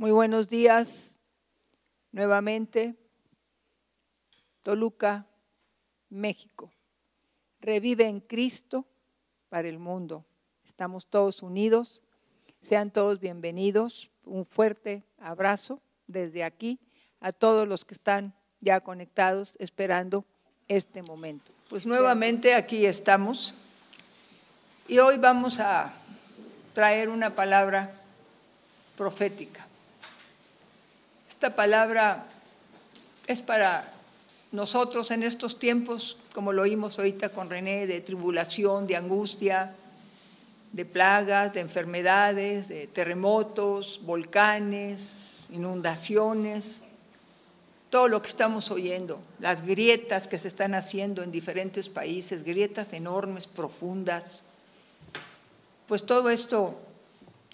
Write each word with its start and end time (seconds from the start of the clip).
Muy 0.00 0.12
buenos 0.12 0.48
días 0.48 1.18
nuevamente. 2.12 2.94
Toluca, 4.62 5.26
México. 6.08 6.70
Revive 7.60 8.06
en 8.06 8.20
Cristo 8.20 8.86
para 9.48 9.68
el 9.68 9.80
mundo. 9.80 10.24
Estamos 10.64 11.08
todos 11.08 11.42
unidos. 11.42 12.00
Sean 12.62 12.92
todos 12.92 13.18
bienvenidos. 13.18 14.08
Un 14.24 14.46
fuerte 14.46 15.02
abrazo 15.18 15.82
desde 16.06 16.44
aquí 16.44 16.78
a 17.18 17.32
todos 17.32 17.66
los 17.66 17.84
que 17.84 17.94
están 17.94 18.36
ya 18.60 18.80
conectados 18.80 19.56
esperando 19.58 20.24
este 20.68 21.02
momento. 21.02 21.50
Pues 21.68 21.86
nuevamente 21.86 22.54
aquí 22.54 22.86
estamos 22.86 23.52
y 24.86 25.00
hoy 25.00 25.18
vamos 25.18 25.58
a 25.58 25.92
traer 26.72 27.08
una 27.08 27.34
palabra 27.34 28.00
profética. 28.96 29.66
Esta 31.38 31.54
palabra 31.54 32.24
es 33.28 33.42
para 33.42 33.92
nosotros 34.50 35.12
en 35.12 35.22
estos 35.22 35.60
tiempos, 35.60 36.16
como 36.34 36.52
lo 36.52 36.62
oímos 36.62 36.98
ahorita 36.98 37.28
con 37.28 37.48
René, 37.48 37.86
de 37.86 38.00
tribulación, 38.00 38.88
de 38.88 38.96
angustia, 38.96 39.72
de 40.72 40.84
plagas, 40.84 41.52
de 41.52 41.60
enfermedades, 41.60 42.66
de 42.66 42.88
terremotos, 42.88 44.00
volcanes, 44.02 45.46
inundaciones, 45.50 46.82
todo 47.88 48.08
lo 48.08 48.20
que 48.20 48.30
estamos 48.30 48.72
oyendo, 48.72 49.20
las 49.38 49.64
grietas 49.64 50.26
que 50.26 50.40
se 50.40 50.48
están 50.48 50.74
haciendo 50.74 51.22
en 51.22 51.30
diferentes 51.30 51.88
países, 51.88 52.42
grietas 52.42 52.92
enormes, 52.92 53.46
profundas. 53.46 54.44
Pues 55.86 56.04
todo 56.04 56.30
esto, 56.30 56.80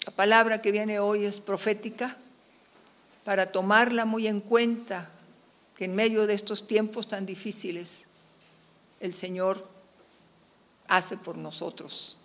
la 0.07 0.11
palabra 0.11 0.63
que 0.63 0.71
viene 0.71 0.97
hoy 0.97 1.25
es 1.25 1.39
profética 1.39 2.17
para 3.25 3.51
tomarla 3.51 4.05
muy 4.05 4.27
en 4.27 4.39
cuenta, 4.39 5.09
que 5.75 5.85
en 5.85 5.95
medio 5.95 6.25
de 6.27 6.35
estos 6.35 6.67
tiempos 6.67 7.07
tan 7.07 7.25
difíciles, 7.25 8.03
el 9.01 9.13
Señor 9.13 9.67
hace 10.87 11.17
por 11.17 11.35
nosotros. 11.35 12.17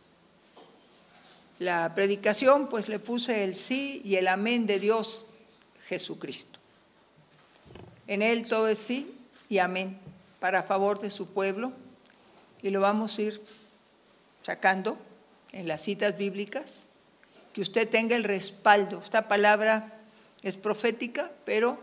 La 1.59 1.93
predicación, 1.95 2.69
pues 2.69 2.89
le 2.89 2.99
puse 2.99 3.43
el 3.43 3.57
sí 3.57 4.03
y 4.05 4.17
el 4.17 4.29
amén 4.29 4.67
de 4.67 4.79
Dios 4.79 5.25
Jesucristo. 5.89 6.59
En 8.07 8.23
Él 8.23 8.47
todo 8.47 8.69
es 8.69 8.79
sí 8.79 9.13
y 9.49 9.59
amén 9.59 9.99
para 10.39 10.63
favor 10.63 11.01
de 11.01 11.11
su 11.11 11.33
pueblo 11.33 11.73
y 12.63 12.71
lo 12.71 12.81
vamos 12.81 13.19
a 13.19 13.23
ir 13.23 13.43
sacando 14.43 14.99
en 15.53 15.67
las 15.67 15.83
citas 15.83 16.17
bíblicas, 16.17 16.85
que 17.53 17.63
usted 17.63 17.89
tenga 17.89 18.17
el 18.17 18.25
respaldo. 18.25 19.01
Esta 19.03 19.29
palabra 19.29 20.00
es 20.43 20.57
profética, 20.57 21.31
pero 21.45 21.79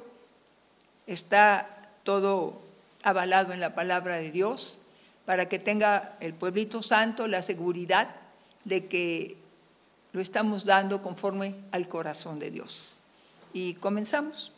está 1.05 1.89
todo 2.03 2.61
avalado 3.03 3.53
en 3.53 3.59
la 3.59 3.75
palabra 3.75 4.15
de 4.15 4.31
Dios 4.31 4.79
para 5.25 5.49
que 5.49 5.59
tenga 5.59 6.15
el 6.19 6.33
pueblito 6.33 6.81
santo 6.81 7.27
la 7.27 7.41
seguridad 7.41 8.09
de 8.63 8.87
que 8.87 9.37
lo 10.13 10.21
estamos 10.21 10.65
dando 10.65 11.01
conforme 11.01 11.55
al 11.71 11.87
corazón 11.87 12.39
de 12.39 12.51
Dios. 12.51 12.97
Y 13.53 13.75
comenzamos. 13.75 14.51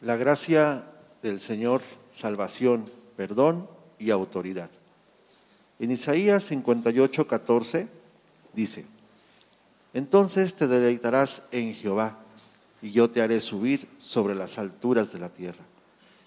La 0.00 0.16
gracia 0.16 0.84
del 1.22 1.38
Señor, 1.38 1.82
salvación, 2.10 2.90
perdón 3.16 3.68
y 3.98 4.10
autoridad. 4.10 4.70
En 5.78 5.90
Isaías 5.90 6.44
58, 6.44 7.26
14 7.26 7.88
dice, 8.52 8.84
entonces 9.94 10.54
te 10.54 10.66
deleitarás 10.66 11.42
en 11.50 11.74
Jehová, 11.74 12.18
y 12.80 12.90
yo 12.90 13.10
te 13.10 13.22
haré 13.22 13.40
subir 13.40 13.88
sobre 13.98 14.34
las 14.34 14.58
alturas 14.58 15.12
de 15.12 15.18
la 15.18 15.28
tierra, 15.28 15.64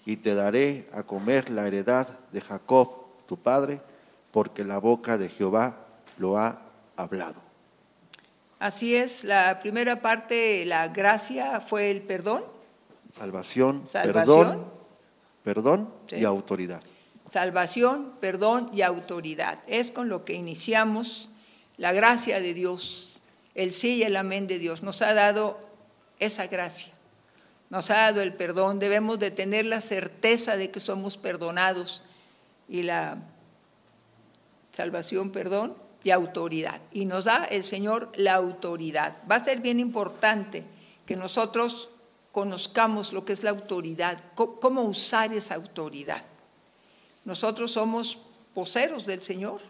y 0.04 0.16
te 0.16 0.34
daré 0.34 0.88
a 0.92 1.02
comer 1.02 1.50
la 1.50 1.66
heredad 1.66 2.08
de 2.32 2.40
Jacob, 2.40 2.90
tu 3.26 3.36
padre, 3.36 3.80
porque 4.30 4.64
la 4.64 4.78
boca 4.78 5.18
de 5.18 5.28
Jehová 5.28 5.76
lo 6.18 6.38
ha 6.38 6.60
hablado. 6.96 7.40
Así 8.58 8.96
es, 8.96 9.22
la 9.24 9.60
primera 9.60 10.00
parte, 10.00 10.64
la 10.64 10.88
gracia 10.88 11.60
fue 11.60 11.90
el 11.90 12.02
perdón, 12.02 12.42
Salvación, 13.18 13.84
perdón, 13.92 14.66
perdón 15.42 15.90
y 16.10 16.24
autoridad. 16.24 16.82
Salvación, 17.30 18.12
perdón 18.20 18.68
y 18.74 18.82
autoridad. 18.82 19.58
Es 19.66 19.90
con 19.90 20.08
lo 20.10 20.24
que 20.24 20.34
iniciamos 20.34 21.30
la 21.78 21.92
gracia 21.92 22.40
de 22.40 22.52
Dios, 22.52 23.15
el 23.56 23.72
sí 23.72 23.96
y 23.96 24.02
el 24.04 24.16
amén 24.16 24.46
de 24.46 24.60
Dios. 24.60 24.82
Nos 24.82 25.02
ha 25.02 25.12
dado 25.14 25.58
esa 26.20 26.46
gracia, 26.46 26.92
nos 27.70 27.90
ha 27.90 27.94
dado 27.94 28.20
el 28.20 28.34
perdón. 28.34 28.78
Debemos 28.78 29.18
de 29.18 29.32
tener 29.32 29.64
la 29.64 29.80
certeza 29.80 30.56
de 30.56 30.70
que 30.70 30.78
somos 30.78 31.16
perdonados 31.16 32.02
y 32.68 32.82
la 32.82 33.18
salvación, 34.76 35.32
perdón 35.32 35.74
y 36.04 36.10
autoridad. 36.10 36.80
Y 36.92 37.06
nos 37.06 37.24
da 37.24 37.46
el 37.46 37.64
Señor 37.64 38.12
la 38.14 38.34
autoridad. 38.34 39.16
Va 39.28 39.36
a 39.36 39.44
ser 39.44 39.60
bien 39.60 39.80
importante 39.80 40.62
que 41.06 41.16
nosotros 41.16 41.88
conozcamos 42.30 43.12
lo 43.14 43.24
que 43.24 43.32
es 43.32 43.42
la 43.42 43.50
autoridad, 43.50 44.22
cómo 44.34 44.82
usar 44.82 45.32
esa 45.32 45.54
autoridad. 45.54 46.22
Nosotros 47.24 47.72
somos 47.72 48.18
poseros 48.54 49.06
del 49.06 49.20
Señor 49.20 49.60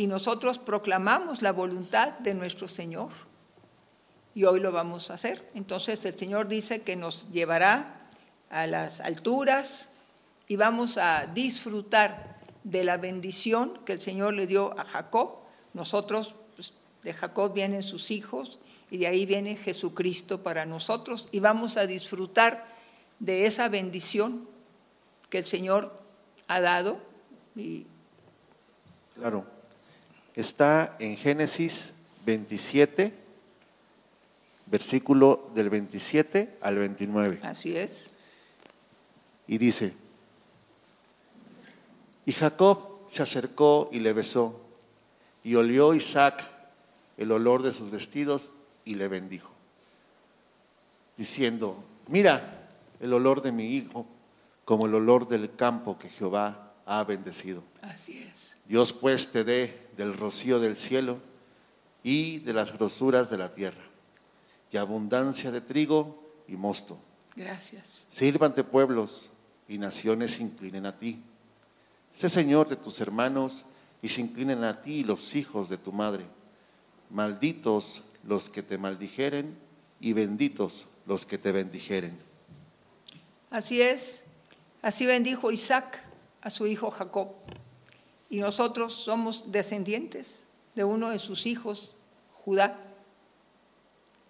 y 0.00 0.06
nosotros 0.06 0.58
proclamamos 0.58 1.42
la 1.42 1.52
voluntad 1.52 2.18
de 2.20 2.32
nuestro 2.32 2.68
Señor. 2.68 3.10
Y 4.34 4.44
hoy 4.44 4.58
lo 4.58 4.72
vamos 4.72 5.10
a 5.10 5.14
hacer. 5.14 5.46
Entonces 5.54 6.02
el 6.06 6.16
Señor 6.16 6.48
dice 6.48 6.80
que 6.80 6.96
nos 6.96 7.30
llevará 7.30 8.08
a 8.48 8.66
las 8.66 9.02
alturas 9.02 9.90
y 10.48 10.56
vamos 10.56 10.96
a 10.96 11.26
disfrutar 11.26 12.38
de 12.64 12.82
la 12.82 12.96
bendición 12.96 13.78
que 13.84 13.92
el 13.92 14.00
Señor 14.00 14.32
le 14.32 14.46
dio 14.46 14.72
a 14.80 14.86
Jacob. 14.86 15.40
Nosotros, 15.74 16.34
pues, 16.56 16.72
de 17.02 17.12
Jacob 17.12 17.52
vienen 17.52 17.82
sus 17.82 18.10
hijos 18.10 18.58
y 18.90 18.96
de 18.96 19.06
ahí 19.06 19.26
viene 19.26 19.54
Jesucristo 19.54 20.42
para 20.42 20.64
nosotros 20.64 21.28
y 21.30 21.40
vamos 21.40 21.76
a 21.76 21.86
disfrutar 21.86 22.66
de 23.18 23.44
esa 23.44 23.68
bendición 23.68 24.48
que 25.28 25.36
el 25.36 25.44
Señor 25.44 25.92
ha 26.48 26.62
dado. 26.62 26.96
Claro, 29.14 29.59
está 30.40 30.96
en 30.98 31.16
Génesis 31.16 31.92
27, 32.26 33.12
versículo 34.66 35.50
del 35.54 35.70
27 35.70 36.58
al 36.60 36.76
29. 36.78 37.40
Así 37.42 37.76
es. 37.76 38.10
Y 39.46 39.58
dice, 39.58 39.94
y 42.24 42.32
Jacob 42.32 43.00
se 43.10 43.22
acercó 43.22 43.88
y 43.92 44.00
le 44.00 44.12
besó, 44.12 44.60
y 45.42 45.54
olió 45.54 45.94
Isaac 45.94 46.48
el 47.16 47.32
olor 47.32 47.62
de 47.62 47.72
sus 47.72 47.90
vestidos 47.90 48.52
y 48.84 48.94
le 48.94 49.08
bendijo, 49.08 49.50
diciendo, 51.16 51.82
mira 52.06 52.68
el 53.00 53.12
olor 53.12 53.42
de 53.42 53.52
mi 53.52 53.74
hijo 53.74 54.06
como 54.64 54.86
el 54.86 54.94
olor 54.94 55.26
del 55.26 55.54
campo 55.56 55.98
que 55.98 56.08
Jehová 56.08 56.72
ha 56.86 57.02
bendecido. 57.02 57.64
Así 57.82 58.18
es. 58.18 58.54
Dios 58.66 58.92
pues 58.92 59.32
te 59.32 59.42
dé 59.42 59.88
del 60.00 60.14
rocío 60.14 60.58
del 60.58 60.76
cielo 60.76 61.18
y 62.02 62.38
de 62.38 62.54
las 62.54 62.72
grosuras 62.72 63.28
de 63.28 63.36
la 63.36 63.52
tierra, 63.52 63.82
y 64.72 64.78
abundancia 64.78 65.50
de 65.50 65.60
trigo 65.60 66.24
y 66.48 66.56
mosto. 66.56 66.98
Gracias. 67.36 68.06
Sírvante 68.10 68.64
pueblos 68.64 69.28
y 69.68 69.76
naciones 69.76 70.40
inclinen 70.40 70.86
a 70.86 70.98
ti. 70.98 71.22
Sé 72.16 72.30
Señor 72.30 72.66
de 72.70 72.76
tus 72.76 72.98
hermanos 72.98 73.66
y 74.00 74.08
se 74.08 74.22
inclinen 74.22 74.64
a 74.64 74.80
ti 74.80 75.04
los 75.04 75.34
hijos 75.34 75.68
de 75.68 75.76
tu 75.76 75.92
madre. 75.92 76.24
Malditos 77.10 78.02
los 78.24 78.48
que 78.48 78.62
te 78.62 78.78
maldijeren 78.78 79.54
y 80.00 80.14
benditos 80.14 80.86
los 81.04 81.26
que 81.26 81.36
te 81.36 81.52
bendijeren. 81.52 82.18
Así 83.50 83.82
es, 83.82 84.24
así 84.80 85.04
bendijo 85.04 85.50
Isaac 85.52 86.02
a 86.40 86.48
su 86.48 86.66
hijo 86.66 86.90
Jacob. 86.90 87.34
Y 88.30 88.38
nosotros 88.38 88.94
somos 88.94 89.50
descendientes 89.50 90.28
de 90.74 90.84
uno 90.84 91.10
de 91.10 91.18
sus 91.18 91.46
hijos, 91.46 91.94
Judá. 92.32 92.78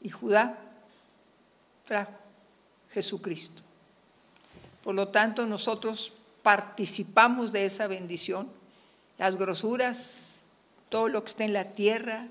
Y 0.01 0.09
Judá 0.09 0.59
trajo 1.87 2.13
Jesucristo. 2.93 3.63
Por 4.83 4.95
lo 4.95 5.09
tanto, 5.09 5.47
nosotros 5.47 6.13
participamos 6.43 7.53
de 7.53 7.67
esa 7.67 7.87
bendición. 7.87 8.49
Las 9.19 9.37
grosuras, 9.37 10.15
todo 10.89 11.09
lo 11.09 11.23
que 11.23 11.31
está 11.31 11.45
en 11.45 11.53
la 11.53 11.73
tierra, 11.73 12.27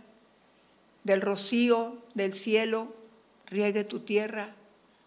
del 1.03 1.21
rocío 1.21 1.97
del 2.15 2.33
cielo, 2.33 2.93
riegue 3.45 3.83
tu 3.83 3.99
tierra, 3.99 4.55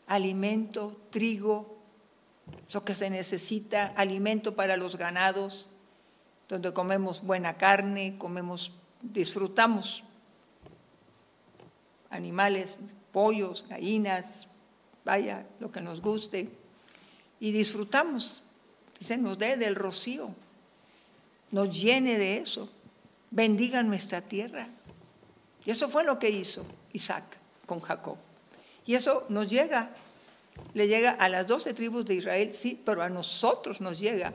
alimento, 0.06 0.97
trigo, 1.11 1.76
lo 2.73 2.85
que 2.85 2.94
se 2.94 3.11
necesita, 3.11 3.93
alimento 3.97 4.55
para 4.55 4.76
los 4.76 4.97
ganados, 4.97 5.69
donde 6.53 6.75
comemos 6.75 7.23
buena 7.23 7.55
carne, 7.55 8.17
comemos, 8.19 8.73
disfrutamos 9.01 10.05
animales, 12.11 12.79
pollos, 13.11 13.65
gallinas, 13.71 14.27
vaya, 15.03 15.47
lo 15.61 15.73
que 15.73 15.81
nos 15.81 16.03
guste, 16.03 16.51
y 17.41 17.53
disfrutamos. 17.53 18.43
Dice, 18.99 19.17
nos 19.17 19.39
dé 19.39 19.57
del 19.57 19.75
rocío, 19.75 20.29
nos 21.51 21.81
llene 21.81 22.19
de 22.19 22.37
eso, 22.37 22.69
bendiga 23.31 23.83
nuestra 23.83 24.21
tierra. 24.21 24.69
Y 25.65 25.71
eso 25.71 25.89
fue 25.89 26.05
lo 26.05 26.19
que 26.19 26.29
hizo 26.29 26.67
Isaac 26.93 27.25
con 27.65 27.81
Jacob. 27.81 28.19
Y 28.85 28.95
eso 28.95 29.25
nos 29.31 29.49
llega, 29.49 29.89
le 30.75 30.87
llega 30.87 31.13
a 31.13 31.31
las 31.31 31.47
doce 31.47 31.73
tribus 31.73 32.05
de 32.05 32.17
Israel, 32.17 32.55
sí, 32.55 32.79
pero 32.85 33.01
a 33.01 33.09
nosotros 33.09 33.81
nos 33.81 33.99
llega 33.99 34.35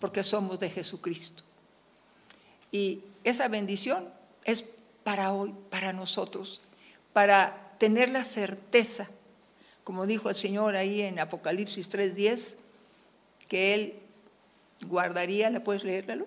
porque 0.00 0.22
somos 0.22 0.58
de 0.58 0.70
Jesucristo. 0.70 1.42
Y 2.70 3.00
esa 3.22 3.48
bendición 3.48 4.08
es 4.44 4.64
para 5.04 5.32
hoy, 5.32 5.54
para 5.70 5.92
nosotros, 5.92 6.60
para 7.12 7.72
tener 7.78 8.08
la 8.08 8.24
certeza, 8.24 9.08
como 9.84 10.06
dijo 10.06 10.28
el 10.30 10.34
Señor 10.34 10.76
ahí 10.76 11.02
en 11.02 11.18
Apocalipsis 11.18 11.88
3:10, 11.88 12.56
que 13.48 13.74
Él 13.74 13.94
guardaría, 14.86 15.50
¿la 15.50 15.62
puedes 15.62 15.84
leerlo? 15.84 16.26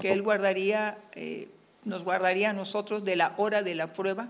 Que 0.00 0.12
Él 0.12 0.22
guardaría, 0.22 0.98
eh, 1.14 1.48
nos 1.84 2.02
guardaría 2.02 2.50
a 2.50 2.52
nosotros 2.52 3.04
de 3.04 3.16
la 3.16 3.34
hora 3.36 3.62
de 3.62 3.74
la 3.74 3.92
prueba 3.92 4.28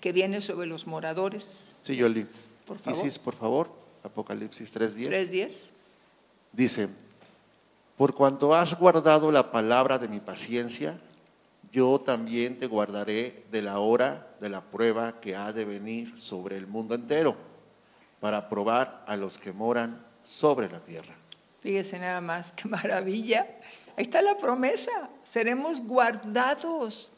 que 0.00 0.12
viene 0.12 0.40
sobre 0.40 0.66
los 0.66 0.86
moradores. 0.86 1.76
Sí, 1.80 1.96
Yoli. 1.96 2.26
Por 2.66 2.78
favor. 2.78 3.06
Isis, 3.06 3.18
por 3.18 3.34
favor, 3.34 3.70
Apocalipsis 4.02 4.74
3.10. 4.74 5.08
3.10. 5.08 5.70
Dice, 6.52 6.88
por 7.96 8.14
cuanto 8.14 8.54
has 8.54 8.78
guardado 8.78 9.30
la 9.30 9.50
palabra 9.52 9.98
de 9.98 10.08
mi 10.08 10.20
paciencia, 10.20 10.98
yo 11.70 12.00
también 12.00 12.58
te 12.58 12.66
guardaré 12.66 13.44
de 13.50 13.62
la 13.62 13.78
hora 13.78 14.28
de 14.40 14.48
la 14.48 14.60
prueba 14.60 15.20
que 15.20 15.36
ha 15.36 15.52
de 15.52 15.64
venir 15.64 16.18
sobre 16.18 16.56
el 16.56 16.66
mundo 16.66 16.94
entero, 16.94 17.36
para 18.20 18.48
probar 18.48 19.04
a 19.06 19.16
los 19.16 19.38
que 19.38 19.52
moran 19.52 20.04
sobre 20.22 20.68
la 20.68 20.80
tierra. 20.80 21.14
Fíjese 21.60 21.98
nada 21.98 22.20
más, 22.20 22.52
qué 22.56 22.68
maravilla. 22.68 23.46
Ahí 23.96 24.04
está 24.04 24.22
la 24.22 24.36
promesa, 24.36 25.08
seremos 25.22 25.80
guardados. 25.80 27.12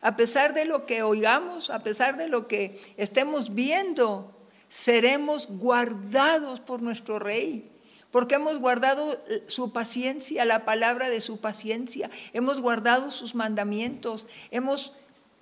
A 0.00 0.14
pesar 0.14 0.54
de 0.54 0.64
lo 0.64 0.86
que 0.86 1.02
oigamos, 1.02 1.70
a 1.70 1.82
pesar 1.82 2.16
de 2.16 2.28
lo 2.28 2.46
que 2.46 2.80
estemos 2.96 3.54
viendo, 3.54 4.32
seremos 4.68 5.48
guardados 5.48 6.60
por 6.60 6.82
nuestro 6.82 7.18
Rey 7.18 7.70
porque 8.10 8.36
hemos 8.36 8.58
guardado 8.58 9.22
eh, 9.28 9.44
su 9.48 9.72
paciencia, 9.72 10.44
la 10.44 10.64
palabra 10.64 11.10
de 11.10 11.20
su 11.20 11.40
paciencia, 11.40 12.10
hemos 12.32 12.60
guardado 12.60 13.10
sus 13.10 13.34
mandamientos, 13.34 14.26
hemos 14.50 14.94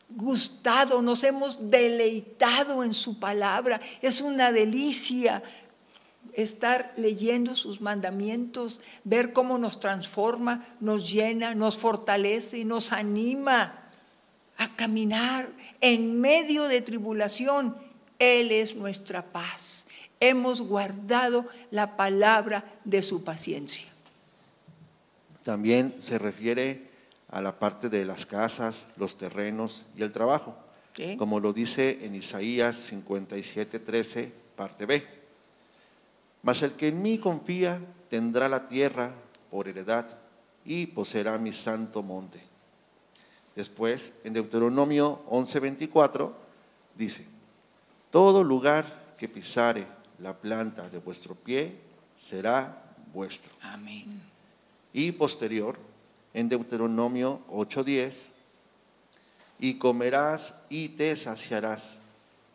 gustado, 0.08 1.02
nos 1.02 1.22
hemos 1.24 1.70
deleitado 1.70 2.82
en 2.82 2.94
su 2.94 3.18
palabra. 3.18 3.80
Es 4.02 4.20
una 4.20 4.52
delicia 4.52 5.42
estar 6.32 6.92
leyendo 6.96 7.54
sus 7.54 7.80
mandamientos, 7.80 8.80
ver 9.04 9.32
cómo 9.32 9.58
nos 9.58 9.80
transforma, 9.80 10.64
nos 10.80 11.10
llena, 11.10 11.54
nos 11.54 11.78
fortalece 11.78 12.64
nos 12.64 12.92
anima 12.92 13.82
a 14.58 14.69
caminar 14.74 15.48
en 15.80 16.20
medio 16.20 16.64
de 16.64 16.80
tribulación. 16.82 17.76
Él 18.19 18.50
es 18.50 18.74
nuestra 18.74 19.22
paz 19.22 19.65
hemos 20.20 20.60
guardado 20.60 21.46
la 21.70 21.96
palabra 21.96 22.64
de 22.84 23.02
su 23.02 23.24
paciencia. 23.24 23.86
También 25.42 25.94
se 26.00 26.18
refiere 26.18 26.90
a 27.28 27.40
la 27.40 27.58
parte 27.58 27.88
de 27.88 28.04
las 28.04 28.26
casas, 28.26 28.84
los 28.96 29.16
terrenos 29.16 29.84
y 29.96 30.02
el 30.02 30.12
trabajo, 30.12 30.56
como 31.18 31.40
lo 31.40 31.52
dice 31.52 31.98
en 32.02 32.14
Isaías 32.14 32.76
57, 32.76 33.78
13, 33.78 34.32
parte 34.56 34.86
B. 34.86 35.06
Mas 36.42 36.62
el 36.62 36.72
que 36.72 36.88
en 36.88 37.02
mí 37.02 37.19
confía 37.19 37.80
tendrá 38.08 38.48
la 38.48 38.69
tierra 38.69 39.12
por 39.50 39.69
heredad 39.69 40.06
y 40.64 40.86
poseerá 40.86 41.38
mi 41.38 41.52
santo 41.52 42.02
monte. 42.02 42.40
Después, 43.54 44.12
en 44.24 44.34
Deuteronomio 44.34 45.22
11:24, 45.30 46.32
dice, 46.94 47.24
todo 48.10 48.44
lugar 48.44 49.14
que 49.19 49.28
pisare 49.28 49.86
la 50.18 50.34
planta 50.34 50.88
de 50.88 50.98
vuestro 50.98 51.34
pie 51.34 51.76
será 52.18 52.82
vuestro. 53.12 53.52
Amén. 53.62 54.20
Y 54.92 55.12
posterior, 55.12 55.78
en 56.32 56.48
Deuteronomio 56.48 57.40
8:10, 57.50 58.28
y 59.58 59.74
comerás 59.78 60.54
y 60.68 60.90
te 60.90 61.16
saciarás 61.16 61.98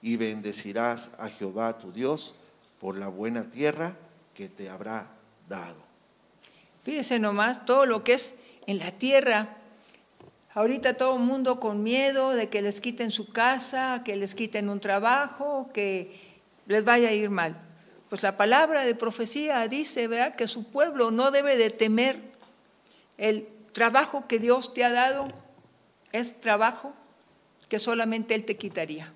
y 0.01 0.17
bendecirás 0.17 1.09
a 1.17 1.29
Jehová 1.29 1.77
tu 1.77 1.91
Dios 1.91 2.33
por 2.79 2.97
la 2.97 3.07
buena 3.07 3.43
tierra 3.43 3.95
que 4.33 4.49
te 4.49 4.69
habrá 4.69 5.07
dado. 5.47 5.77
Fíjese 6.83 7.19
nomás 7.19 7.65
todo 7.65 7.85
lo 7.85 8.03
que 8.03 8.13
es 8.13 8.33
en 8.65 8.79
la 8.79 8.91
tierra. 8.91 9.57
Ahorita 10.53 10.95
todo 10.95 11.15
el 11.15 11.21
mundo 11.21 11.59
con 11.59 11.83
miedo 11.83 12.31
de 12.31 12.49
que 12.49 12.61
les 12.61 12.81
quiten 12.81 13.11
su 13.11 13.31
casa, 13.31 14.01
que 14.03 14.15
les 14.15 14.35
quiten 14.35 14.67
un 14.69 14.79
trabajo, 14.79 15.69
que 15.73 16.30
les 16.67 16.83
vaya 16.83 17.09
a 17.09 17.13
ir 17.13 17.29
mal. 17.29 17.55
Pues 18.09 18.23
la 18.23 18.37
palabra 18.37 18.83
de 18.83 18.95
profecía 18.95 19.67
dice, 19.67 20.07
¿verdad?, 20.07 20.35
que 20.35 20.47
su 20.47 20.65
pueblo 20.65 21.11
no 21.11 21.31
debe 21.31 21.57
de 21.57 21.69
temer 21.69 22.19
el 23.17 23.47
trabajo 23.71 24.27
que 24.27 24.39
Dios 24.39 24.73
te 24.73 24.83
ha 24.83 24.91
dado, 24.91 25.29
es 26.11 26.39
trabajo 26.41 26.93
que 27.69 27.79
solamente 27.79 28.35
Él 28.35 28.43
te 28.43 28.57
quitaría. 28.57 29.13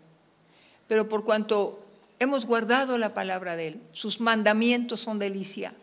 Pero 0.88 1.10
por 1.10 1.26
cuanto 1.26 1.84
hemos 2.20 2.46
guardado 2.46 2.98
la 2.98 3.14
palabra 3.14 3.56
de 3.56 3.68
Él, 3.68 3.82
sus 3.92 4.22
mandamientos 4.22 5.02
son 5.02 5.20
delicia, 5.20 5.74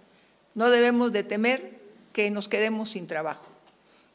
no 0.54 0.70
debemos 0.70 1.12
de 1.12 1.22
temer 1.22 1.80
que 2.12 2.30
nos 2.30 2.48
quedemos 2.48 2.90
sin 2.90 3.06
trabajo. 3.06 3.46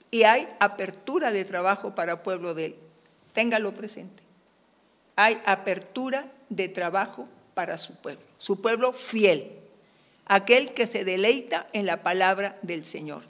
Y 0.09 0.23
hay 0.23 0.47
apertura 0.59 1.31
de 1.31 1.45
trabajo 1.45 1.93
para 1.93 2.23
pueblo 2.23 2.53
de 2.53 2.65
Él. 2.65 2.75
Téngalo 3.33 3.73
presente. 3.73 4.23
Hay 5.15 5.41
apertura 5.45 6.25
de 6.49 6.69
trabajo 6.69 7.27
para 7.57 7.79
su 7.79 7.95
pueblo, 7.95 8.21
su 8.37 8.61
pueblo 8.61 8.93
fiel, 8.93 9.51
aquel 10.27 10.75
que 10.75 10.85
se 10.85 11.03
deleita 11.03 11.65
en 11.73 11.87
la 11.87 12.03
palabra 12.03 12.59
del 12.61 12.85
Señor. 12.85 13.23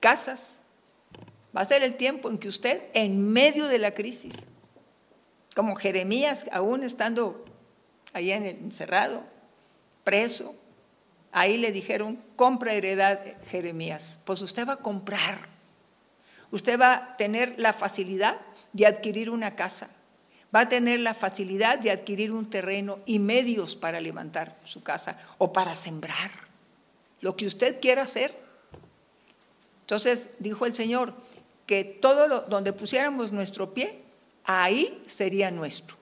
Casas, 0.00 0.56
va 1.54 1.60
a 1.60 1.66
ser 1.66 1.82
el 1.82 1.96
tiempo 1.98 2.30
en 2.30 2.38
que 2.38 2.48
usted, 2.48 2.84
en 2.94 3.30
medio 3.30 3.66
de 3.66 3.76
la 3.76 3.92
crisis, 3.92 4.32
como 5.54 5.76
Jeremías, 5.76 6.46
aún 6.50 6.82
estando 6.82 7.44
allá 8.14 8.36
en 8.36 8.46
el 8.46 8.56
encerrado, 8.56 9.22
preso, 10.02 10.56
ahí 11.30 11.58
le 11.58 11.72
dijeron, 11.72 12.18
compra 12.36 12.72
heredad, 12.72 13.20
Jeremías. 13.50 14.18
Pues 14.24 14.40
usted 14.40 14.66
va 14.66 14.72
a 14.72 14.76
comprar, 14.76 15.36
usted 16.50 16.80
va 16.80 16.94
a 16.94 17.16
tener 17.18 17.56
la 17.58 17.74
facilidad 17.74 18.40
de 18.72 18.86
adquirir 18.86 19.28
una 19.28 19.56
casa, 19.56 19.90
va 20.54 20.60
a 20.60 20.68
tener 20.68 21.00
la 21.00 21.14
facilidad 21.14 21.78
de 21.78 21.90
adquirir 21.90 22.32
un 22.32 22.50
terreno 22.50 22.98
y 23.06 23.18
medios 23.18 23.74
para 23.74 24.00
levantar 24.00 24.56
su 24.64 24.82
casa 24.82 25.18
o 25.38 25.52
para 25.52 25.74
sembrar, 25.74 26.30
lo 27.20 27.36
que 27.36 27.46
usted 27.46 27.80
quiera 27.80 28.02
hacer. 28.02 28.34
Entonces 29.82 30.28
dijo 30.38 30.66
el 30.66 30.74
Señor 30.74 31.14
que 31.66 31.84
todo 31.84 32.42
donde 32.42 32.72
pusiéramos 32.72 33.32
nuestro 33.32 33.72
pie, 33.72 34.02
ahí 34.44 35.02
sería 35.06 35.50
nuestro. 35.50 35.96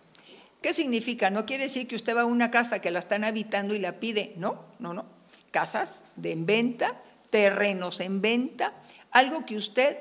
¿Qué 0.61 0.75
significa? 0.75 1.31
No 1.31 1.47
quiere 1.47 1.65
decir 1.65 1.89
que 1.89 1.97
usted 1.97 2.15
va 2.15 2.23
a 2.23 2.27
una 2.27 2.51
casa 2.51 2.81
que 2.81 2.91
la 2.91 2.99
están 2.99 3.25
habitando 3.25 3.75
y 3.75 3.79
la 3.79 3.93
pide, 3.93 4.35
no, 4.37 4.65
no, 4.79 4.93
no. 4.93 5.07
Casas 5.51 6.03
de 6.17 6.33
en 6.33 6.45
venta, 6.45 6.97
terrenos 7.31 8.01
en 8.01 8.21
venta, 8.21 8.75
algo 9.11 9.47
que 9.47 9.57
usted 9.57 9.99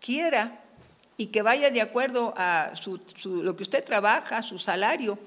quiera 0.00 0.63
y 1.16 1.26
que 1.26 1.42
vaya 1.42 1.70
de 1.70 1.80
acuerdo 1.80 2.34
a 2.36 2.72
lo 3.24 3.56
que 3.56 3.62
usted 3.62 3.84
trabaja, 3.84 4.42
su 4.42 4.58
salario, 4.58 5.18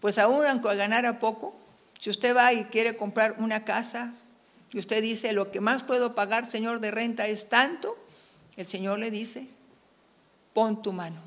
pues 0.00 0.18
aún 0.18 0.44
aunque 0.46 0.74
ganara 0.74 1.18
poco, 1.18 1.54
si 2.00 2.10
usted 2.10 2.34
va 2.34 2.52
y 2.52 2.64
quiere 2.64 2.96
comprar 2.96 3.36
una 3.38 3.64
casa 3.64 4.12
y 4.72 4.78
usted 4.78 5.02
dice, 5.02 5.32
lo 5.32 5.50
que 5.50 5.60
más 5.60 5.82
puedo 5.82 6.14
pagar, 6.14 6.50
Señor, 6.50 6.80
de 6.80 6.90
renta 6.90 7.26
es 7.28 7.48
tanto, 7.48 7.96
el 8.56 8.66
Señor 8.66 8.98
le 8.98 9.10
dice, 9.10 9.46
pon 10.52 10.82
tu 10.82 10.92
mano, 10.92 11.20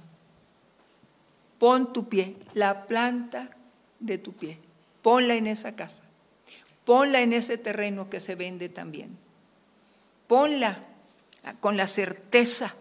pon 1.60 1.94
tu 1.94 2.10
pie, 2.10 2.36
la 2.54 2.86
planta 2.86 3.50
de 4.00 4.18
tu 4.18 4.34
pie, 4.34 4.58
ponla 5.02 5.36
en 5.36 5.48
esa 5.48 5.76
casa, 5.76 6.04
ponla 6.86 7.22
en 7.22 7.34
ese 7.34 7.58
terreno 7.58 8.10
que 8.10 8.20
se 8.20 8.36
vende 8.36 8.70
también, 8.70 9.18
ponla 10.28 10.80
con 11.60 11.78
la 11.78 11.88
certeza 11.88 12.76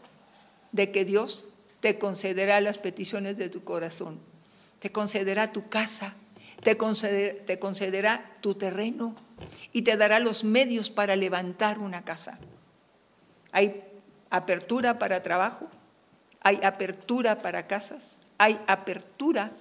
de 0.76 0.92
que 0.92 1.04
Dios 1.04 1.46
te 1.80 1.98
concederá 1.98 2.60
las 2.60 2.78
peticiones 2.78 3.38
de 3.38 3.48
tu 3.48 3.64
corazón, 3.64 4.20
te 4.78 4.92
concederá 4.92 5.50
tu 5.50 5.68
casa, 5.68 6.14
te, 6.62 6.76
concederá 6.76 8.30
tu 8.42 8.54
terreno 8.54 9.16
y 9.72 9.82
te 9.82 9.96
dará 9.96 10.20
los 10.20 10.44
medios 10.44 10.90
para 10.90 11.16
levantar 11.16 11.78
una 11.78 12.04
casa. 12.04 12.38
Hay 13.52 13.82
apertura 14.28 14.98
para 14.98 15.22
trabajo, 15.22 15.68
hay 16.42 16.60
apertura 16.62 17.40
para 17.40 17.66
casas, 17.66 18.04
hay 18.36 18.60
apertura 18.66 19.52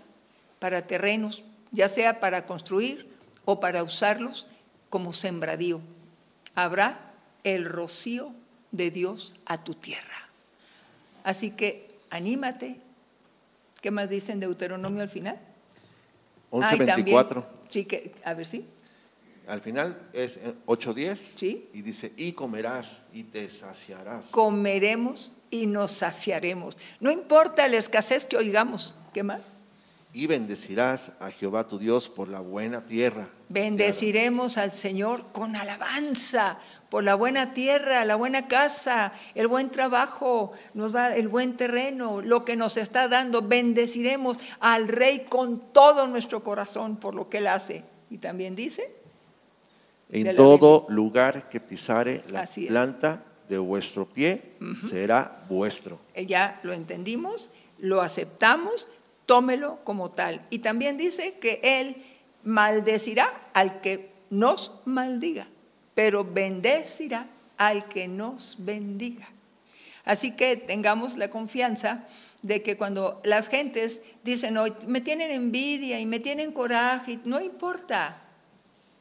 para 0.60 0.86
terrenos, 0.86 1.44
ya 1.72 1.88
sea 1.88 2.20
para 2.20 2.46
construir 2.46 3.10
o 3.46 3.62
para 3.62 3.84
usarlos 3.84 4.48
como 4.90 5.14
sembradío. 5.14 5.80
Habrá 6.56 7.00
el 7.46 7.64
rocío 7.64 8.34
de 8.72 8.92
Dios 8.92 9.34
a 9.46 9.64
tu 9.64 9.76
tierra. 9.76 10.25
Así 11.26 11.52
que 11.52 11.98
anímate. 12.12 12.80
¿Qué 13.82 13.90
más 13.92 14.08
dice 14.10 14.32
en 14.32 14.40
Deuteronomio 14.40 15.02
al 15.02 15.10
final? 15.10 15.40
11.24. 16.52 17.44
Sí, 17.70 17.86
que, 17.86 18.14
a 18.24 18.34
ver 18.36 18.46
si. 18.48 18.66
Al 19.48 19.60
final 19.62 20.08
es 20.14 20.40
8.10 20.66 21.16
Sí. 21.16 21.68
y 21.74 21.82
dice, 21.82 22.14
y 22.16 22.32
comerás 22.34 23.02
y 23.12 23.24
te 23.24 23.50
saciarás. 23.50 24.28
Comeremos 24.28 25.32
y 25.50 25.66
nos 25.66 25.92
saciaremos. 25.92 26.78
No 27.00 27.12
importa 27.12 27.68
la 27.68 27.78
escasez 27.78 28.26
que 28.28 28.38
oigamos. 28.38 28.94
¿Qué 29.14 29.24
más? 29.24 29.42
Y 30.16 30.28
bendecirás 30.28 31.12
a 31.20 31.30
Jehová 31.30 31.68
tu 31.68 31.78
Dios 31.78 32.08
por 32.08 32.30
la 32.30 32.40
buena 32.40 32.86
tierra. 32.86 33.28
Bendeciremos 33.50 34.58
al 34.58 34.72
Señor 34.72 35.26
con 35.34 35.58
alabanza 35.58 36.58
por 36.90 37.04
la 37.04 37.16
buena 37.16 37.54
tierra, 37.54 38.06
la 38.06 38.16
buena 38.16 38.48
casa, 38.48 39.12
el 39.34 39.48
buen 39.50 39.72
trabajo, 39.72 40.54
nos 40.74 40.96
va 40.96 41.14
el 41.14 41.28
buen 41.28 41.58
terreno, 41.58 42.22
lo 42.22 42.46
que 42.46 42.56
nos 42.56 42.78
está 42.78 43.10
dando. 43.10 43.42
Bendeciremos 43.42 44.38
al 44.62 44.88
Rey 44.88 45.26
con 45.28 45.60
todo 45.74 46.08
nuestro 46.08 46.46
corazón 46.46 46.96
por 46.96 47.14
lo 47.14 47.28
que 47.28 47.40
él 47.40 47.48
hace. 47.48 47.84
Y 48.10 48.20
también 48.20 48.56
dice, 48.56 48.90
En 50.10 50.34
todo 50.38 50.86
lugar 50.88 51.50
que 51.50 51.60
pisare 51.60 52.24
la 52.30 52.48
planta 52.70 53.22
de 53.50 53.58
vuestro 53.58 54.06
pie 54.06 54.54
será 54.90 55.44
vuestro. 55.50 56.00
eh, 56.14 56.26
ya 56.26 56.62
lo 56.64 56.72
entendimos, 56.72 57.50
lo 57.80 58.02
aceptamos, 58.02 58.88
tómelo 59.26 59.80
como 59.84 60.10
tal. 60.10 60.46
Y 60.50 60.60
también 60.60 60.98
dice 60.98 61.36
que 61.40 61.60
él 61.64 61.98
maldecirá 62.44 63.34
al 63.54 63.82
que 63.82 64.12
nos 64.30 64.72
maldiga, 64.86 65.48
pero 65.94 66.24
bendecirá 66.24 67.28
al 67.58 67.88
que 67.88 68.08
nos 68.08 68.56
bendiga. 68.60 69.28
Así 70.04 70.32
que 70.32 70.56
tengamos 70.56 71.18
la 71.18 71.30
confianza 71.30 72.06
de 72.44 72.62
que 72.62 72.78
cuando 72.78 73.22
las 73.24 73.48
gentes 73.50 74.02
dicen, 74.24 74.58
"Hoy 74.58 74.74
me 74.86 75.02
tienen 75.02 75.32
envidia 75.32 76.00
y 76.00 76.06
me 76.06 76.20
tienen 76.20 76.52
coraje, 76.52 77.20
no 77.26 77.42
importa. 77.42 78.22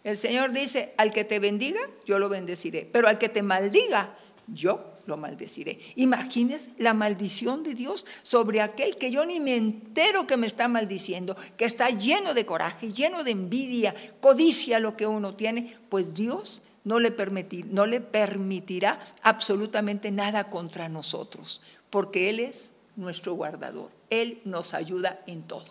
El 0.03 0.17
Señor 0.17 0.53
dice, 0.53 0.95
al 0.97 1.11
que 1.11 1.25
te 1.25 1.39
bendiga, 1.39 1.81
yo 2.07 2.19
lo 2.19 2.29
bendeciré, 2.29 2.89
pero 2.91 3.09
al 3.09 3.19
que 3.19 3.29
te 3.29 3.43
maldiga, 3.43 4.15
yo 4.47 4.94
lo 5.07 5.17
maldeciré. 5.17 5.79
Imagines 5.97 6.69
la 6.79 6.95
maldición 6.95 7.63
de 7.63 7.75
Dios 7.75 8.05
sobre 8.23 8.61
aquel 8.61 8.97
que 8.97 9.11
yo 9.11 9.25
ni 9.25 9.41
me 9.41 9.57
entero 9.57 10.27
que 10.27 10.37
me 10.37 10.47
está 10.47 10.69
maldiciendo, 10.69 11.37
que 11.57 11.65
está 11.65 11.91
lleno 11.91 12.35
de 12.35 12.47
coraje, 12.47 12.93
lleno 12.93 13.25
de 13.25 13.33
envidia, 13.33 13.95
codicia 14.21 14.79
lo 14.81 14.97
que 14.97 15.07
uno 15.07 15.35
tiene, 15.35 15.77
pues 15.89 16.15
Dios 16.15 16.63
no 16.85 17.01
le, 17.01 17.17
permitir- 17.17 17.67
no 17.67 17.87
le 17.87 18.01
permitirá 18.01 19.01
absolutamente 19.23 20.11
nada 20.11 20.51
contra 20.51 20.89
nosotros, 20.89 21.63
porque 21.91 22.29
Él 22.31 22.41
es 22.41 22.73
nuestro 22.97 23.35
guardador, 23.35 23.91
Él 24.11 24.41
nos 24.45 24.75
ayuda 24.75 25.21
en 25.27 25.43
todo. 25.43 25.67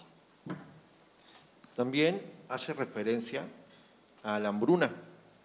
También 1.76 2.22
hace 2.50 2.74
referencia 2.74 3.44
a 4.24 4.40
la 4.40 4.50
hambruna. 4.50 4.92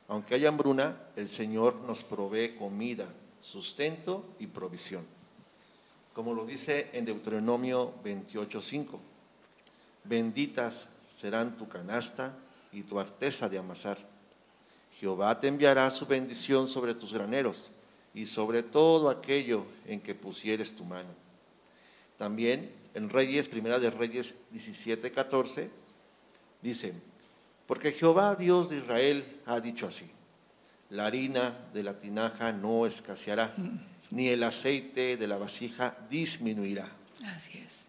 Aunque 0.08 0.34
haya 0.34 0.48
hambruna, 0.48 0.96
el 1.16 1.28
Señor 1.28 1.76
nos 1.86 2.02
provee 2.02 2.54
comida, 2.58 3.06
sustento 3.40 4.24
y 4.38 4.46
provisión. 4.46 5.04
Como 6.12 6.34
lo 6.34 6.44
dice 6.44 6.90
en 6.92 7.04
Deuteronomio 7.04 7.94
28:5. 8.02 8.98
Benditas 10.04 10.88
serán 11.06 11.56
tu 11.56 11.68
canasta 11.68 12.34
y 12.72 12.82
tu 12.82 12.98
arteza 12.98 13.48
de 13.48 13.58
amasar. 13.58 13.98
Jehová 14.98 15.38
te 15.38 15.48
enviará 15.48 15.90
su 15.90 16.06
bendición 16.06 16.66
sobre 16.66 16.94
tus 16.94 17.12
graneros 17.12 17.70
y 18.14 18.26
sobre 18.26 18.62
todo 18.62 19.10
aquello 19.10 19.64
en 19.86 20.00
que 20.00 20.14
pusieres 20.14 20.74
tu 20.74 20.84
mano. 20.84 21.10
También 22.16 22.72
en 22.94 23.08
Reyes, 23.08 23.48
Primera 23.48 23.78
de 23.78 23.90
Reyes 23.90 24.34
17:14, 24.52 25.70
dice, 26.62 26.94
porque 27.66 27.92
Jehová 27.92 28.34
Dios 28.34 28.70
de 28.70 28.78
Israel 28.78 29.40
ha 29.46 29.60
dicho 29.60 29.86
así, 29.86 30.10
la 30.90 31.06
harina 31.06 31.54
de 31.72 31.82
la 31.82 31.94
tinaja 31.94 32.52
no 32.52 32.86
escaseará, 32.86 33.52
ni 34.10 34.28
el 34.28 34.42
aceite 34.42 35.16
de 35.16 35.26
la 35.26 35.36
vasija 35.36 35.94
disminuirá. 36.10 36.88
Así 37.24 37.58
es. 37.58 37.84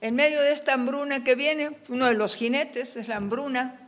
En 0.00 0.14
medio 0.14 0.40
de 0.40 0.52
esta 0.52 0.74
hambruna 0.74 1.24
que 1.24 1.34
viene, 1.34 1.76
uno 1.88 2.06
de 2.06 2.14
los 2.14 2.36
jinetes 2.36 2.96
es 2.96 3.08
la 3.08 3.16
hambruna 3.16 3.80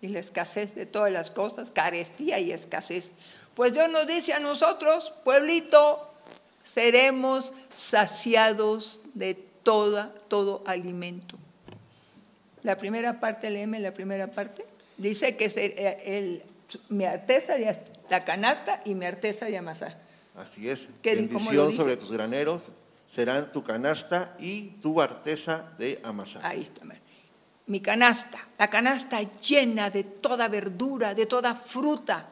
y 0.00 0.08
la 0.08 0.20
escasez 0.20 0.74
de 0.74 0.86
todas 0.86 1.12
las 1.12 1.30
cosas, 1.30 1.70
carestía 1.70 2.38
y 2.38 2.52
escasez. 2.52 3.10
Pues 3.54 3.72
Dios 3.72 3.88
nos 3.90 4.06
dice 4.06 4.32
a 4.34 4.38
nosotros, 4.40 5.12
pueblito, 5.24 6.12
seremos 6.64 7.52
saciados 7.74 9.00
de 9.14 9.34
toda, 9.62 10.12
todo 10.28 10.62
alimento. 10.66 11.36
La 12.62 12.76
primera 12.76 13.20
parte, 13.20 13.48
léeme 13.50 13.78
la 13.80 13.92
primera 13.94 14.26
parte. 14.28 14.66
Dice 14.98 15.36
que 15.36 15.46
eh, 15.56 16.02
el- 16.04 16.42
mi 16.88 17.04
arteza 17.04 17.54
de 17.54 17.78
la 18.10 18.24
canasta 18.24 18.80
y 18.84 18.94
mi 18.94 19.06
arteza 19.06 19.46
de 19.46 19.58
amasar. 19.58 19.98
Así 20.36 20.68
es, 20.68 20.88
¿Qué- 21.02 21.14
cómo 21.28 21.50
lo 21.52 21.64
bendición 21.64 21.72
sobre 21.72 21.96
tus 21.96 22.12
graneros 22.12 22.68
serán 23.06 23.52
tu 23.52 23.62
canasta 23.62 24.34
y 24.38 24.68
tu 24.82 25.00
arteza 25.00 25.64
de 25.78 26.00
amasar. 26.02 26.44
Ahí 26.44 26.62
está. 26.62 26.82
Mi 27.68 27.80
canasta, 27.80 28.38
la 28.58 28.68
canasta 28.68 29.20
llena 29.40 29.90
de 29.90 30.04
toda 30.04 30.46
verdura, 30.48 31.14
de 31.14 31.26
toda 31.26 31.54
fruta, 31.54 32.28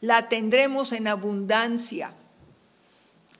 la 0.00 0.28
tendremos 0.28 0.92
en 0.92 1.06
abundancia. 1.08 2.12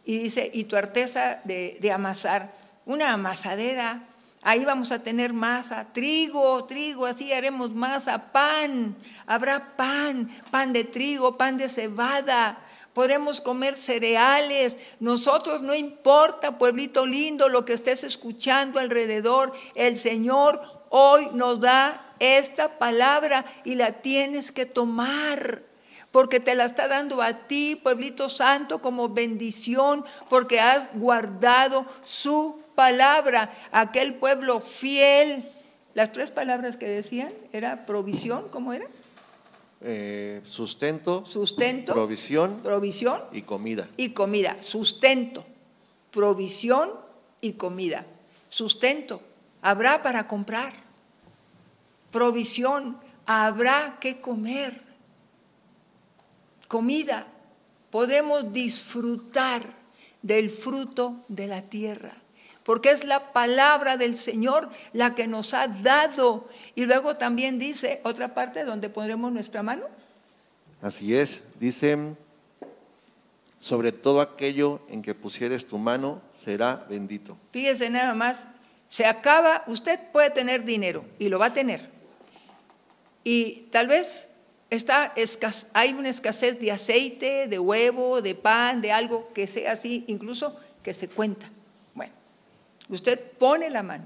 Y 0.04 0.18
dice, 0.18 0.50
y 0.52 0.64
tu 0.64 0.76
arteza 0.76 1.40
de, 1.44 1.78
de 1.80 1.92
amasar, 1.92 2.52
una 2.86 3.12
amasadera, 3.12 4.02
ahí 4.42 4.64
vamos 4.64 4.90
a 4.92 5.02
tener 5.02 5.32
masa, 5.32 5.86
trigo, 5.92 6.64
trigo, 6.64 7.06
así 7.06 7.32
haremos 7.32 7.72
masa, 7.74 8.32
pan, 8.32 8.96
habrá 9.26 9.76
pan, 9.76 10.30
pan 10.50 10.72
de 10.72 10.84
trigo, 10.84 11.36
pan 11.36 11.56
de 11.56 11.68
cebada, 11.68 12.58
podremos 12.94 13.40
comer 13.40 13.76
cereales, 13.76 14.78
nosotros 14.98 15.60
no 15.60 15.74
importa, 15.74 16.58
pueblito 16.58 17.06
lindo, 17.06 17.48
lo 17.48 17.64
que 17.64 17.74
estés 17.74 18.04
escuchando 18.04 18.80
alrededor, 18.80 19.52
el 19.74 19.96
Señor 19.96 20.60
hoy 20.88 21.28
nos 21.32 21.60
da 21.60 22.14
esta 22.18 22.78
palabra 22.78 23.44
y 23.64 23.74
la 23.74 23.92
tienes 24.02 24.50
que 24.52 24.66
tomar 24.66 25.62
porque 26.10 26.40
te 26.40 26.54
la 26.54 26.64
está 26.64 26.88
dando 26.88 27.22
a 27.22 27.32
ti, 27.32 27.76
pueblito 27.76 28.28
santo, 28.28 28.82
como 28.82 29.08
bendición, 29.08 30.04
porque 30.28 30.58
has 30.58 30.92
guardado 30.94 31.86
su 32.02 32.59
palabra, 32.74 33.50
aquel 33.72 34.14
pueblo 34.14 34.60
fiel. 34.60 35.48
Las 35.94 36.12
tres 36.12 36.30
palabras 36.30 36.76
que 36.76 36.86
decían 36.86 37.32
era 37.52 37.84
provisión, 37.86 38.46
¿cómo 38.50 38.72
era? 38.72 38.86
Eh, 39.82 40.42
sustento, 40.44 41.24
Sustento, 41.26 41.94
provisión 41.94 42.60
provisión 42.62 43.22
y 43.32 43.42
comida. 43.42 43.88
y 43.96 44.10
comida. 44.10 44.56
Sustento, 44.62 45.44
provisión 46.10 46.90
y 47.40 47.52
comida. 47.54 48.04
Sustento, 48.50 49.22
habrá 49.62 50.02
para 50.02 50.28
comprar. 50.28 50.74
Provisión, 52.10 52.98
habrá 53.24 53.96
que 54.00 54.20
comer. 54.20 54.82
Comida, 56.68 57.26
podemos 57.90 58.52
disfrutar 58.52 59.62
del 60.22 60.50
fruto 60.50 61.16
de 61.28 61.46
la 61.46 61.62
tierra. 61.62 62.12
Porque 62.64 62.90
es 62.90 63.04
la 63.04 63.32
palabra 63.32 63.96
del 63.96 64.16
Señor 64.16 64.68
la 64.92 65.14
que 65.14 65.26
nos 65.26 65.54
ha 65.54 65.66
dado. 65.68 66.48
Y 66.74 66.84
luego 66.84 67.14
también 67.14 67.58
dice 67.58 68.00
otra 68.04 68.34
parte 68.34 68.64
donde 68.64 68.88
pondremos 68.90 69.32
nuestra 69.32 69.62
mano. 69.62 69.84
Así 70.82 71.14
es, 71.16 71.42
dice, 71.58 71.96
sobre 73.60 73.92
todo 73.92 74.20
aquello 74.20 74.80
en 74.88 75.02
que 75.02 75.14
pusieres 75.14 75.66
tu 75.66 75.78
mano 75.78 76.22
será 76.42 76.86
bendito. 76.88 77.36
Fíjese 77.52 77.90
nada 77.90 78.14
más, 78.14 78.44
se 78.88 79.04
acaba, 79.06 79.64
usted 79.66 80.00
puede 80.12 80.30
tener 80.30 80.64
dinero 80.64 81.04
y 81.18 81.28
lo 81.28 81.38
va 81.38 81.46
a 81.46 81.52
tener. 81.54 81.88
Y 83.24 83.66
tal 83.70 83.86
vez 83.86 84.26
está 84.70 85.12
escas- 85.16 85.66
hay 85.74 85.92
una 85.92 86.08
escasez 86.08 86.58
de 86.60 86.72
aceite, 86.72 87.46
de 87.48 87.58
huevo, 87.58 88.22
de 88.22 88.34
pan, 88.34 88.80
de 88.80 88.92
algo 88.92 89.30
que 89.34 89.46
sea 89.46 89.72
así, 89.72 90.04
incluso 90.06 90.58
que 90.82 90.94
se 90.94 91.08
cuenta. 91.08 91.50
Usted 92.90 93.20
pone 93.38 93.70
la 93.70 93.82
mano 93.82 94.04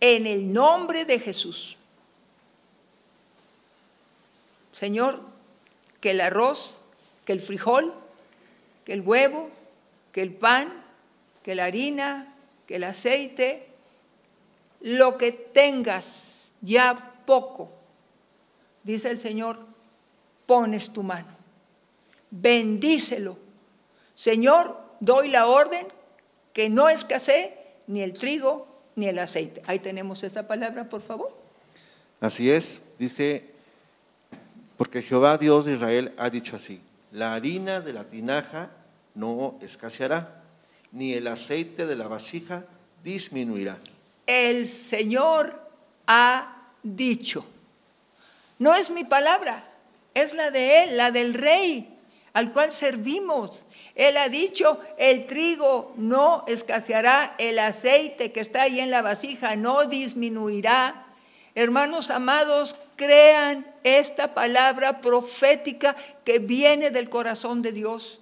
en 0.00 0.26
el 0.26 0.52
nombre 0.52 1.04
de 1.04 1.18
Jesús. 1.18 1.76
Señor, 4.72 5.20
que 6.00 6.12
el 6.12 6.20
arroz, 6.20 6.80
que 7.24 7.32
el 7.32 7.40
frijol, 7.40 7.92
que 8.84 8.92
el 8.92 9.00
huevo, 9.00 9.50
que 10.12 10.22
el 10.22 10.32
pan, 10.32 10.72
que 11.42 11.56
la 11.56 11.64
harina, 11.64 12.32
que 12.68 12.76
el 12.76 12.84
aceite, 12.84 13.66
lo 14.80 15.18
que 15.18 15.32
tengas 15.32 16.52
ya 16.60 17.14
poco, 17.26 17.72
dice 18.84 19.10
el 19.10 19.18
Señor, 19.18 19.58
pones 20.46 20.92
tu 20.92 21.02
mano. 21.02 21.36
Bendícelo. 22.30 23.36
Señor, 24.14 24.80
doy 25.00 25.28
la 25.28 25.48
orden 25.48 25.97
que 26.52 26.68
no 26.68 26.88
escasee 26.88 27.56
ni 27.86 28.02
el 28.02 28.12
trigo 28.12 28.66
ni 28.96 29.06
el 29.08 29.18
aceite. 29.18 29.62
Ahí 29.66 29.78
tenemos 29.78 30.22
esa 30.22 30.46
palabra, 30.46 30.88
por 30.88 31.02
favor. 31.02 31.36
Así 32.20 32.50
es, 32.50 32.80
dice, 32.98 33.44
porque 34.76 35.02
Jehová 35.02 35.38
Dios 35.38 35.64
de 35.64 35.74
Israel 35.74 36.12
ha 36.18 36.30
dicho 36.30 36.56
así, 36.56 36.80
la 37.12 37.34
harina 37.34 37.80
de 37.80 37.92
la 37.92 38.04
tinaja 38.04 38.70
no 39.14 39.58
escaseará, 39.62 40.42
ni 40.92 41.14
el 41.14 41.26
aceite 41.26 41.86
de 41.86 41.96
la 41.96 42.08
vasija 42.08 42.64
disminuirá. 43.04 43.78
El 44.26 44.68
Señor 44.68 45.60
ha 46.06 46.70
dicho. 46.82 47.44
No 48.58 48.74
es 48.74 48.90
mi 48.90 49.04
palabra, 49.04 49.64
es 50.14 50.34
la 50.34 50.50
de 50.50 50.82
Él, 50.82 50.96
la 50.96 51.10
del 51.10 51.34
Rey 51.34 51.97
al 52.32 52.52
cual 52.52 52.72
servimos. 52.72 53.64
Él 53.94 54.16
ha 54.16 54.28
dicho, 54.28 54.78
el 54.96 55.26
trigo 55.26 55.92
no 55.96 56.44
escaseará, 56.46 57.34
el 57.38 57.58
aceite 57.58 58.32
que 58.32 58.40
está 58.40 58.62
ahí 58.62 58.80
en 58.80 58.90
la 58.90 59.02
vasija 59.02 59.56
no 59.56 59.86
disminuirá. 59.86 61.06
Hermanos 61.54 62.10
amados, 62.10 62.76
crean 62.96 63.66
esta 63.82 64.34
palabra 64.34 65.00
profética 65.00 65.96
que 66.24 66.38
viene 66.38 66.90
del 66.90 67.08
corazón 67.08 67.62
de 67.62 67.72
Dios. 67.72 68.20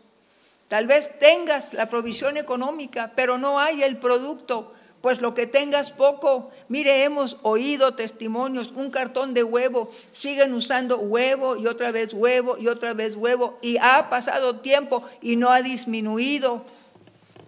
Tal 0.69 0.87
vez 0.87 1.17
tengas 1.19 1.73
la 1.75 1.89
provisión 1.89 2.37
económica, 2.37 3.13
pero 3.15 3.39
no 3.39 3.61
hay 3.61 3.83
el 3.83 3.99
producto 3.99 4.73
pues 5.07 5.21
lo 5.21 5.35
que 5.35 5.47
tengas 5.47 5.93
poco. 5.93 6.51
Mire, 6.69 7.05
hemos 7.05 7.37
oído 7.43 7.95
testimonios, 7.95 8.73
un 8.73 8.91
cartón 8.91 9.35
de 9.35 9.45
huevo, 9.45 9.89
siguen 10.11 10.53
usando 10.53 10.99
huevo 10.99 11.57
y 11.57 11.69
otra 11.69 11.93
vez 11.93 12.13
huevo 12.13 12.59
y 12.59 12.67
otra 12.67 12.93
vez 12.93 13.15
huevo 13.15 13.57
y 13.63 13.77
ha 13.77 14.11
pasado 14.11 14.57
tiempo 14.57 15.05
y 15.23 15.37
no 15.37 15.53
ha 15.53 15.63
disminuido. 15.63 16.65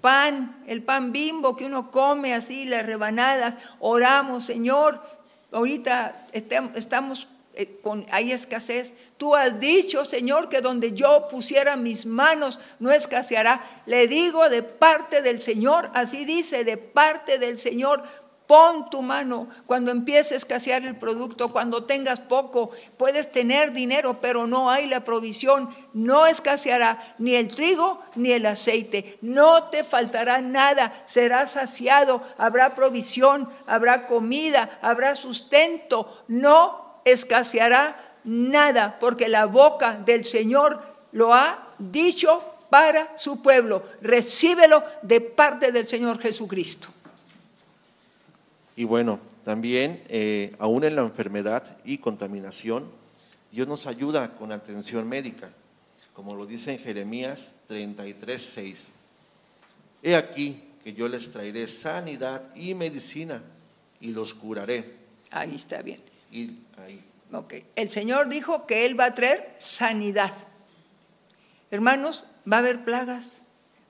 Pan, 0.01 0.63
el 0.69 0.85
pan 0.85 1.11
bimbo 1.11 1.57
que 1.57 1.65
uno 1.65 1.91
come 1.91 2.33
así, 2.33 2.65
las 2.65 2.87
rebanadas, 2.87 3.55
oramos, 3.81 4.45
Señor, 4.45 5.03
ahorita 5.51 6.29
estamos 6.33 7.27
eh, 7.59 7.81
hay 8.13 8.33
escasez. 8.33 8.93
Tú 9.17 9.35
has 9.35 9.59
dicho, 9.59 10.05
Señor, 10.05 10.49
que 10.49 10.61
donde 10.61 10.93
yo 10.93 11.27
pusiera 11.29 11.77
mis 11.77 12.07
manos 12.07 12.61
no 12.79 12.93
escaseará. 12.93 13.63
Le 13.85 14.07
digo 14.07 14.49
de 14.49 14.63
parte 14.63 15.23
del 15.23 15.43
Señor, 15.43 15.91
así 15.93 16.25
dice, 16.25 16.63
de 16.63 16.77
parte 16.77 17.39
del 17.39 17.59
Señor, 17.59 18.05
Pon 18.49 18.89
tu 18.89 19.03
mano 19.03 19.47
cuando 19.67 19.91
empiece 19.91 20.33
a 20.33 20.39
escasear 20.39 20.83
el 20.87 20.97
producto, 20.97 21.53
cuando 21.53 21.85
tengas 21.85 22.19
poco. 22.19 22.71
Puedes 22.97 23.31
tener 23.31 23.73
dinero, 23.73 24.23
pero 24.23 24.47
no 24.47 24.71
hay 24.71 24.87
la 24.87 25.05
provisión. 25.05 25.69
No 25.93 26.25
escaseará 26.25 27.15
ni 27.19 27.35
el 27.35 27.49
trigo 27.49 28.01
ni 28.15 28.33
el 28.33 28.47
aceite. 28.47 29.19
No 29.21 29.65
te 29.65 29.85
faltará 29.85 30.41
nada. 30.41 31.05
Serás 31.05 31.53
saciado. 31.53 32.23
Habrá 32.39 32.75
provisión, 32.75 33.51
habrá 33.67 34.07
comida, 34.07 34.79
habrá 34.81 35.15
sustento. 35.15 36.25
No 36.27 36.88
escaseará 37.13 38.15
nada, 38.25 38.99
porque 38.99 39.29
la 39.29 39.47
boca 39.47 39.95
del 40.05 40.25
Señor 40.25 40.81
lo 41.13 41.35
ha 41.35 41.75
dicho 41.79 42.43
para 42.71 43.17
su 43.17 43.43
pueblo. 43.43 43.83
Recíbelo 44.03 44.85
de 45.03 45.21
parte 45.21 45.73
del 45.73 45.89
Señor 45.89 46.19
Jesucristo. 46.19 46.89
Y 48.77 48.85
bueno, 48.85 49.19
también, 49.45 50.03
eh, 50.09 50.55
aún 50.59 50.85
en 50.85 50.95
la 50.95 51.03
enfermedad 51.03 51.77
y 51.85 51.99
contaminación, 51.99 52.85
Dios 53.51 53.67
nos 53.67 53.87
ayuda 53.87 54.35
con 54.37 54.53
atención 54.53 55.09
médica, 55.09 55.51
como 56.13 56.35
lo 56.35 56.47
dice 56.47 56.73
en 56.73 56.79
Jeremías 56.79 57.55
33, 57.67 58.43
6. 58.55 58.87
He 60.03 60.15
aquí 60.15 60.63
que 60.85 60.93
yo 60.93 61.09
les 61.09 61.33
traeré 61.33 61.67
sanidad 61.67 62.55
y 62.55 62.75
medicina 62.75 63.43
y 64.01 64.09
los 64.09 64.35
curaré. 64.35 64.95
Ahí 65.31 65.57
está 65.57 65.83
bien. 65.83 66.01
El 67.77 67.89
Señor 67.89 68.29
dijo 68.29 68.67
que 68.67 68.87
Él 68.87 68.99
va 68.99 69.07
a 69.07 69.15
traer 69.15 69.55
sanidad. 69.59 70.33
Hermanos, 71.71 72.25
va 72.51 72.57
a 72.57 72.61
haber 72.61 72.85
plagas, 72.85 73.27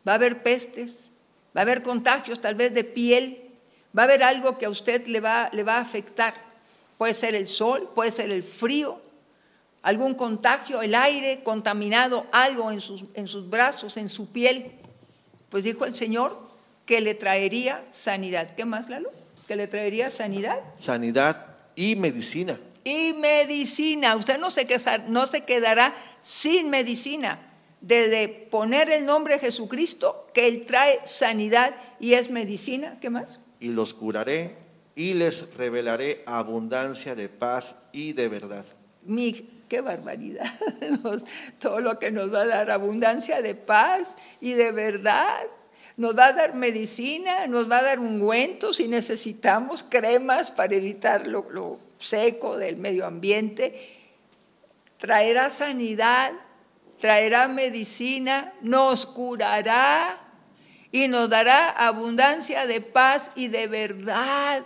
va 0.07 0.13
a 0.13 0.15
haber 0.17 0.43
pestes, 0.43 0.93
va 1.57 1.61
a 1.61 1.63
haber 1.63 1.83
contagios 1.83 2.41
tal 2.41 2.55
vez 2.55 2.75
de 2.75 2.85
piel, 2.85 3.51
va 3.97 4.03
a 4.03 4.05
haber 4.05 4.23
algo 4.23 4.59
que 4.59 4.67
a 4.67 4.71
usted 4.71 5.07
le 5.07 5.21
va, 5.21 5.49
le 5.53 5.63
va 5.63 5.77
a 5.77 5.81
afectar. 5.81 6.35
Puede 6.97 7.15
ser 7.15 7.35
el 7.35 7.47
sol, 7.47 7.91
puede 7.95 8.11
ser 8.11 8.31
el 8.31 8.43
frío, 8.43 9.01
algún 9.83 10.15
contagio, 10.15 10.83
el 10.83 10.95
aire 10.95 11.43
contaminado, 11.45 12.27
algo 12.33 12.73
en 12.73 12.81
sus, 12.81 13.05
en 13.15 13.29
sus 13.29 13.49
brazos, 13.49 13.97
en 13.97 14.09
su 14.09 14.31
piel. 14.33 14.73
Pues 15.49 15.63
dijo 15.63 15.85
el 15.85 15.95
Señor 15.95 16.37
que 16.85 17.01
le 17.01 17.15
traería 17.15 17.85
sanidad. 17.91 18.55
¿Qué 18.57 18.65
más, 18.65 18.89
Lalo? 18.89 19.11
¿Que 19.47 19.55
le 19.55 19.69
traería 19.69 20.11
sanidad? 20.11 20.59
Sanidad 20.79 21.48
y 21.79 21.95
medicina. 21.95 22.59
Y 22.83 23.13
medicina. 23.13 24.17
Usted 24.17 24.41
no 24.41 24.51
se, 24.51 24.67
no 25.07 25.29
se 25.29 25.43
quedará 25.43 25.95
sin 26.23 26.71
medicina. 26.71 27.39
Desde 27.81 28.27
poner 28.29 28.91
el 28.91 29.07
nombre 29.07 29.35
de 29.35 29.41
Jesucristo, 29.41 30.27
que 30.35 30.49
Él 30.49 30.65
trae 30.67 30.99
sanidad 31.05 31.77
y 32.01 32.15
es 32.15 32.31
medicina. 32.31 32.99
¿Qué 33.01 33.11
más? 33.11 33.39
Y 33.61 33.69
los 33.69 33.95
curaré 33.95 34.57
y 34.97 35.15
les 35.15 35.55
revelaré 35.55 36.25
abundancia 36.27 37.15
de 37.15 37.29
paz 37.29 37.77
y 37.93 38.13
de 38.13 38.27
verdad. 38.27 38.65
Mi, 39.03 39.65
qué 39.69 39.81
barbaridad. 39.81 40.59
Todo 41.61 41.79
lo 41.79 42.01
que 42.01 42.11
nos 42.11 42.35
va 42.35 42.41
a 42.41 42.47
dar 42.47 42.73
abundancia 42.73 43.41
de 43.41 43.55
paz 43.55 44.09
y 44.41 44.55
de 44.55 44.73
verdad 44.73 45.47
nos 45.99 46.17
va 46.17 46.27
a 46.27 46.33
dar 46.33 46.55
medicina, 46.55 47.49
nos 47.49 47.69
va 47.69 47.79
a 47.79 47.83
dar 47.83 47.99
ungüentos 47.99 48.77
si 48.77 48.87
necesitamos 48.87 49.83
cremas 49.83 50.49
para 50.49 50.77
evitar 50.77 51.27
lo, 51.27 51.81
seco 51.99 52.57
del 52.57 52.77
medio 52.77 53.05
ambiente, 53.05 53.97
traerá 54.99 55.51
sanidad, 55.51 56.33
traerá 57.01 57.49
medicina, 57.49 58.53
nos 58.61 59.07
curará 59.07 60.21
y 60.93 61.09
nos 61.09 61.29
dará 61.29 61.69
abundancia 61.69 62.69
de 62.69 62.81
paz 62.81 63.33
y 63.35 63.49
de 63.49 63.67
verdad. 63.67 64.63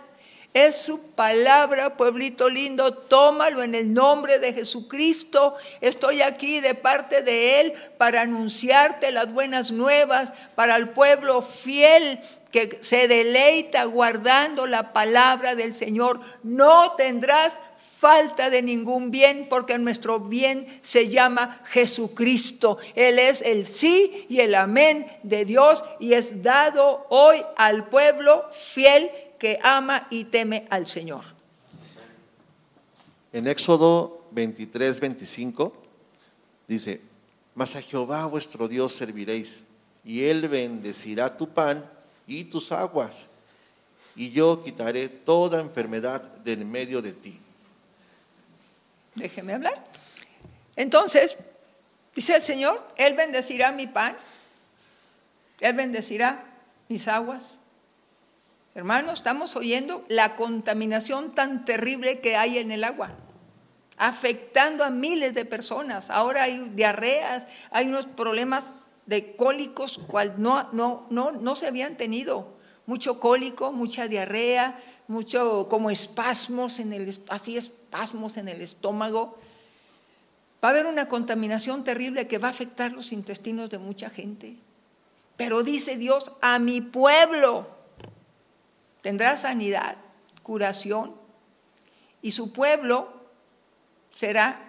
Es 0.53 0.75
su 0.75 1.01
palabra, 1.13 1.97
pueblito 1.97 2.47
lindo, 2.47 2.93
tómalo 2.93 3.63
en 3.63 3.73
el 3.73 3.91
nombre 3.91 4.37
de 4.37 4.53
Jesucristo. 4.53 5.55
Estoy 5.81 6.21
aquí 6.21 6.59
de 6.59 6.75
parte 6.75 7.23
de 7.23 7.59
Él 7.59 7.73
para 7.97 8.21
anunciarte 8.21 9.11
las 9.11 9.33
buenas 9.33 9.71
nuevas 9.71 10.31
para 10.53 10.75
el 10.75 10.89
pueblo 10.89 11.41
fiel 11.41 12.19
que 12.51 12.77
se 12.81 13.07
deleita 13.07 13.85
guardando 13.85 14.67
la 14.67 14.93
palabra 14.93 15.55
del 15.55 15.73
Señor. 15.73 16.19
No 16.43 16.91
tendrás 16.91 17.53
falta 18.03 18.49
de 18.49 18.61
ningún 18.61 19.11
bien, 19.11 19.47
porque 19.49 19.77
nuestro 19.77 20.19
bien 20.19 20.67
se 20.81 21.07
llama 21.07 21.61
Jesucristo. 21.63 22.77
Él 22.95 23.17
es 23.17 23.41
el 23.41 23.65
sí 23.65 24.25
y 24.27 24.41
el 24.41 24.55
amén 24.55 25.07
de 25.23 25.45
Dios 25.45 25.83
y 25.99 26.13
es 26.13 26.43
dado 26.43 27.07
hoy 27.09 27.43
al 27.55 27.85
pueblo 27.87 28.45
fiel 28.73 29.09
que 29.43 29.59
ama 29.61 30.07
y 30.09 30.23
teme 30.23 30.65
al 30.69 30.87
Señor. 30.87 31.25
En 33.33 33.45
Éxodo 33.45 34.25
23, 34.31 35.01
25 35.01 35.73
dice, 36.65 37.01
mas 37.53 37.75
a 37.75 37.81
Jehová 37.81 38.25
vuestro 38.27 38.69
Dios 38.69 38.93
serviréis, 38.93 39.59
y 40.05 40.23
él 40.23 40.47
bendecirá 40.47 41.35
tu 41.35 41.49
pan 41.49 41.83
y 42.25 42.45
tus 42.45 42.71
aguas, 42.71 43.25
y 44.15 44.31
yo 44.31 44.63
quitaré 44.63 45.09
toda 45.09 45.59
enfermedad 45.59 46.21
del 46.21 46.63
medio 46.63 47.01
de 47.01 47.11
ti. 47.11 47.37
Déjeme 49.13 49.55
hablar. 49.55 49.83
Entonces, 50.77 51.35
dice 52.15 52.37
el 52.37 52.41
Señor, 52.41 52.81
Él 52.95 53.13
bendecirá 53.17 53.73
mi 53.73 53.87
pan, 53.87 54.15
Él 55.59 55.73
bendecirá 55.73 56.45
mis 56.87 57.09
aguas, 57.09 57.59
Hermanos, 58.75 59.19
estamos 59.19 59.55
oyendo 59.55 60.03
la 60.07 60.35
contaminación 60.35 61.31
tan 61.31 61.63
terrible 61.63 62.21
que 62.21 62.35
hay 62.35 62.57
en 62.57 62.71
el 62.71 62.83
agua, 62.83 63.11
afectando 63.97 64.83
a 64.83 64.89
miles 64.89 65.35
de 65.35 65.45
personas. 65.45 66.09
Ahora 66.09 66.43
hay 66.43 66.71
diarreas, 66.73 67.43
hay 67.69 67.87
unos 67.87 68.07
problemas 68.07 68.63
de 69.05 69.35
cólicos 69.35 69.99
cual 70.07 70.35
no, 70.37 70.69
no, 70.71 71.05
no, 71.11 71.31
no 71.31 71.55
se 71.55 71.67
habían 71.67 71.97
tenido. 71.97 72.47
Mucho 72.87 73.19
cólico, 73.19 73.71
mucha 73.71 74.07
diarrea, 74.07 74.79
mucho 75.07 75.67
como 75.69 75.91
espasmos 75.91 76.79
en 76.79 76.93
el, 76.93 77.19
así 77.29 77.57
espasmos 77.57 78.37
en 78.37 78.49
el 78.49 78.61
estómago. 78.61 79.37
Va 80.63 80.69
a 80.69 80.71
haber 80.71 80.87
una 80.87 81.07
contaminación 81.07 81.83
terrible 81.83 82.27
que 82.27 82.39
va 82.39 82.47
a 82.47 82.51
afectar 82.51 82.91
los 82.91 83.11
intestinos 83.11 83.69
de 83.69 83.77
mucha 83.77 84.09
gente. 84.09 84.55
Pero 85.37 85.61
dice 85.61 85.95
Dios, 85.95 86.31
a 86.41 86.57
mi 86.57 86.81
pueblo, 86.81 87.67
tendrá 89.03 89.37
sanidad, 89.37 89.97
curación, 90.41 91.13
y 92.23 92.31
su 92.31 92.51
pueblo 92.51 93.13
será 94.11 94.59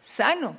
sano. 0.00 0.56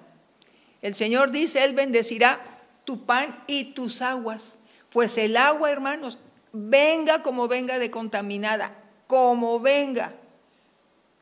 El 0.83 0.93
Señor 0.93 1.31
dice, 1.31 1.63
Él 1.63 1.73
bendecirá 1.73 2.39
tu 2.83 3.05
pan 3.05 3.43
y 3.47 3.73
tus 3.73 4.01
aguas. 4.01 4.59
Pues 4.91 5.17
el 5.17 5.37
agua, 5.37 5.71
hermanos, 5.71 6.19
venga 6.51 7.23
como 7.23 7.47
venga 7.47 7.79
de 7.79 7.89
contaminada, 7.89 8.75
como 9.07 9.59
venga. 9.59 10.13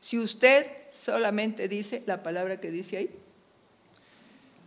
Si 0.00 0.18
usted 0.18 0.66
solamente 0.92 1.68
dice 1.68 2.02
la 2.04 2.22
palabra 2.22 2.60
que 2.60 2.70
dice 2.70 2.96
ahí. 2.96 3.10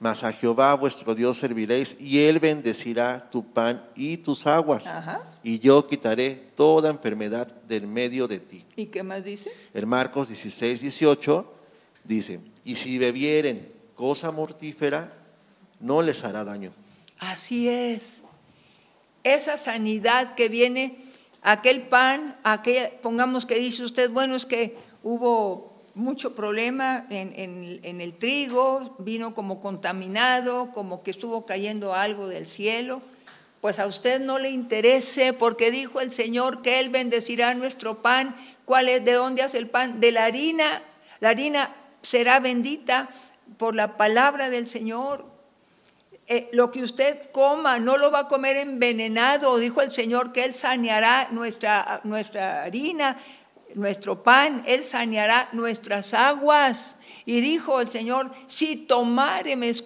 Mas 0.04 0.22
a 0.22 0.34
Jehová 0.34 0.76
vuestro 0.76 1.16
Dios 1.16 1.38
serviréis 1.38 1.96
y 1.98 2.20
él 2.20 2.38
bendecirá 2.38 3.30
tu 3.32 3.42
pan 3.42 3.82
y 3.96 4.18
tus 4.18 4.46
aguas. 4.46 4.86
Ajá. 4.86 5.22
Y 5.42 5.60
yo 5.60 5.88
quitaré 5.88 6.50
toda 6.58 6.89
enfermedad 6.89 7.48
del 7.70 7.88
medio 7.88 8.28
de 8.28 8.42
ti. 8.42 8.66
¿Y 8.76 8.88
qué 8.88 9.02
más 9.02 9.24
dice? 9.24 9.50
En 9.74 9.88
Marcos 9.88 10.28
16, 10.28 10.82
18 10.82 11.54
dice, 12.04 12.42
y 12.66 12.76
si 12.76 12.98
bebieren 12.98 13.72
cosa 13.96 14.30
mortífera, 14.32 15.13
no 15.80 16.02
les 16.02 16.22
hará 16.26 16.44
daño. 16.44 16.72
Así 17.20 17.70
es. 17.70 18.16
Esa 19.24 19.58
sanidad 19.58 20.36
que 20.36 20.50
viene, 20.50 20.98
aquel 21.42 21.84
pan, 21.84 22.38
aquel, 22.44 22.89
pongamos 23.02 23.46
que 23.46 23.56
dice 23.56 23.86
usted, 23.86 24.10
bueno, 24.12 24.36
es 24.36 24.46
que 24.46 24.76
hubo 25.02 25.72
mucho 25.95 26.36
problema 26.36 27.06
en, 27.10 28.01
el 28.01 28.13
trigo, 28.13 28.95
vino 28.99 29.34
como 29.34 29.62
contaminado, 29.62 30.71
como 30.71 31.03
que 31.03 31.12
estuvo 31.12 31.45
cayendo 31.45 31.93
algo 31.93 32.27
del 32.27 32.47
cielo. 32.47 33.01
Pues 33.62 33.79
a 33.79 33.88
usted 33.88 34.19
no 34.19 34.39
le 34.39 34.49
interese, 34.49 35.34
porque 35.34 35.71
dijo 35.71 36.01
el 36.01 36.12
Señor 36.12 36.62
que 36.62 36.79
Él 36.79 36.89
bendecirá 36.89 37.53
nuestro 37.53 38.01
pan. 38.01 38.36
¿Cuál 38.65 38.89
es? 38.89 39.06
¿De 39.06 39.13
dónde 39.13 39.41
hace 39.41 39.58
el 39.58 39.69
pan? 39.69 39.99
De 39.99 40.12
la 40.12 40.25
harina. 40.25 40.82
La 41.19 41.29
harina 41.29 41.73
será 42.01 42.39
bendita 42.39 43.10
por 43.58 43.75
la 43.75 43.95
palabra 43.95 44.49
del 44.49 44.67
Señor. 44.67 45.25
Eh, 46.27 46.49
lo 46.53 46.71
que 46.71 46.84
usted 46.84 47.32
coma 47.32 47.79
no 47.79 47.97
lo 47.97 48.10
va 48.10 48.19
a 48.19 48.27
comer 48.27 48.58
envenenado, 48.58 49.58
dijo 49.58 49.82
el 49.82 49.91
Señor 49.91 50.32
que 50.32 50.45
Él 50.45 50.53
saneará 50.53 51.27
nuestra, 51.32 51.99
nuestra 52.06 52.63
harina, 52.63 53.17
nuestro 53.75 54.23
pan, 54.23 54.63
Él 54.65 54.83
saneará 54.83 55.49
nuestras 55.51 56.13
aguas. 56.13 56.97
Y 57.25 57.41
dijo 57.41 57.81
el 57.81 57.88
Señor, 57.88 58.31
si 58.47 58.75
tomáremos, 58.75 59.86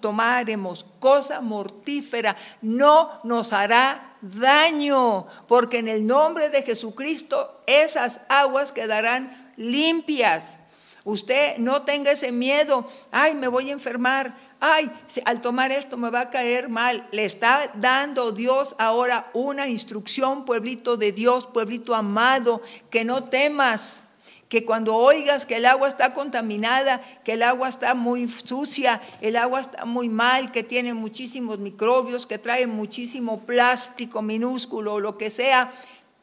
tomáremos 0.00 0.86
cosa 1.00 1.40
mortífera, 1.40 2.36
no 2.62 3.20
nos 3.24 3.52
hará 3.52 4.16
daño, 4.20 5.26
porque 5.46 5.78
en 5.78 5.88
el 5.88 6.06
nombre 6.06 6.48
de 6.48 6.62
Jesucristo 6.62 7.60
esas 7.66 8.20
aguas 8.28 8.72
quedarán 8.72 9.52
limpias. 9.56 10.58
Usted 11.04 11.58
no 11.58 11.82
tenga 11.82 12.12
ese 12.12 12.32
miedo, 12.32 12.88
ay, 13.10 13.34
me 13.34 13.48
voy 13.48 13.68
a 13.68 13.74
enfermar, 13.74 14.34
ay, 14.66 14.90
al 15.26 15.42
tomar 15.42 15.72
esto 15.72 15.98
me 15.98 16.08
va 16.08 16.20
a 16.20 16.30
caer 16.30 16.70
mal. 16.70 17.06
Le 17.10 17.26
está 17.26 17.70
dando 17.74 18.32
Dios 18.32 18.74
ahora 18.78 19.30
una 19.34 19.68
instrucción, 19.68 20.46
pueblito 20.46 20.96
de 20.96 21.12
Dios, 21.12 21.44
pueblito 21.44 21.94
amado, 21.94 22.62
que 22.88 23.04
no 23.04 23.24
temas, 23.24 24.02
que 24.48 24.64
cuando 24.64 24.94
oigas 24.96 25.44
que 25.44 25.56
el 25.56 25.66
agua 25.66 25.88
está 25.88 26.14
contaminada, 26.14 27.02
que 27.24 27.34
el 27.34 27.42
agua 27.42 27.68
está 27.68 27.92
muy 27.92 28.26
sucia, 28.42 29.02
el 29.20 29.36
agua 29.36 29.60
está 29.60 29.84
muy 29.84 30.08
mal, 30.08 30.50
que 30.50 30.62
tiene 30.62 30.94
muchísimos 30.94 31.58
microbios, 31.58 32.26
que 32.26 32.38
trae 32.38 32.66
muchísimo 32.66 33.40
plástico 33.44 34.22
minúsculo 34.22 34.94
o 34.94 35.00
lo 35.00 35.18
que 35.18 35.30
sea, 35.30 35.72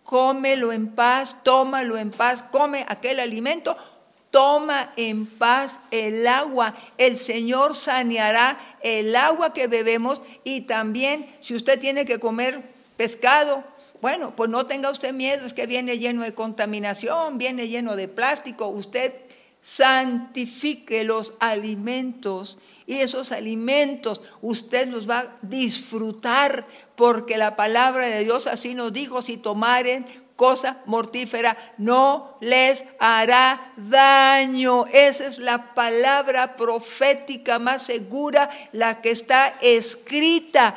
cómelo 0.03 0.71
en 0.71 0.87
paz, 0.87 1.37
tómalo 1.43 1.95
en 1.95 2.09
paz, 2.09 2.43
come 2.51 2.85
aquel 2.89 3.19
alimento, 3.19 3.77
toma 4.31 4.93
en 4.95 5.25
paz 5.25 5.79
el 5.91 6.25
agua. 6.25 6.75
El 6.97 7.17
Señor 7.17 7.75
saneará 7.75 8.57
el 8.81 9.15
agua 9.15 9.53
que 9.53 9.67
bebemos 9.67 10.21
y 10.43 10.61
también 10.61 11.35
si 11.41 11.53
usted 11.53 11.79
tiene 11.79 12.05
que 12.05 12.19
comer 12.19 12.63
pescado, 12.97 13.63
bueno, 14.01 14.35
pues 14.35 14.49
no 14.49 14.65
tenga 14.65 14.89
usted 14.89 15.13
miedo, 15.13 15.45
es 15.45 15.53
que 15.53 15.67
viene 15.67 15.99
lleno 15.99 16.23
de 16.23 16.33
contaminación, 16.33 17.37
viene 17.37 17.67
lleno 17.67 17.95
de 17.95 18.07
plástico. 18.07 18.67
Usted 18.67 19.13
santifique 19.61 21.03
los 21.03 21.35
alimentos 21.39 22.57
y 22.87 22.95
esos 22.95 23.31
alimentos 23.31 24.21
usted 24.41 24.87
los 24.87 25.07
va 25.07 25.19
a 25.19 25.37
disfrutar 25.43 26.65
porque 26.95 27.37
la 27.37 27.55
palabra 27.55 28.07
de 28.07 28.23
Dios 28.23 28.47
así 28.47 28.73
nos 28.73 28.91
dijo, 28.91 29.21
si 29.21 29.37
tomaren 29.37 30.05
cosa 30.41 30.77
mortífera 30.87 31.55
no 31.77 32.35
les 32.39 32.83
hará 32.97 33.73
daño. 33.77 34.87
Esa 34.91 35.27
es 35.27 35.37
la 35.37 35.75
palabra 35.75 36.57
profética 36.57 37.59
más 37.59 37.83
segura, 37.83 38.49
la 38.71 39.01
que 39.01 39.11
está 39.11 39.53
escrita. 39.61 40.73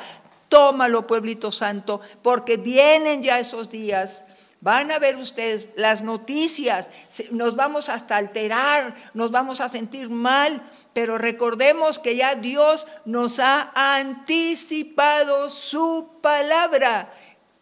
Tómalo, 0.49 1.07
pueblito 1.07 1.51
santo, 1.51 1.99
porque 2.21 2.57
vienen 2.57 3.23
ya 3.23 3.39
esos 3.39 3.71
días. 3.71 4.23
Van 4.61 4.91
a 4.91 4.99
ver 4.99 5.17
ustedes 5.17 5.67
las 5.75 6.03
noticias, 6.03 6.89
nos 7.31 7.55
vamos 7.55 7.89
hasta 7.89 8.17
alterar, 8.17 8.93
nos 9.15 9.31
vamos 9.31 9.61
a 9.61 9.69
sentir 9.69 10.09
mal, 10.09 10.61
pero 10.93 11.17
recordemos 11.17 11.97
que 11.97 12.15
ya 12.15 12.35
Dios 12.35 12.85
nos 13.05 13.39
ha 13.39 13.71
anticipado 13.73 15.49
su 15.49 16.19
palabra. 16.21 17.11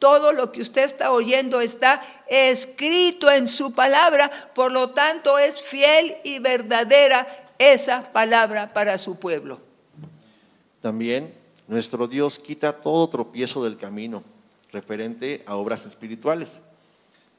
Todo 0.04 0.34
lo 0.34 0.52
que 0.52 0.62
usted 0.62 0.84
está 0.84 1.12
oyendo 1.14 1.62
está 1.62 2.02
escrito 2.28 3.32
en 3.32 3.48
su 3.48 3.72
palabra, 3.72 4.52
por 4.54 4.70
lo 4.70 4.90
tanto 4.90 5.40
es 5.40 5.62
fiel 5.62 6.18
y 6.26 6.40
verdadera 6.40 7.26
esa 7.58 8.12
palabra 8.12 8.74
para 8.74 8.98
su 8.98 9.16
pueblo. 9.16 9.62
También 10.82 11.34
nuestro 11.70 12.06
Dios 12.06 12.38
quita 12.38 12.82
todo 12.82 13.08
tropiezo 13.08 13.64
del 13.64 13.78
camino 13.78 14.26
referente 14.74 15.42
a 15.46 15.56
obras 15.56 15.86
espirituales, 15.86 16.60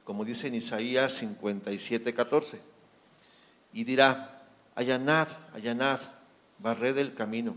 como 0.02 0.24
dice 0.24 0.46
en 0.46 0.54
Isaías 0.54 1.12
57, 1.12 2.14
14. 2.14 2.62
Y 3.74 3.84
dirá, 3.84 4.40
allanad, 4.74 5.28
allanad, 5.52 6.00
barred 6.58 6.96
el 6.96 7.12
camino, 7.12 7.56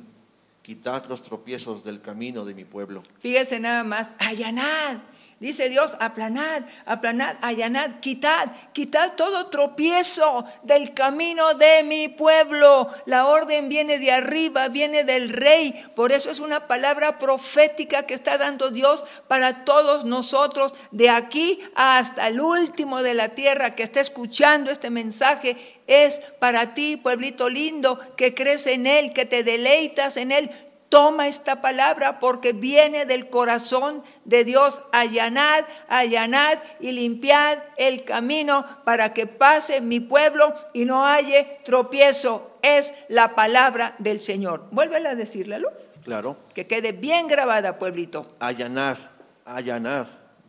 quitad 0.67 1.05
los 1.07 1.23
tropiezos 1.23 1.85
del 1.85 2.01
camino 2.01 2.43
de 2.43 2.53
mi 2.53 2.65
pueblo. 2.65 3.01
Fíjese 3.21 3.57
nada 3.57 3.85
más, 3.85 4.09
allanad. 4.19 4.97
Dice 5.39 5.69
Dios, 5.69 5.91
aplanad, 5.99 6.63
aplanad, 6.87 7.35
allanad, 7.41 7.99
quitad, 7.99 8.49
quitad 8.73 9.11
todo 9.15 9.47
tropiezo 9.47 10.45
del 10.63 10.95
camino 10.95 11.53
de 11.53 11.83
mi 11.83 12.07
pueblo. 12.07 12.87
La 13.05 13.27
orden 13.27 13.69
viene 13.69 13.99
de 13.99 14.11
arriba, 14.11 14.67
viene 14.69 15.03
del 15.03 15.29
rey. 15.29 15.73
Por 15.95 16.11
eso 16.11 16.31
es 16.31 16.39
una 16.39 16.65
palabra 16.65 17.19
profética 17.19 18.07
que 18.07 18.15
está 18.15 18.39
dando 18.39 18.71
Dios 18.71 19.03
para 19.27 19.63
todos 19.63 20.05
nosotros, 20.05 20.73
de 20.89 21.11
aquí 21.11 21.59
hasta 21.75 22.29
el 22.29 22.41
último 22.41 23.03
de 23.03 23.13
la 23.13 23.29
tierra 23.29 23.75
que 23.75 23.83
está 23.83 24.01
escuchando 24.01 24.71
este 24.71 24.89
mensaje. 24.89 25.55
Es 25.85 26.19
para 26.39 26.73
ti, 26.73 26.97
pueblito 26.97 27.47
lindo, 27.47 27.99
que 28.17 28.33
crees 28.33 28.65
en 28.65 28.87
Él, 28.87 29.13
que 29.13 29.25
te 29.25 29.43
deleitas 29.43 30.17
en 30.17 30.31
Él. 30.31 30.49
Toma 30.89 31.27
esta 31.27 31.61
palabra 31.61 32.19
porque 32.19 32.53
viene 32.53 33.05
del 33.05 33.29
corazón 33.29 34.03
de 34.23 34.45
Dios. 34.45 34.81
Allanad, 34.93 35.65
allanad 35.89 36.59
y 36.79 36.93
limpiad 36.93 37.59
el 37.75 38.05
camino 38.05 38.65
para 38.85 39.13
que 39.13 39.27
pase 39.27 39.81
mi 39.81 39.99
pueblo 39.99 40.53
y 40.73 40.85
no 40.85 41.05
haya 41.05 41.57
tropiezo. 41.63 42.57
Es 42.61 42.93
la 43.09 43.35
palabra 43.35 43.95
del 43.97 44.19
Señor. 44.21 44.67
Vuélvela 44.71 45.11
a 45.11 45.15
decirlo, 45.15 45.71
Claro, 46.03 46.37
que 46.53 46.67
quede 46.67 46.93
bien 46.93 47.27
grabada, 47.27 47.77
pueblito. 47.77 48.35
allanad, 48.39 48.97
allanad, 49.43 50.07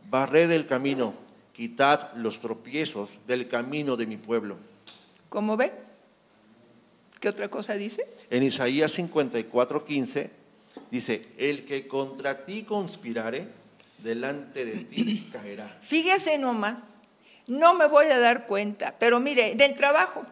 barred 0.09 0.49
el 0.51 0.65
camino, 0.65 1.13
quitad 1.51 2.13
los 2.15 2.39
tropiezos 2.39 3.19
del 3.27 3.49
camino 3.49 3.97
de 3.97 4.05
mi 4.07 4.15
pueblo. 4.15 4.55
¿Cómo 5.27 5.57
ve? 5.57 5.88
¿Qué 7.19 7.27
otra 7.27 7.49
cosa 7.49 7.73
dice? 7.73 8.07
En 8.29 8.43
Isaías 8.43 8.91
54, 8.93 9.85
15 9.85 10.29
dice, 10.89 11.27
el 11.37 11.65
que 11.65 11.87
contra 11.87 12.45
ti 12.45 12.63
conspirare, 12.63 13.47
delante 13.97 14.65
de 14.65 14.85
ti 14.85 15.29
caerá. 15.33 15.79
Fíjese 15.83 16.37
nomás, 16.37 16.77
no 17.47 17.73
me 17.73 17.87
voy 17.87 18.07
a 18.07 18.19
dar 18.19 18.47
cuenta, 18.47 18.95
pero 18.97 19.19
mire, 19.19 19.55
del 19.55 19.75
trabajo 19.75 20.25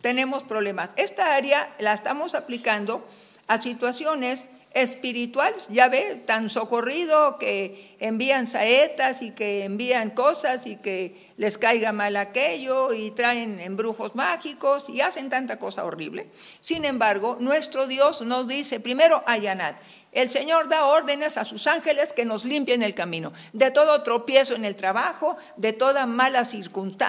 tenemos 0.00 0.42
problemas. 0.42 0.90
Esta 0.96 1.34
área 1.34 1.74
la 1.78 1.94
estamos 1.94 2.34
aplicando 2.34 3.06
a 3.46 3.62
situaciones 3.62 4.48
espirituales, 4.74 5.66
ya 5.68 5.88
ve, 5.88 6.22
tan 6.26 6.50
socorrido 6.50 7.38
que 7.38 7.96
envían 8.00 8.46
saetas 8.46 9.22
y 9.22 9.30
que 9.30 9.64
envían 9.64 10.10
cosas 10.10 10.66
y 10.66 10.76
que 10.76 11.32
les 11.36 11.58
caiga 11.58 11.92
mal 11.92 12.16
aquello 12.16 12.92
y 12.92 13.12
traen 13.12 13.60
embrujos 13.60 14.14
mágicos 14.14 14.88
y 14.88 15.00
hacen 15.00 15.30
tanta 15.30 15.58
cosa 15.58 15.84
horrible. 15.84 16.26
Sin 16.60 16.84
embargo, 16.84 17.36
nuestro 17.40 17.86
Dios 17.86 18.20
nos 18.22 18.48
dice, 18.48 18.80
primero, 18.80 19.22
allanad. 19.26 19.76
El 20.14 20.30
Señor 20.30 20.68
da 20.68 20.86
órdenes 20.86 21.36
a 21.36 21.44
sus 21.44 21.66
ángeles 21.66 22.12
que 22.12 22.24
nos 22.24 22.44
limpien 22.44 22.82
el 22.82 22.94
camino 22.94 23.32
de 23.52 23.72
todo 23.72 24.02
tropiezo 24.02 24.54
en 24.54 24.64
el 24.64 24.76
trabajo, 24.76 25.36
de 25.56 25.72
toda 25.72 26.06
mala, 26.06 26.46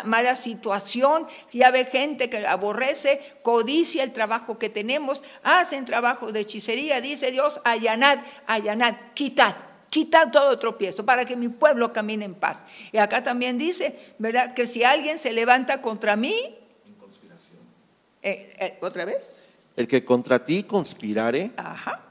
mala 0.03 0.35
situación. 0.35 1.27
Ya 1.53 1.69
ve 1.69 1.85
gente 1.85 2.29
que 2.29 2.45
aborrece, 2.45 3.21
codicia 3.43 4.03
el 4.03 4.11
trabajo 4.11 4.57
que 4.57 4.69
tenemos, 4.69 5.21
hacen 5.43 5.85
trabajo 5.85 6.31
de 6.31 6.41
hechicería. 6.41 6.99
Dice 6.99 7.31
Dios, 7.31 7.61
allanad, 7.63 8.19
allanad, 8.47 8.95
quitad. 9.13 9.55
Quitad 9.91 10.31
todo 10.31 10.57
tropiezo 10.57 11.05
para 11.05 11.25
que 11.25 11.35
mi 11.35 11.47
pueblo 11.47 11.93
camine 11.93 12.25
en 12.25 12.33
paz. 12.33 12.61
Y 12.91 12.97
acá 12.97 13.23
también 13.23 13.57
dice, 13.57 13.97
¿verdad? 14.17 14.53
Que 14.53 14.65
si 14.65 14.83
alguien 14.83 15.19
se 15.19 15.31
levanta 15.31 15.81
contra 15.81 16.15
mí, 16.15 16.57
en 16.85 16.93
conspiración. 16.95 17.59
Eh, 18.23 18.55
eh, 18.59 18.77
¿Otra 18.81 19.05
vez? 19.05 19.44
El 19.75 19.87
que 19.87 20.05
contra 20.05 20.45
ti 20.45 20.63
conspirare, 20.63 21.51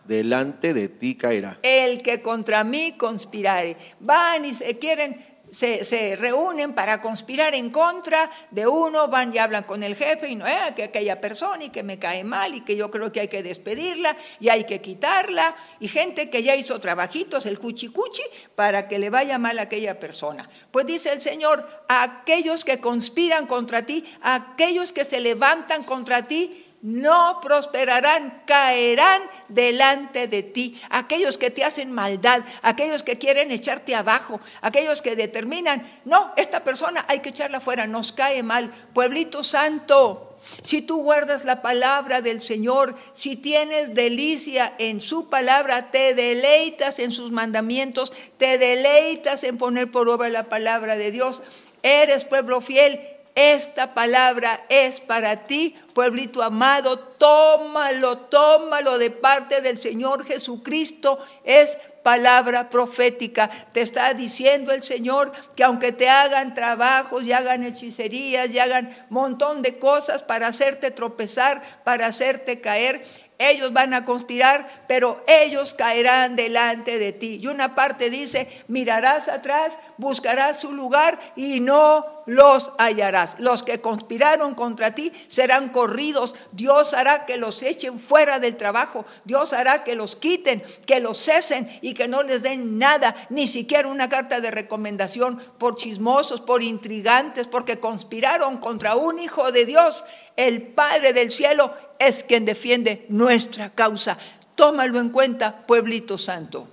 delante 0.04 0.74
de 0.74 0.88
ti 0.88 1.14
caerá. 1.14 1.58
El 1.62 2.02
que 2.02 2.20
contra 2.20 2.62
mí 2.62 2.92
conspirare. 2.92 3.76
Van 4.00 4.44
y 4.44 4.54
se 4.54 4.78
quieren 4.78 5.34
se, 5.54 6.16
reúnen 6.16 6.74
para 6.74 7.00
conspirar 7.00 7.54
en 7.54 7.70
contra 7.70 8.30
de 8.50 8.66
uno, 8.66 9.08
van 9.08 9.34
y 9.34 9.38
hablan 9.38 9.64
con 9.64 9.82
el 9.82 9.94
jefe 9.94 10.28
y 10.28 10.34
no, 10.34 10.46
eh, 10.46 10.72
que 10.74 10.84
aquella 10.84 11.20
persona 11.20 11.64
y 11.64 11.70
que 11.70 11.82
me 11.82 11.98
cae 11.98 12.24
mal 12.24 12.54
y 12.54 12.62
que 12.62 12.76
yo 12.76 12.90
creo 12.90 13.12
que 13.12 13.20
hay 13.20 13.28
que 13.28 13.42
despedirla 13.42 14.16
y 14.40 14.48
hay 14.48 14.64
que 14.64 14.80
quitarla, 14.80 15.54
y 15.80 15.88
gente 15.88 16.30
que 16.30 16.42
ya 16.42 16.56
hizo 16.56 16.80
trabajitos, 16.80 17.46
el 17.46 17.58
cuchi 17.58 17.88
cuchi, 17.88 18.22
para 18.54 18.88
que 18.88 18.98
le 18.98 19.10
vaya 19.10 19.38
mal 19.38 19.58
a 19.58 19.62
aquella 19.62 20.00
persona. 20.00 20.48
Pues 20.70 20.86
dice 20.86 21.12
el 21.12 21.20
Señor, 21.20 21.68
aquellos 21.88 22.64
que 22.64 22.80
conspiran 22.80 23.46
contra 23.46 23.86
ti, 23.86 24.04
aquellos 24.22 24.92
que 24.92 25.04
se 25.04 25.20
levantan 25.20 25.84
contra 25.84 26.26
ti, 26.26 26.63
no 26.84 27.40
prosperarán, 27.40 28.42
caerán 28.44 29.22
delante 29.48 30.28
de 30.28 30.42
ti. 30.42 30.78
Aquellos 30.90 31.38
que 31.38 31.50
te 31.50 31.64
hacen 31.64 31.90
maldad, 31.90 32.42
aquellos 32.60 33.02
que 33.02 33.16
quieren 33.16 33.50
echarte 33.50 33.94
abajo, 33.94 34.38
aquellos 34.60 35.00
que 35.00 35.16
determinan, 35.16 35.90
no, 36.04 36.34
esta 36.36 36.62
persona 36.62 37.06
hay 37.08 37.20
que 37.20 37.30
echarla 37.30 37.60
fuera, 37.60 37.86
nos 37.86 38.12
cae 38.12 38.42
mal. 38.42 38.70
Pueblito 38.92 39.42
santo, 39.42 40.36
si 40.62 40.82
tú 40.82 41.02
guardas 41.02 41.46
la 41.46 41.62
palabra 41.62 42.20
del 42.20 42.42
Señor, 42.42 42.94
si 43.14 43.36
tienes 43.36 43.94
delicia 43.94 44.74
en 44.76 45.00
su 45.00 45.30
palabra, 45.30 45.90
te 45.90 46.12
deleitas 46.12 46.98
en 46.98 47.12
sus 47.12 47.32
mandamientos, 47.32 48.12
te 48.36 48.58
deleitas 48.58 49.42
en 49.44 49.56
poner 49.56 49.90
por 49.90 50.10
obra 50.10 50.28
la 50.28 50.50
palabra 50.50 50.98
de 50.98 51.10
Dios, 51.10 51.42
eres 51.82 52.26
pueblo 52.26 52.60
fiel 52.60 53.13
esta 53.34 53.94
palabra 53.94 54.64
es 54.68 55.00
para 55.00 55.48
ti, 55.48 55.74
pueblito 55.92 56.40
amado, 56.40 56.98
tómalo, 56.98 58.18
tómalo 58.18 58.96
de 58.96 59.10
parte 59.10 59.60
del 59.60 59.82
Señor 59.82 60.24
Jesucristo. 60.24 61.18
Es 61.42 61.76
palabra 62.04 62.70
profética. 62.70 63.50
Te 63.72 63.80
está 63.80 64.14
diciendo 64.14 64.72
el 64.72 64.84
Señor 64.84 65.32
que 65.56 65.64
aunque 65.64 65.90
te 65.90 66.08
hagan 66.08 66.54
trabajos 66.54 67.24
y 67.24 67.32
hagan 67.32 67.64
hechicerías 67.64 68.50
y 68.50 68.60
hagan 68.60 68.94
montón 69.10 69.62
de 69.62 69.78
cosas 69.78 70.22
para 70.22 70.46
hacerte 70.46 70.92
tropezar, 70.92 71.60
para 71.82 72.06
hacerte 72.06 72.60
caer, 72.60 73.04
ellos 73.38 73.72
van 73.72 73.94
a 73.94 74.04
conspirar, 74.04 74.84
pero 74.86 75.24
ellos 75.26 75.74
caerán 75.74 76.36
delante 76.36 76.98
de 76.98 77.12
ti. 77.12 77.40
Y 77.42 77.48
una 77.48 77.74
parte 77.74 78.10
dice, 78.10 78.48
mirarás 78.68 79.26
atrás, 79.26 79.72
buscarás 79.96 80.60
su 80.60 80.70
lugar 80.70 81.18
y 81.34 81.58
no 81.58 82.13
los 82.26 82.70
hallarás. 82.78 83.36
Los 83.38 83.62
que 83.62 83.80
conspiraron 83.80 84.54
contra 84.54 84.94
ti 84.94 85.12
serán 85.28 85.68
corridos. 85.70 86.34
Dios 86.52 86.94
hará 86.94 87.26
que 87.26 87.36
los 87.36 87.62
echen 87.62 88.00
fuera 88.00 88.38
del 88.38 88.56
trabajo. 88.56 89.04
Dios 89.24 89.52
hará 89.52 89.84
que 89.84 89.94
los 89.94 90.16
quiten, 90.16 90.62
que 90.86 91.00
los 91.00 91.18
cesen 91.18 91.68
y 91.82 91.94
que 91.94 92.08
no 92.08 92.22
les 92.22 92.42
den 92.42 92.78
nada, 92.78 93.14
ni 93.30 93.46
siquiera 93.46 93.88
una 93.88 94.08
carta 94.08 94.40
de 94.40 94.50
recomendación 94.50 95.40
por 95.58 95.76
chismosos, 95.76 96.40
por 96.40 96.62
intrigantes, 96.62 97.46
porque 97.46 97.78
conspiraron 97.78 98.58
contra 98.58 98.96
un 98.96 99.18
hijo 99.18 99.52
de 99.52 99.66
Dios. 99.66 100.04
El 100.36 100.62
Padre 100.62 101.12
del 101.12 101.30
cielo 101.30 101.72
es 101.98 102.24
quien 102.24 102.44
defiende 102.44 103.06
nuestra 103.08 103.70
causa. 103.70 104.18
Tómalo 104.54 105.00
en 105.00 105.10
cuenta, 105.10 105.66
pueblito 105.66 106.16
santo. 106.16 106.68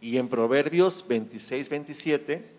Y 0.00 0.18
en 0.18 0.28
Proverbios 0.28 1.04
26, 1.08 1.68
27 1.70 2.53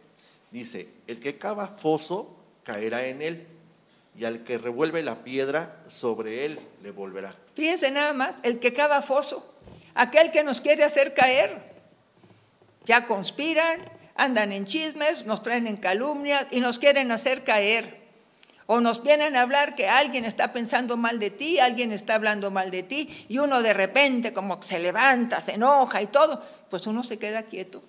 dice, 0.55 0.87
el 1.07 1.19
que 1.19 1.37
cava 1.37 1.67
foso 1.67 2.33
caerá 2.63 3.05
en 3.07 3.21
él, 3.21 3.47
y 4.17 4.23
al 4.23 4.45
que 4.45 4.57
revuelve 4.57 5.03
la 5.03 5.25
piedra 5.25 5.83
sobre 5.87 6.45
él 6.45 6.59
le 6.81 6.91
volverá. 6.91 7.35
Fíjense 7.55 7.91
nada 7.91 8.13
más, 8.13 8.37
el 8.43 8.59
que 8.59 8.71
cava 8.71 9.01
foso, 9.01 9.53
aquel 9.93 10.31
que 10.31 10.43
nos 10.43 10.61
quiere 10.61 10.85
hacer 10.85 11.13
caer, 11.13 11.61
ya 12.85 13.05
conspiran, 13.05 13.81
andan 14.15 14.53
en 14.53 14.65
chismes, 14.65 15.25
nos 15.25 15.43
traen 15.43 15.67
en 15.67 15.75
calumnias 15.75 16.47
y 16.51 16.61
nos 16.61 16.79
quieren 16.79 17.11
hacer 17.11 17.43
caer. 17.43 18.05
O 18.67 18.79
nos 18.79 19.03
vienen 19.03 19.35
a 19.35 19.41
hablar 19.41 19.75
que 19.75 19.89
alguien 19.89 20.23
está 20.23 20.53
pensando 20.53 20.95
mal 20.95 21.19
de 21.19 21.31
ti, 21.31 21.59
alguien 21.59 21.91
está 21.91 22.15
hablando 22.15 22.49
mal 22.49 22.71
de 22.71 22.83
ti, 22.83 23.25
y 23.27 23.37
uno 23.39 23.61
de 23.61 23.73
repente 23.73 24.31
como 24.31 24.63
se 24.63 24.79
levanta, 24.79 25.41
se 25.41 25.55
enoja 25.55 26.01
y 26.01 26.07
todo, 26.07 26.41
pues 26.69 26.87
uno 26.87 27.03
se 27.03 27.19
queda 27.19 27.43
quieto. 27.43 27.83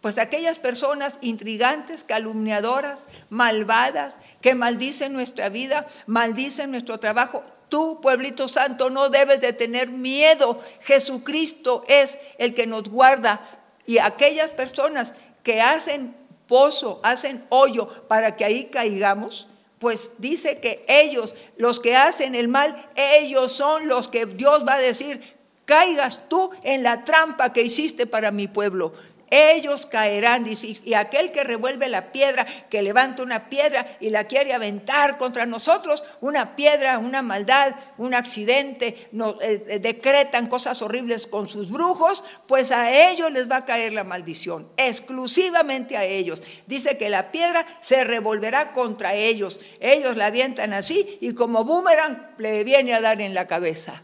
Pues 0.00 0.16
aquellas 0.18 0.58
personas 0.58 1.18
intrigantes, 1.20 2.04
calumniadoras, 2.04 3.00
malvadas, 3.30 4.16
que 4.40 4.54
maldicen 4.54 5.12
nuestra 5.12 5.48
vida, 5.48 5.86
maldicen 6.06 6.70
nuestro 6.70 7.00
trabajo, 7.00 7.42
tú, 7.68 8.00
pueblito 8.00 8.46
santo, 8.46 8.90
no 8.90 9.08
debes 9.08 9.40
de 9.40 9.52
tener 9.52 9.88
miedo. 9.88 10.60
Jesucristo 10.82 11.82
es 11.88 12.16
el 12.38 12.54
que 12.54 12.66
nos 12.66 12.88
guarda. 12.88 13.40
Y 13.86 13.98
aquellas 13.98 14.50
personas 14.50 15.14
que 15.42 15.60
hacen 15.60 16.14
pozo, 16.46 17.00
hacen 17.02 17.44
hoyo 17.48 17.88
para 18.06 18.36
que 18.36 18.44
ahí 18.44 18.66
caigamos, 18.66 19.48
pues 19.80 20.10
dice 20.18 20.58
que 20.58 20.84
ellos, 20.88 21.34
los 21.56 21.80
que 21.80 21.96
hacen 21.96 22.34
el 22.34 22.48
mal, 22.48 22.88
ellos 22.94 23.52
son 23.52 23.88
los 23.88 24.08
que 24.08 24.26
Dios 24.26 24.66
va 24.66 24.74
a 24.74 24.78
decir, 24.78 25.36
caigas 25.64 26.20
tú 26.28 26.50
en 26.62 26.82
la 26.82 27.04
trampa 27.04 27.52
que 27.52 27.62
hiciste 27.62 28.06
para 28.06 28.30
mi 28.30 28.48
pueblo 28.48 28.92
ellos 29.30 29.86
caerán, 29.86 30.46
y 30.48 30.94
aquel 30.94 31.32
que 31.32 31.44
revuelve 31.44 31.88
la 31.88 32.12
piedra, 32.12 32.46
que 32.68 32.82
levanta 32.82 33.22
una 33.22 33.48
piedra 33.48 33.86
y 34.00 34.10
la 34.10 34.24
quiere 34.24 34.52
aventar 34.52 35.18
contra 35.18 35.46
nosotros, 35.46 36.02
una 36.20 36.56
piedra, 36.56 36.98
una 36.98 37.22
maldad, 37.22 37.74
un 37.98 38.14
accidente, 38.14 39.08
eh, 39.12 39.64
eh, 39.68 39.78
decretan 39.78 40.48
cosas 40.48 40.80
horribles 40.82 41.26
con 41.26 41.48
sus 41.48 41.70
brujos, 41.70 42.24
pues 42.46 42.70
a 42.70 43.10
ellos 43.10 43.30
les 43.32 43.50
va 43.50 43.56
a 43.56 43.64
caer 43.64 43.92
la 43.92 44.04
maldición, 44.04 44.68
exclusivamente 44.76 45.96
a 45.96 46.04
ellos. 46.04 46.42
Dice 46.66 46.96
que 46.98 47.08
la 47.08 47.30
piedra 47.30 47.66
se 47.80 48.04
revolverá 48.04 48.72
contra 48.72 49.14
ellos, 49.14 49.60
ellos 49.80 50.16
la 50.16 50.26
avientan 50.26 50.72
así 50.72 51.18
y 51.20 51.34
como 51.34 51.64
boomerang 51.64 52.34
le 52.38 52.64
viene 52.64 52.94
a 52.94 53.00
dar 53.00 53.20
en 53.20 53.34
la 53.34 53.46
cabeza. 53.46 54.02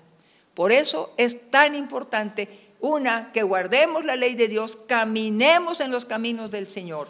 Por 0.55 0.71
eso 0.71 1.13
es 1.17 1.51
tan 1.51 1.75
importante 1.75 2.64
una, 2.85 3.33
que 3.33 3.43
guardemos 3.43 4.05
la 4.05 4.15
ley 4.15 4.35
de 4.35 4.49
Dios, 4.49 4.79
caminemos 4.87 5.81
en 5.81 5.91
los 5.91 6.05
caminos 6.05 6.51
del 6.51 6.67
Señor, 6.67 7.09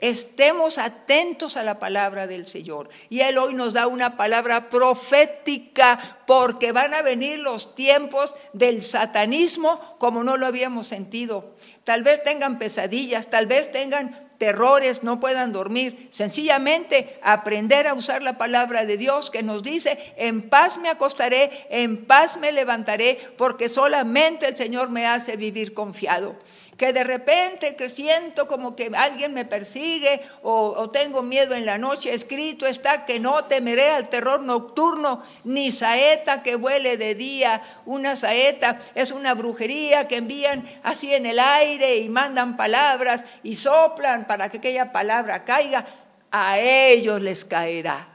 estemos 0.00 0.78
atentos 0.78 1.56
a 1.56 1.62
la 1.62 1.78
palabra 1.78 2.26
del 2.26 2.44
Señor. 2.44 2.88
Y 3.08 3.20
Él 3.20 3.38
hoy 3.38 3.54
nos 3.54 3.72
da 3.72 3.86
una 3.86 4.16
palabra 4.16 4.68
profética 4.68 6.18
porque 6.26 6.72
van 6.72 6.92
a 6.92 7.02
venir 7.02 7.38
los 7.38 7.76
tiempos 7.76 8.34
del 8.52 8.82
satanismo 8.82 9.80
como 9.98 10.24
no 10.24 10.36
lo 10.36 10.46
habíamos 10.46 10.88
sentido. 10.88 11.54
Tal 11.84 12.02
vez 12.02 12.20
tengan 12.24 12.58
pesadillas, 12.58 13.28
tal 13.30 13.46
vez 13.46 13.70
tengan 13.70 14.28
terrores, 14.38 15.02
no 15.02 15.20
puedan 15.20 15.52
dormir. 15.52 16.08
Sencillamente 16.10 17.18
aprender 17.22 17.86
a 17.86 17.94
usar 17.94 18.22
la 18.22 18.38
palabra 18.38 18.86
de 18.86 18.96
Dios 18.96 19.30
que 19.30 19.42
nos 19.42 19.62
dice, 19.62 20.14
en 20.16 20.48
paz 20.48 20.78
me 20.78 20.88
acostaré, 20.88 21.66
en 21.70 22.04
paz 22.04 22.36
me 22.36 22.52
levantaré, 22.52 23.18
porque 23.36 23.68
solamente 23.68 24.46
el 24.46 24.56
Señor 24.56 24.90
me 24.90 25.06
hace 25.06 25.36
vivir 25.36 25.74
confiado 25.74 26.36
que 26.82 26.92
de 26.92 27.04
repente 27.04 27.76
que 27.76 27.88
siento 27.88 28.48
como 28.48 28.74
que 28.74 28.90
alguien 28.96 29.32
me 29.32 29.44
persigue 29.44 30.20
o, 30.42 30.90
tengo 30.90 31.22
miedo 31.22 31.54
en 31.54 31.64
la 31.64 31.78
noche, 31.78 32.12
escrito 32.12 32.66
está 32.66 33.04
que 33.04 33.20
no 33.20 33.44
temeré 33.44 33.90
al 33.90 34.08
terror 34.08 34.42
nocturno, 34.42 35.22
ni 35.44 35.70
saeta 35.70 36.42
que 36.42 36.56
vuele 36.56 36.96
de 36.96 37.14
día. 37.14 37.62
Una 37.86 38.16
saeta 38.16 38.80
es 38.96 39.12
una 39.12 39.34
brujería 39.34 40.08
que 40.08 40.16
envían 40.16 40.68
así 40.82 41.14
en 41.14 41.26
el 41.26 41.38
aire 41.38 41.98
y 41.98 42.08
mandan 42.08 42.56
palabras 42.56 43.22
y 43.44 43.54
soplan 43.54 44.26
para 44.26 44.48
que 44.48 44.56
aquella 44.56 44.90
palabra 44.90 45.44
caiga. 45.44 45.86
A 46.32 46.58
ellos 46.58 47.20
les 47.20 47.44
caerá 47.44 48.11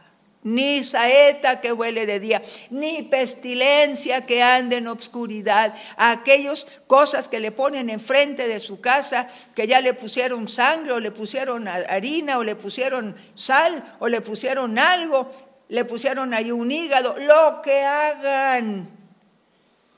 ni 0.47 0.83
saeta 0.83 1.60
que 1.60 1.73
huele 1.73 2.05
de 2.05 2.21
día, 2.21 2.41
ni 2.69 3.03
pestilencia 3.03 4.25
que 4.25 4.41
ande 4.41 4.77
en 4.77 4.88
obscuridad. 4.88 5.75
A 5.97 6.12
aquellas 6.12 6.65
cosas 6.88 7.27
que 7.27 7.41
le 7.41 7.51
ponen 7.51 7.89
enfrente 7.89 8.47
de 8.47 8.62
su 8.62 8.79
casa, 8.79 9.27
que 9.53 9.67
ya 9.67 9.81
le 9.81 9.93
pusieron 9.93 10.47
sangre 10.47 10.93
o 10.93 10.99
le 11.01 11.12
pusieron 11.12 11.67
harina 11.67 12.38
o 12.38 12.43
le 12.43 12.55
pusieron 12.55 13.15
sal 13.36 13.83
o 13.99 14.07
le 14.07 14.21
pusieron 14.21 14.79
algo, 14.79 15.31
le 15.67 15.83
pusieron 15.83 16.33
ahí 16.33 16.51
un 16.51 16.71
hígado, 16.71 17.17
lo 17.19 17.62
que 17.62 17.81
hagan. 17.81 18.89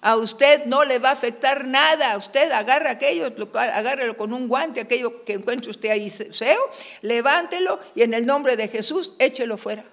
A 0.01 0.15
usted 0.15 0.65
no 0.65 0.83
le 0.83 0.97
va 0.97 1.09
a 1.09 1.13
afectar 1.13 1.67
nada. 1.67 2.17
Usted 2.17 2.51
agarra 2.51 2.91
aquello, 2.91 3.31
agárrelo 3.53 4.17
con 4.17 4.33
un 4.33 4.47
guante, 4.47 4.79
aquello 4.79 5.23
que 5.25 5.33
encuentre 5.33 5.69
usted 5.69 5.89
ahí 5.89 6.09
feo, 6.09 6.71
levántelo 7.01 7.79
y 7.93 8.01
en 8.01 8.15
el 8.15 8.25
nombre 8.25 8.55
de 8.55 8.67
Jesús 8.67 9.13
échelo 9.19 9.57
fuera. 9.57 9.83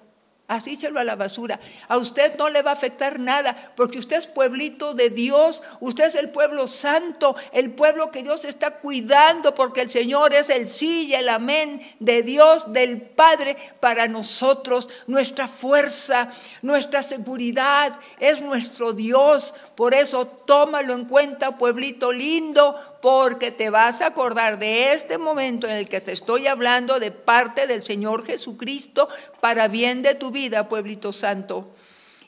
Asíchelo 0.48 1.00
a 1.00 1.04
la 1.04 1.16
basura. 1.16 1.58
A 1.88 1.98
usted 1.98 2.36
no 2.38 2.48
le 2.48 2.62
va 2.62 2.70
a 2.70 2.74
afectar 2.74 3.18
nada, 3.18 3.72
porque 3.74 3.98
usted 3.98 4.16
es 4.16 4.28
pueblito 4.28 4.94
de 4.94 5.10
Dios, 5.10 5.60
usted 5.80 6.04
es 6.04 6.14
el 6.14 6.30
pueblo 6.30 6.68
santo, 6.68 7.34
el 7.50 7.72
pueblo 7.72 8.12
que 8.12 8.22
Dios 8.22 8.44
está 8.44 8.78
cuidando, 8.78 9.56
porque 9.56 9.80
el 9.80 9.90
Señor 9.90 10.32
es 10.34 10.48
el 10.48 10.68
sí 10.68 11.06
y 11.06 11.14
el 11.14 11.28
amén 11.28 11.82
de 11.98 12.22
Dios, 12.22 12.72
del 12.72 13.02
Padre, 13.02 13.56
para 13.80 14.06
nosotros. 14.06 14.88
Nuestra 15.08 15.48
fuerza, 15.48 16.30
nuestra 16.62 17.02
seguridad 17.02 17.98
es 18.20 18.40
nuestro 18.40 18.92
Dios. 18.92 19.52
Por 19.76 19.92
eso 19.92 20.26
tómalo 20.26 20.94
en 20.94 21.04
cuenta, 21.04 21.58
pueblito 21.58 22.10
lindo, 22.10 22.76
porque 23.02 23.50
te 23.50 23.68
vas 23.68 24.00
a 24.00 24.06
acordar 24.06 24.58
de 24.58 24.94
este 24.94 25.18
momento 25.18 25.66
en 25.66 25.74
el 25.74 25.88
que 25.88 26.00
te 26.00 26.12
estoy 26.12 26.46
hablando 26.46 26.98
de 26.98 27.10
parte 27.10 27.66
del 27.66 27.84
Señor 27.84 28.24
Jesucristo 28.24 29.08
para 29.40 29.68
bien 29.68 30.00
de 30.00 30.14
tu 30.14 30.30
vida, 30.30 30.68
pueblito 30.70 31.12
santo. 31.12 31.68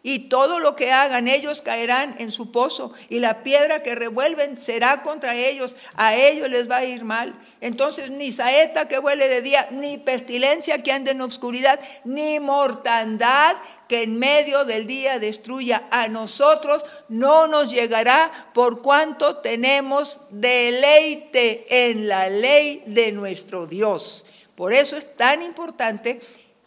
Y 0.03 0.29
todo 0.29 0.61
lo 0.61 0.77
que 0.77 0.93
hagan 0.93 1.29
ellos 1.29 1.63
caerán 1.63 2.17
en 2.19 2.31
su 2.31 2.53
pozo, 2.53 2.93
y 3.09 3.19
la 3.19 3.43
piedra 3.43 3.83
que 3.83 3.95
revuelven 3.95 4.57
será 4.57 5.03
contra 5.03 5.35
ellos, 5.35 5.75
a 5.97 6.15
ellos 6.15 6.49
les 6.49 6.71
va 6.71 6.79
a 6.79 6.85
ir 6.85 7.05
mal. 7.05 7.35
Entonces 7.61 8.11
ni 8.11 8.33
saeta 8.33 8.89
que 8.89 8.99
huele 8.99 9.29
de 9.29 9.43
día, 9.43 9.69
ni 9.71 9.99
pestilencia 9.99 10.83
que 10.83 10.93
ande 10.93 11.11
en 11.11 11.21
oscuridad, 11.21 11.81
ni 12.05 12.39
mortandad 12.41 13.57
que 13.89 14.03
en 14.03 14.19
medio 14.19 14.65
del 14.65 14.87
día 14.87 15.19
destruya 15.19 15.85
a 15.91 16.09
nosotros, 16.09 16.85
no 17.09 17.47
nos 17.47 17.71
llegará 17.71 18.51
por 18.53 18.83
cuanto 18.83 19.39
tenemos 19.39 20.21
deleite 20.31 21.89
en 21.89 22.07
la 22.07 22.29
ley 22.29 22.83
de 22.87 23.13
nuestro 23.13 23.67
Dios. 23.67 24.25
Por 24.55 24.73
eso 24.73 24.97
es 24.97 25.17
tan 25.17 25.43
importante 25.43 26.21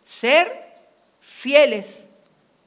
ser 0.04 0.74
fieles 1.20 2.08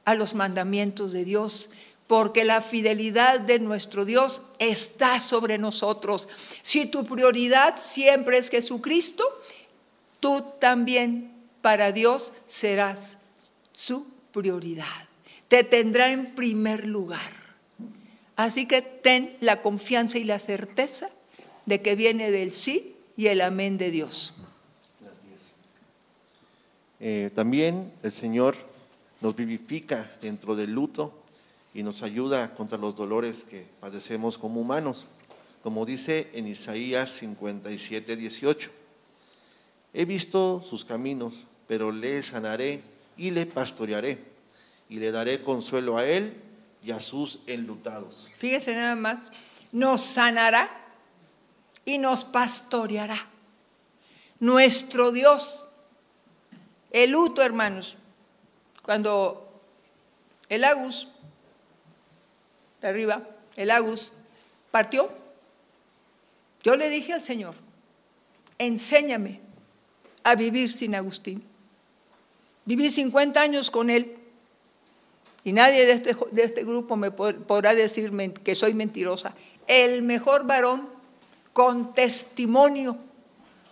a 0.05 0.15
los 0.15 0.35
mandamientos 0.35 1.11
de 1.11 1.25
Dios, 1.25 1.69
porque 2.07 2.43
la 2.43 2.61
fidelidad 2.61 3.39
de 3.39 3.59
nuestro 3.59 4.05
Dios 4.05 4.41
está 4.59 5.19
sobre 5.19 5.57
nosotros. 5.57 6.27
Si 6.61 6.85
tu 6.85 7.05
prioridad 7.05 7.77
siempre 7.77 8.37
es 8.37 8.49
Jesucristo, 8.49 9.25
tú 10.19 10.45
también 10.59 11.31
para 11.61 11.91
Dios 11.91 12.31
serás 12.45 13.17
su 13.73 14.05
prioridad. 14.31 15.09
Te 15.47 15.63
tendrá 15.63 16.11
en 16.11 16.35
primer 16.35 16.85
lugar. 16.85 17.45
Así 18.35 18.67
que 18.67 18.81
ten 18.81 19.35
la 19.39 19.61
confianza 19.61 20.17
y 20.19 20.23
la 20.23 20.39
certeza 20.39 21.09
de 21.65 21.81
que 21.81 21.95
viene 21.95 22.31
del 22.31 22.51
sí 22.51 22.95
y 23.17 23.27
el 23.27 23.41
amén 23.41 23.77
de 23.77 23.91
Dios. 23.91 24.33
Eh, 26.99 27.31
también 27.33 27.91
el 28.03 28.11
Señor 28.11 28.55
nos 29.21 29.35
vivifica 29.35 30.11
dentro 30.21 30.55
del 30.55 30.71
luto 30.71 31.13
y 31.73 31.83
nos 31.83 32.03
ayuda 32.03 32.53
contra 32.55 32.77
los 32.77 32.95
dolores 32.95 33.43
que 33.43 33.65
padecemos 33.79 34.37
como 34.37 34.61
humanos, 34.61 35.05
como 35.63 35.85
dice 35.85 36.29
en 36.33 36.47
Isaías 36.47 37.11
57, 37.11 38.15
18. 38.15 38.71
He 39.93 40.05
visto 40.05 40.63
sus 40.67 40.85
caminos, 40.85 41.33
pero 41.67 41.91
le 41.91 42.21
sanaré 42.23 42.81
y 43.17 43.31
le 43.31 43.45
pastorearé, 43.45 44.19
y 44.89 44.97
le 44.97 45.11
daré 45.11 45.41
consuelo 45.41 45.97
a 45.97 46.05
él 46.05 46.33
y 46.83 46.91
a 46.91 46.99
sus 46.99 47.39
enlutados. 47.47 48.29
Fíjese 48.37 48.75
nada 48.75 48.95
más, 48.95 49.31
nos 49.71 50.01
sanará 50.01 50.69
y 51.85 51.97
nos 51.97 52.23
pastoreará. 52.23 53.27
Nuestro 54.39 55.11
Dios 55.11 55.65
el 56.95 57.11
luto, 57.11 57.41
hermanos, 57.41 57.97
cuando 58.85 59.49
el 60.47 60.63
Agus, 60.63 61.07
de 62.81 62.87
arriba, 62.87 63.23
el 63.55 63.71
Agus, 63.71 64.11
partió, 64.69 65.09
yo 66.63 66.75
le 66.75 66.89
dije 66.89 67.13
al 67.13 67.21
Señor, 67.21 67.55
enséñame 68.59 69.41
a 70.23 70.35
vivir 70.35 70.71
sin 70.71 70.93
Agustín. 70.93 71.43
Viví 72.65 72.91
50 72.91 73.41
años 73.41 73.71
con 73.71 73.89
él 73.89 74.17
y 75.43 75.51
nadie 75.51 75.85
de 75.85 75.91
este, 75.91 76.15
de 76.31 76.43
este 76.43 76.63
grupo 76.63 76.95
me 76.95 77.11
podrá 77.11 77.75
decir 77.75 78.11
que 78.43 78.55
soy 78.55 78.73
mentirosa. 78.73 79.35
El 79.67 80.01
mejor 80.01 80.45
varón 80.45 80.89
con 81.53 81.93
testimonio 81.93 82.97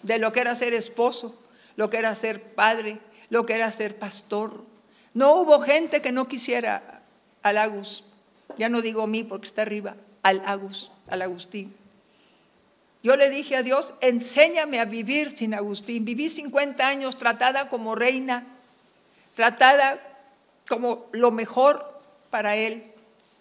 de 0.03 0.19
lo 0.19 0.31
que 0.31 0.41
era 0.41 0.55
ser 0.55 0.73
esposo, 0.73 1.35
lo 1.75 1.89
que 1.89 1.97
era 1.97 2.15
ser 2.15 2.41
padre, 2.41 2.99
lo 3.29 3.45
que 3.45 3.53
era 3.53 3.71
ser 3.71 3.97
pastor. 3.97 4.72
No 5.13 5.35
hubo 5.35 5.59
gente 5.61 6.01
que 6.01 6.11
no 6.11 6.27
quisiera 6.27 7.01
al 7.41 7.57
Agus. 7.57 8.03
Ya 8.57 8.69
no 8.69 8.81
digo 8.81 9.07
mí 9.07 9.23
porque 9.23 9.47
está 9.47 9.61
arriba, 9.61 9.95
al 10.21 10.41
Agus, 10.45 10.91
al 11.07 11.21
Agustín. 11.21 11.73
Yo 13.03 13.17
le 13.17 13.29
dije 13.29 13.57
a 13.57 13.63
Dios, 13.63 13.93
enséñame 13.99 14.79
a 14.79 14.85
vivir 14.85 15.37
sin 15.37 15.53
Agustín. 15.53 16.05
Viví 16.05 16.29
50 16.29 16.87
años 16.87 17.17
tratada 17.17 17.67
como 17.69 17.95
reina, 17.95 18.45
tratada 19.35 19.99
como 20.67 21.07
lo 21.11 21.29
mejor 21.31 21.99
para 22.29 22.55
él. 22.55 22.83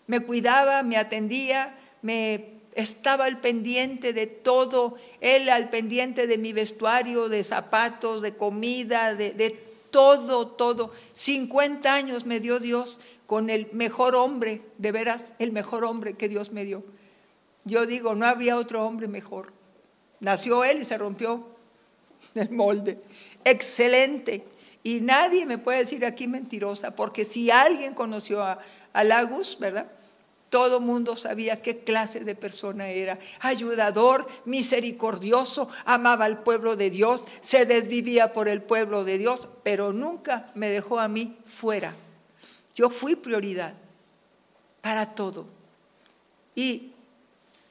Me 0.09 0.21
cuidaba, 0.21 0.83
me 0.83 0.97
atendía, 0.97 1.75
me 2.03 2.47
estaba 2.75 3.27
al 3.27 3.39
pendiente 3.39 4.13
de 4.13 4.27
todo, 4.27 4.97
él 5.21 5.49
al 5.49 5.71
pendiente 5.71 6.27
de 6.27 6.39
mi 6.39 6.53
vestuario, 6.53 7.29
de 7.29 7.45
zapatos, 7.45 8.21
de 8.23 8.35
comida, 8.35 9.15
de, 9.15 9.33
de 9.33 9.72
todo, 9.93 10.49
todo. 10.49 10.91
50 11.13 11.95
años 11.95 12.27
me 12.27 12.41
dio 12.41 12.59
Dios 12.59 12.99
con 13.27 13.49
el 13.49 13.69
mejor 13.73 14.17
hombre, 14.17 14.63
de 14.79 14.91
veras, 14.91 15.33
el 15.39 15.53
mejor 15.53 15.85
hombre 15.85 16.15
que 16.15 16.29
Dios 16.29 16.51
me 16.51 16.65
dio. 16.65 16.83
Yo 17.65 17.87
digo, 17.87 18.17
no 18.17 18.27
había 18.27 18.57
otro 18.57 18.85
hombre 18.85 19.07
mejor. 19.07 19.53
Nació 20.19 20.65
él 20.65 20.83
y 20.83 20.85
se 20.85 20.99
rompió 20.99 21.47
el 22.35 22.51
molde. 22.51 22.99
Excelente. 23.45 24.45
Y 24.83 25.01
nadie 25.01 25.47
me 25.47 25.59
puede 25.59 25.79
decir 25.79 26.05
aquí 26.05 26.27
mentirosa, 26.27 26.97
porque 26.97 27.25
si 27.25 27.53
alguien 27.53 27.95
conoció 27.95 28.43
a, 28.43 28.59
a 28.93 29.05
Lagus, 29.05 29.57
¿verdad? 29.61 29.87
Todo 30.53 30.81
mundo 30.81 31.17
sabía 31.17 31.63
qué 31.63 31.79
clase 31.79 32.21
de 32.21 32.35
persona 32.35 32.91
era. 32.91 33.19
Ayudador, 33.41 34.29
misericordioso, 34.45 35.71
amaba 35.87 36.27
al 36.27 36.43
pueblo 36.43 36.77
de 36.77 36.91
Dios, 36.91 37.25
se 37.41 37.65
desvivía 37.65 38.35
por 38.35 38.49
el 38.49 38.61
pueblo 38.61 39.03
de 39.03 39.17
Dios, 39.17 39.49
pero 39.63 39.95
nunca 39.95 40.51
me 40.55 40.69
dejó 40.69 41.01
a 41.01 41.09
mí 41.09 41.39
fuera. 41.47 41.95
Yo 42.75 42.91
fui 42.91 43.17
prioridad 43.17 43.73
para 44.83 45.15
todo. 45.15 45.47
Y 46.55 46.93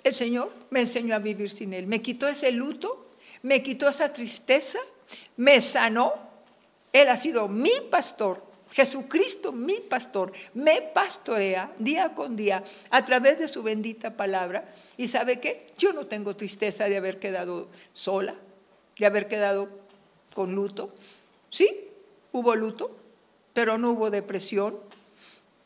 el 0.03 0.15
Señor 0.15 0.51
me 0.71 0.79
enseñó 0.79 1.13
a 1.13 1.19
vivir 1.19 1.51
sin 1.51 1.75
Él. 1.75 1.85
Me 1.85 2.01
quitó 2.01 2.27
ese 2.27 2.51
luto, 2.51 3.11
me 3.43 3.61
quitó 3.61 3.89
esa 3.89 4.11
tristeza, 4.11 4.79
me 5.37 5.61
sanó. 5.61 6.13
Él 6.91 7.09
ha 7.09 7.17
sido 7.17 7.47
mi 7.47 7.73
pastor 7.91 8.41
Jesucristo, 8.71 9.51
mi 9.51 9.79
pastor, 9.79 10.31
me 10.53 10.81
pastorea 10.81 11.71
día 11.77 12.13
con 12.13 12.35
día 12.35 12.63
a 12.89 13.03
través 13.03 13.37
de 13.39 13.47
su 13.47 13.63
bendita 13.63 14.15
palabra. 14.15 14.73
¿Y 14.97 15.07
sabe 15.07 15.39
qué? 15.39 15.73
Yo 15.77 15.91
no 15.91 16.07
tengo 16.07 16.35
tristeza 16.35 16.85
de 16.85 16.97
haber 16.97 17.19
quedado 17.19 17.67
sola, 17.93 18.35
de 18.97 19.05
haber 19.05 19.27
quedado 19.27 19.69
con 20.33 20.55
luto. 20.55 20.93
Sí, 21.49 21.89
hubo 22.31 22.55
luto, 22.55 22.95
pero 23.53 23.77
no 23.77 23.91
hubo 23.91 24.09
depresión. 24.09 24.79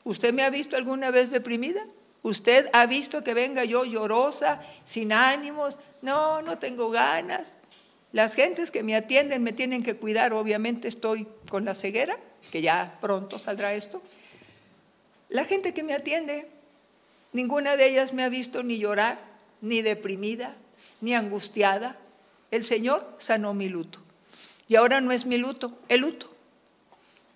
¿Usted 0.04 0.34
me 0.34 0.44
ha 0.44 0.50
visto 0.50 0.76
alguna 0.76 1.12
vez 1.12 1.30
deprimida? 1.30 1.86
¿Usted 2.24 2.70
ha 2.74 2.88
visto 2.88 3.24
que 3.24 3.36
venga 3.36 3.66
yo 3.66 3.86
llorosa, 3.86 4.62
sin 4.88 5.14
ánimos? 5.14 5.78
No, 6.02 6.42
no 6.42 6.58
tengo 6.58 6.90
ganas. 6.90 7.56
Las 8.16 8.34
gentes 8.34 8.72
que 8.72 8.82
me 8.82 8.96
atienden 8.96 9.44
me 9.44 9.52
tienen 9.52 9.84
que 9.84 9.98
cuidar, 9.98 10.32
obviamente 10.32 10.88
estoy 10.88 11.28
con 11.50 11.66
la 11.66 11.76
ceguera 11.76 12.18
que 12.50 12.62
ya 12.62 12.98
pronto 13.02 13.40
saldrá 13.40 13.74
esto, 13.74 14.02
la 15.28 15.44
gente 15.44 15.74
que 15.74 15.84
me 15.84 15.94
atiende, 15.94 16.48
ninguna 17.34 17.76
de 17.76 17.90
ellas 17.90 18.14
me 18.14 18.24
ha 18.24 18.30
visto 18.30 18.64
ni 18.64 18.78
llorar, 18.78 19.20
ni 19.60 19.82
deprimida, 19.82 20.56
ni 21.02 21.14
angustiada. 21.14 21.98
El 22.52 22.64
Señor 22.64 23.06
sanó 23.18 23.54
mi 23.54 23.68
luto. 23.68 24.00
Y 24.70 24.76
ahora 24.76 25.02
no 25.02 25.12
es 25.12 25.26
mi 25.26 25.38
luto, 25.38 25.78
el 25.90 26.00
luto. 26.00 26.34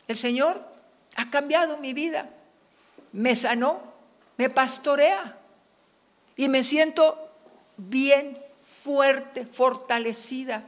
El 0.07 0.15
Señor 0.15 0.63
ha 1.17 1.29
cambiado 1.29 1.75
mi 1.75 1.91
vida, 1.91 2.29
me 3.11 3.35
sanó, 3.35 3.81
me 4.37 4.49
pastorea 4.49 5.35
y 6.37 6.47
me 6.47 6.63
siento 6.63 7.29
bien, 7.75 8.37
fuerte, 8.83 9.45
fortalecida. 9.45 10.63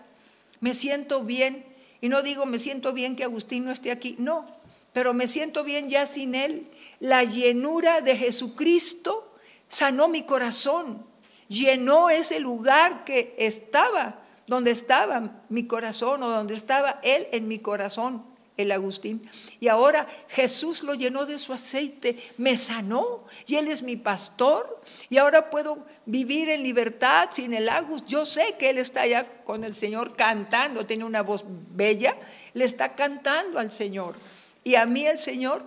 Me 0.59 0.73
siento 0.73 1.23
bien 1.23 1.65
y 2.01 2.09
no 2.09 2.21
digo, 2.21 2.45
me 2.45 2.59
siento 2.59 2.93
bien 2.93 3.15
que 3.15 3.23
Agustín 3.23 3.65
no 3.65 3.71
esté 3.71 3.91
aquí, 3.91 4.15
no, 4.17 4.45
pero 4.93 5.13
me 5.13 5.27
siento 5.27 5.63
bien 5.63 5.89
ya 5.89 6.07
sin 6.07 6.35
él. 6.35 6.67
La 6.99 7.23
llenura 7.23 8.01
de 8.01 8.15
Jesucristo 8.15 9.33
sanó 9.69 10.07
mi 10.07 10.23
corazón, 10.23 11.05
llenó 11.47 12.09
ese 12.09 12.39
lugar 12.39 13.03
que 13.05 13.35
estaba, 13.37 14.19
donde 14.47 14.71
estaba 14.71 15.43
mi 15.49 15.65
corazón 15.67 16.23
o 16.23 16.29
donde 16.29 16.55
estaba 16.55 16.99
Él 17.03 17.27
en 17.31 17.47
mi 17.47 17.59
corazón 17.59 18.30
el 18.61 18.71
Agustín. 18.71 19.29
Y 19.59 19.67
ahora 19.67 20.07
Jesús 20.29 20.83
lo 20.83 20.93
llenó 20.93 21.25
de 21.25 21.39
su 21.39 21.53
aceite, 21.53 22.17
me 22.37 22.57
sanó 22.57 23.25
y 23.47 23.55
Él 23.55 23.67
es 23.67 23.81
mi 23.81 23.95
pastor. 23.95 24.81
Y 25.09 25.17
ahora 25.17 25.49
puedo 25.49 25.85
vivir 26.05 26.49
en 26.49 26.63
libertad 26.63 27.29
sin 27.31 27.53
el 27.53 27.69
Agus. 27.69 28.05
Yo 28.05 28.25
sé 28.25 28.55
que 28.57 28.69
Él 28.69 28.77
está 28.77 29.01
allá 29.01 29.25
con 29.43 29.63
el 29.63 29.75
Señor 29.75 30.15
cantando, 30.15 30.85
tiene 30.85 31.03
una 31.03 31.21
voz 31.21 31.43
bella, 31.45 32.15
le 32.53 32.65
está 32.65 32.95
cantando 32.95 33.59
al 33.59 33.71
Señor. 33.71 34.15
Y 34.63 34.75
a 34.75 34.85
mí 34.85 35.05
el 35.05 35.17
Señor 35.17 35.63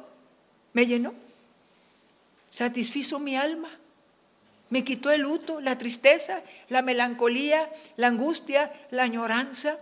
me 0.73 0.87
llenó, 0.87 1.15
satisfizo 2.51 3.19
mi 3.19 3.37
alma. 3.37 3.69
Me 4.71 4.83
quitó 4.83 5.11
el 5.11 5.21
luto, 5.21 5.61
la 5.61 5.79
tristeza, 5.79 6.43
la 6.69 6.83
melancolía, 6.83 7.71
la 7.97 8.09
angustia, 8.09 8.73
la 8.91 9.05
añoranza. 9.05 9.79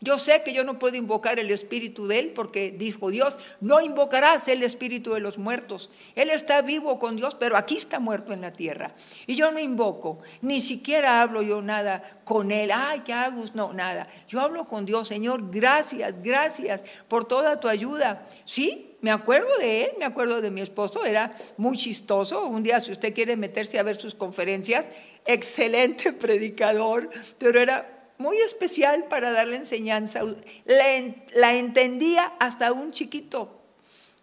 Yo 0.00 0.18
sé 0.20 0.42
que 0.44 0.52
yo 0.52 0.62
no 0.62 0.78
puedo 0.78 0.96
invocar 0.96 1.40
el 1.40 1.50
espíritu 1.50 2.06
de 2.06 2.20
Él 2.20 2.32
porque 2.32 2.70
dijo 2.70 3.10
Dios, 3.10 3.36
no 3.60 3.80
invocarás 3.80 4.46
el 4.46 4.62
espíritu 4.62 5.12
de 5.12 5.20
los 5.20 5.38
muertos. 5.38 5.90
Él 6.14 6.30
está 6.30 6.62
vivo 6.62 7.00
con 7.00 7.16
Dios, 7.16 7.34
pero 7.34 7.56
aquí 7.56 7.76
está 7.76 7.98
muerto 7.98 8.32
en 8.32 8.42
la 8.42 8.52
tierra. 8.52 8.92
Y 9.26 9.34
yo 9.34 9.50
no 9.50 9.58
invoco, 9.58 10.20
ni 10.40 10.60
siquiera 10.60 11.20
hablo 11.20 11.42
yo 11.42 11.62
nada 11.62 12.20
con 12.24 12.52
Él. 12.52 12.70
Ay, 12.72 13.00
qué 13.00 13.12
hago, 13.12 13.44
no, 13.54 13.72
nada. 13.72 14.06
Yo 14.28 14.40
hablo 14.40 14.66
con 14.66 14.84
Dios, 14.84 15.08
Señor, 15.08 15.50
gracias, 15.50 16.14
gracias 16.22 16.80
por 17.08 17.24
toda 17.24 17.58
tu 17.58 17.66
ayuda. 17.66 18.28
Sí, 18.44 18.96
me 19.00 19.10
acuerdo 19.10 19.58
de 19.58 19.84
Él, 19.84 19.90
me 19.98 20.04
acuerdo 20.04 20.40
de 20.40 20.52
mi 20.52 20.60
esposo, 20.60 21.04
era 21.04 21.32
muy 21.56 21.76
chistoso. 21.76 22.46
Un 22.46 22.62
día, 22.62 22.80
si 22.80 22.92
usted 22.92 23.12
quiere 23.12 23.36
meterse 23.36 23.80
a 23.80 23.82
ver 23.82 24.00
sus 24.00 24.14
conferencias, 24.14 24.88
excelente 25.26 26.12
predicador, 26.12 27.10
pero 27.38 27.60
era 27.60 27.97
muy 28.18 28.38
especial 28.38 29.04
para 29.04 29.30
darle 29.30 29.56
enseñanza. 29.56 30.20
La, 30.66 31.54
entendía 31.54 32.32
hasta 32.38 32.72
un 32.72 32.92
chiquito. 32.92 33.54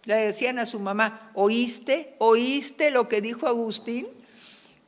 Le 0.03 0.15
decían 0.15 0.59
a 0.59 0.65
su 0.65 0.79
mamá, 0.79 1.31
¿oíste? 1.33 2.13
¿Oíste 2.19 2.91
lo 2.91 3.07
que 3.07 3.21
dijo 3.21 3.47
Agustín? 3.47 4.07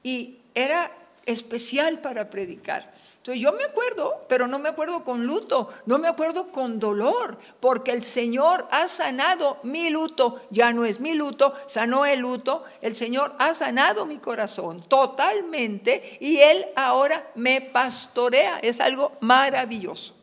Y 0.03 0.37
era 0.53 0.91
especial 1.25 1.99
para 1.99 2.29
predicar. 2.29 2.93
Yo 3.33 3.51
me 3.53 3.63
acuerdo, 3.63 4.25
pero 4.29 4.47
no 4.47 4.59
me 4.59 4.69
acuerdo 4.69 5.03
con 5.03 5.25
luto, 5.25 5.69
no 5.85 5.97
me 5.97 6.07
acuerdo 6.07 6.51
con 6.51 6.79
dolor, 6.79 7.37
porque 7.59 7.91
el 7.91 8.03
Señor 8.03 8.67
ha 8.71 8.87
sanado 8.87 9.57
mi 9.63 9.89
luto, 9.89 10.41
ya 10.49 10.71
no 10.71 10.85
es 10.85 10.99
mi 10.99 11.13
luto, 11.13 11.53
sanó 11.67 12.05
el 12.05 12.19
luto, 12.19 12.63
el 12.81 12.95
Señor 12.95 13.33
ha 13.39 13.53
sanado 13.53 14.05
mi 14.05 14.17
corazón 14.17 14.81
totalmente 14.87 16.17
y 16.21 16.37
Él 16.37 16.65
ahora 16.75 17.29
me 17.35 17.59
pastorea, 17.61 18.59
es 18.59 18.79
algo 18.79 19.13
maravilloso. 19.19 20.13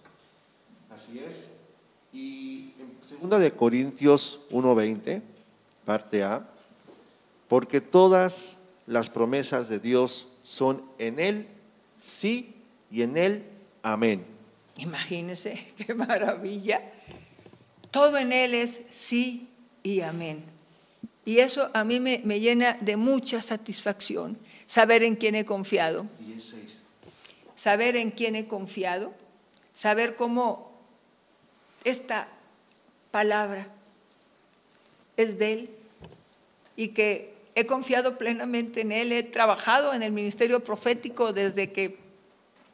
Así 0.95 1.19
es. 1.19 1.51
Y 2.13 2.73
en 2.79 2.99
segunda 3.07 3.39
de 3.39 3.53
Corintios 3.53 4.41
1:20, 4.51 5.21
parte 5.85 6.23
A, 6.23 6.47
porque 7.49 7.81
todas 7.81 8.57
las 8.87 9.11
promesas 9.11 9.69
de 9.69 9.79
Dios 9.79 10.29
son 10.43 10.83
en 10.99 11.19
Él, 11.19 11.49
sí 12.01 12.54
y 12.95 13.03
en 13.03 13.17
Él, 13.17 13.43
amén. 13.83 14.25
Imagínense, 14.77 15.67
qué 15.77 15.95
maravilla. 15.95 16.81
Todo 17.91 18.19
en 18.19 18.33
Él 18.33 18.55
es 18.55 18.83
sí 18.93 19.49
y 19.83 20.01
amén. 20.01 20.45
Y 21.25 21.41
eso 21.41 21.71
a 21.75 21.83
mí 21.83 21.99
me, 21.99 22.19
llena 22.39 22.79
de 22.81 22.97
mucha 22.97 23.43
satisfacción, 23.43 24.39
saber 24.69 25.03
en 25.03 25.17
quién 25.17 25.35
he 25.35 25.45
confiado. 25.45 26.07
Saber 27.57 27.97
en 27.97 28.13
quién 28.13 28.37
he 28.37 28.47
confiado, 28.47 29.13
saber 29.75 30.15
cómo 30.15 30.71
esta 31.83 32.29
palabra 33.11 33.67
es 35.17 35.37
de 35.37 35.53
Él 35.53 35.71
y 36.77 36.89
que 36.89 37.35
he 37.57 37.67
confiado 37.67 38.19
plenamente 38.19 38.83
en 38.83 38.93
Él, 38.93 39.11
he 39.11 39.25
trabajado 39.25 39.95
en 39.95 40.05
el 40.05 40.13
ministerio 40.13 40.61
profético 40.61 41.33
desde 41.33 41.73
que 41.73 42.04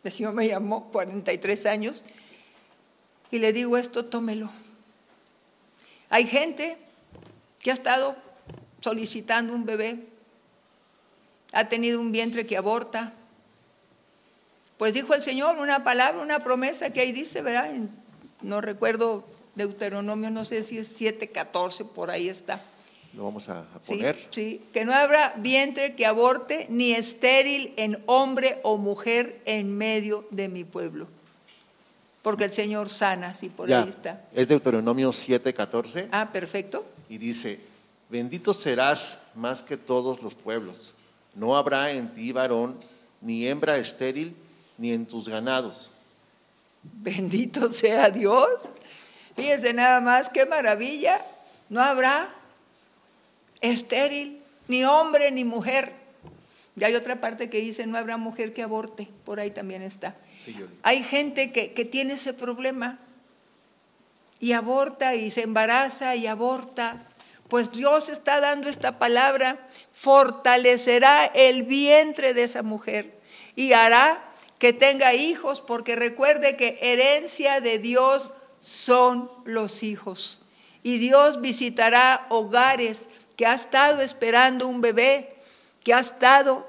el 0.03 0.13
Señor 0.13 0.33
me 0.33 0.49
llamó 0.49 0.91
43 0.91 1.67
años 1.67 2.03
y 3.31 3.39
le 3.39 3.53
digo 3.53 3.77
esto, 3.77 4.07
tómelo. 4.07 4.51
Hay 6.09 6.27
gente 6.27 6.79
que 7.61 7.71
ha 7.71 7.75
estado 7.75 8.17
solicitando 8.81 9.53
un 9.53 9.65
bebé, 9.65 10.07
ha 11.53 11.69
tenido 11.69 12.01
un 12.01 12.13
vientre 12.13 12.47
que 12.47 12.57
aborta. 12.57 13.13
Pues 14.79 14.95
dijo 14.95 15.15
el 15.15 15.23
Señor 15.23 15.59
una 15.59 15.85
palabra, 15.85 16.23
una 16.23 16.43
promesa 16.43 16.91
que 16.91 17.01
ahí 17.01 17.13
dice, 17.13 17.43
¿verdad? 17.43 17.71
No 18.41 18.61
recuerdo 18.61 19.27
Deuteronomio, 19.55 20.31
no 20.31 20.45
sé 20.45 20.65
si 20.65 20.79
es 20.79 20.99
7.14, 20.99 21.87
por 21.87 22.11
ahí 22.11 22.29
está. 22.29 22.63
Lo 23.13 23.25
vamos 23.25 23.49
a, 23.49 23.65
poner. 23.87 24.29
Sí, 24.31 24.61
que 24.73 24.85
no 24.85 24.95
habrá 24.95 25.35
vientre 25.37 25.97
que 25.97 26.07
aborte 26.07 26.67
ni 26.69 26.93
estéril 26.93 27.75
en 27.77 28.03
hombre 28.07 28.61
o 28.63 28.77
mujer 28.77 29.41
en 29.47 29.77
medio 29.77 30.27
de 30.31 30.49
mi 30.49 30.63
pueblo. 30.65 31.09
Porque 32.23 32.45
el 32.45 32.53
Señor 32.53 32.89
sana, 32.89 33.35
sí, 33.35 33.49
por 33.49 33.73
ahí 33.73 33.89
está. 33.89 34.25
Es 34.33 34.47
Deuteronomio 34.47 35.11
7:14. 35.11 36.09
Ah, 36.13 36.31
perfecto. 36.33 36.85
Y 37.09 37.19
dice, 37.19 37.59
bendito 38.09 38.55
serás 38.55 39.19
más 39.35 39.63
que 39.63 39.77
todos 39.77 40.23
los 40.23 40.35
pueblos. 40.35 40.95
No 41.35 41.57
habrá 41.57 41.91
en 41.91 42.13
ti 42.13 42.31
varón 42.31 42.77
ni 43.21 43.47
hembra 43.47 43.79
estéril 43.79 44.37
ni 44.79 44.93
en 44.93 45.07
tus 45.07 45.29
ganados. 45.29 45.91
Bendito 46.83 47.73
sea 47.73 48.11
Dios. 48.11 48.51
Fíjense 49.37 49.73
nada 49.73 50.01
más, 50.01 50.29
qué 50.29 50.47
maravilla. 50.47 51.25
No 51.69 51.81
habrá 51.81 52.29
estéril, 53.61 54.43
ni 54.69 54.85
hombre 54.85 55.31
ni 55.31 55.45
mujer. 55.45 55.93
Y 56.77 56.85
hay 56.85 56.95
otra 56.95 57.21
parte 57.21 57.51
que 57.51 57.61
dice, 57.61 57.87
no 57.87 57.99
habrá 57.99 58.17
mujer 58.17 58.53
que 58.53 58.63
aborte, 58.63 59.09
por 59.25 59.41
ahí 59.41 59.51
también 59.51 59.83
está. 59.83 60.17
hay 60.83 61.03
gente 61.03 61.53
que, 61.53 61.73
que 61.73 61.85
tiene 61.85 62.15
ese 62.15 62.33
problema 62.33 62.99
y 64.39 64.53
aborta 64.53 65.15
y 65.15 65.31
se 65.31 65.43
embaraza 65.43 66.17
y 66.17 66.27
aborta. 66.27 67.07
Pues 67.49 67.73
Dios 67.73 68.09
está 68.09 68.41
dando 68.41 68.71
esta 68.71 68.99
palabra, 68.99 69.59
fortalecerá 69.93 71.27
el 71.27 71.65
vientre 71.65 72.33
de 72.33 72.45
esa 72.45 72.63
mujer 72.63 73.13
y 73.57 73.73
hará 73.73 74.23
que 74.59 74.73
tenga 74.73 75.15
hijos, 75.15 75.61
porque 75.61 75.97
recuerde 75.97 76.57
que 76.57 76.79
herencia 76.81 77.61
de 77.61 77.79
Dios 77.79 78.33
son 78.61 79.31
los 79.45 79.83
hijos. 79.83 80.43
Y 80.83 80.99
Dios 80.99 81.41
visitará 81.41 82.27
hogares 82.29 83.07
que 83.41 83.47
ha 83.47 83.55
estado 83.55 84.03
esperando 84.03 84.69
un 84.69 84.83
bebé, 84.83 85.31
que 85.83 85.95
ha 85.95 86.01
estado 86.01 86.69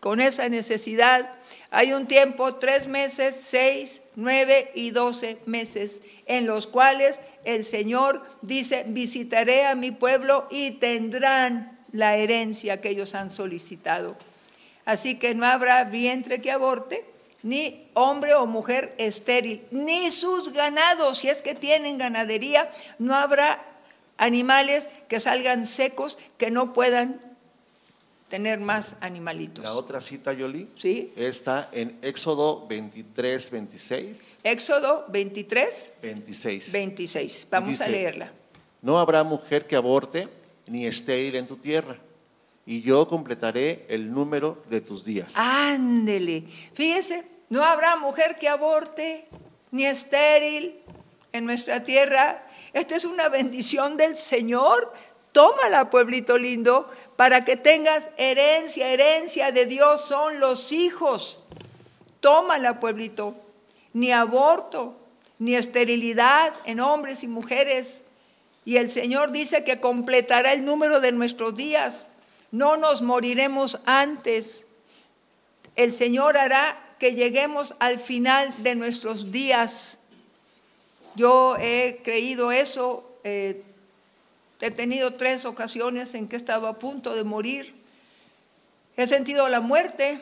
con 0.00 0.20
esa 0.20 0.48
necesidad. 0.48 1.30
Hay 1.70 1.92
un 1.92 2.08
tiempo, 2.08 2.56
tres 2.56 2.88
meses, 2.88 3.36
seis, 3.38 4.02
nueve 4.16 4.72
y 4.74 4.90
doce 4.90 5.38
meses, 5.46 6.00
en 6.26 6.48
los 6.48 6.66
cuales 6.66 7.20
el 7.44 7.64
Señor 7.64 8.26
dice, 8.42 8.82
visitaré 8.88 9.66
a 9.66 9.76
mi 9.76 9.92
pueblo 9.92 10.48
y 10.50 10.72
tendrán 10.72 11.78
la 11.92 12.16
herencia 12.16 12.80
que 12.80 12.88
ellos 12.88 13.14
han 13.14 13.30
solicitado. 13.30 14.16
Así 14.84 15.14
que 15.14 15.36
no 15.36 15.46
habrá 15.46 15.84
vientre 15.84 16.42
que 16.42 16.50
aborte, 16.50 17.04
ni 17.44 17.86
hombre 17.94 18.34
o 18.34 18.46
mujer 18.46 18.96
estéril, 18.98 19.62
ni 19.70 20.10
sus 20.10 20.52
ganados, 20.52 21.18
si 21.18 21.28
es 21.28 21.40
que 21.40 21.54
tienen 21.54 21.98
ganadería, 21.98 22.68
no 22.98 23.14
habrá 23.14 23.60
animales 24.20 24.86
que 25.08 25.18
salgan 25.18 25.66
secos, 25.66 26.18
que 26.38 26.50
no 26.50 26.72
puedan 26.72 27.20
tener 28.28 28.60
más 28.60 28.94
animalitos. 29.00 29.64
La 29.64 29.72
otra 29.72 30.00
cita, 30.00 30.32
Yoli, 30.32 30.68
¿Sí? 30.78 31.12
está 31.16 31.68
en 31.72 31.98
Éxodo 32.02 32.66
23, 32.68 33.50
26. 33.50 34.36
Éxodo 34.44 35.06
23, 35.08 35.92
26. 36.00 36.70
26. 36.70 37.48
Vamos 37.50 37.80
a 37.80 37.88
leerla. 37.88 38.30
No 38.82 38.98
habrá 38.98 39.24
mujer 39.24 39.66
que 39.66 39.74
aborte 39.74 40.28
ni 40.68 40.86
estéril 40.86 41.34
en 41.34 41.46
tu 41.46 41.56
tierra, 41.56 41.96
y 42.64 42.82
yo 42.82 43.08
completaré 43.08 43.86
el 43.88 44.12
número 44.12 44.62
de 44.68 44.80
tus 44.80 45.04
días. 45.04 45.32
Ándele. 45.34 46.44
Fíjese, 46.74 47.24
no 47.48 47.64
habrá 47.64 47.96
mujer 47.96 48.38
que 48.38 48.48
aborte 48.48 49.26
ni 49.72 49.86
estéril 49.86 50.76
en 51.32 51.46
nuestra 51.46 51.84
tierra, 51.84 52.46
esta 52.72 52.96
es 52.96 53.04
una 53.04 53.28
bendición 53.28 53.96
del 53.96 54.16
Señor. 54.16 54.92
Tómala, 55.32 55.90
pueblito 55.90 56.38
lindo, 56.38 56.90
para 57.16 57.44
que 57.44 57.56
tengas 57.56 58.04
herencia. 58.16 58.88
Herencia 58.88 59.52
de 59.52 59.66
Dios 59.66 60.04
son 60.06 60.40
los 60.40 60.72
hijos. 60.72 61.40
Tómala, 62.20 62.80
pueblito. 62.80 63.34
Ni 63.92 64.12
aborto, 64.12 64.96
ni 65.38 65.56
esterilidad 65.56 66.52
en 66.64 66.80
hombres 66.80 67.24
y 67.24 67.28
mujeres. 67.28 68.02
Y 68.64 68.76
el 68.76 68.90
Señor 68.90 69.32
dice 69.32 69.64
que 69.64 69.80
completará 69.80 70.52
el 70.52 70.64
número 70.64 71.00
de 71.00 71.12
nuestros 71.12 71.56
días. 71.56 72.06
No 72.52 72.76
nos 72.76 73.02
moriremos 73.02 73.80
antes. 73.86 74.64
El 75.76 75.92
Señor 75.92 76.36
hará 76.36 76.78
que 76.98 77.14
lleguemos 77.14 77.74
al 77.78 77.98
final 77.98 78.62
de 78.62 78.74
nuestros 78.74 79.32
días. 79.32 79.96
Yo 81.14 81.56
he 81.58 82.00
creído 82.02 82.52
eso. 82.52 83.04
Eh, 83.24 83.62
he 84.60 84.70
tenido 84.70 85.14
tres 85.14 85.44
ocasiones 85.44 86.14
en 86.14 86.28
que 86.28 86.36
estaba 86.36 86.68
a 86.68 86.78
punto 86.78 87.14
de 87.14 87.24
morir. 87.24 87.74
He 88.96 89.06
sentido 89.06 89.48
la 89.48 89.60
muerte, 89.60 90.20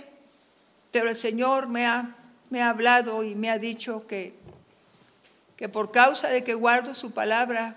pero 0.92 1.10
el 1.10 1.16
Señor 1.16 1.68
me 1.68 1.86
ha, 1.86 2.14
me 2.50 2.62
ha 2.62 2.70
hablado 2.70 3.24
y 3.24 3.34
me 3.34 3.50
ha 3.50 3.58
dicho 3.58 4.06
que, 4.06 4.34
que 5.56 5.68
por 5.68 5.90
causa 5.90 6.28
de 6.28 6.44
que 6.44 6.54
guardo 6.54 6.94
su 6.94 7.10
palabra, 7.10 7.76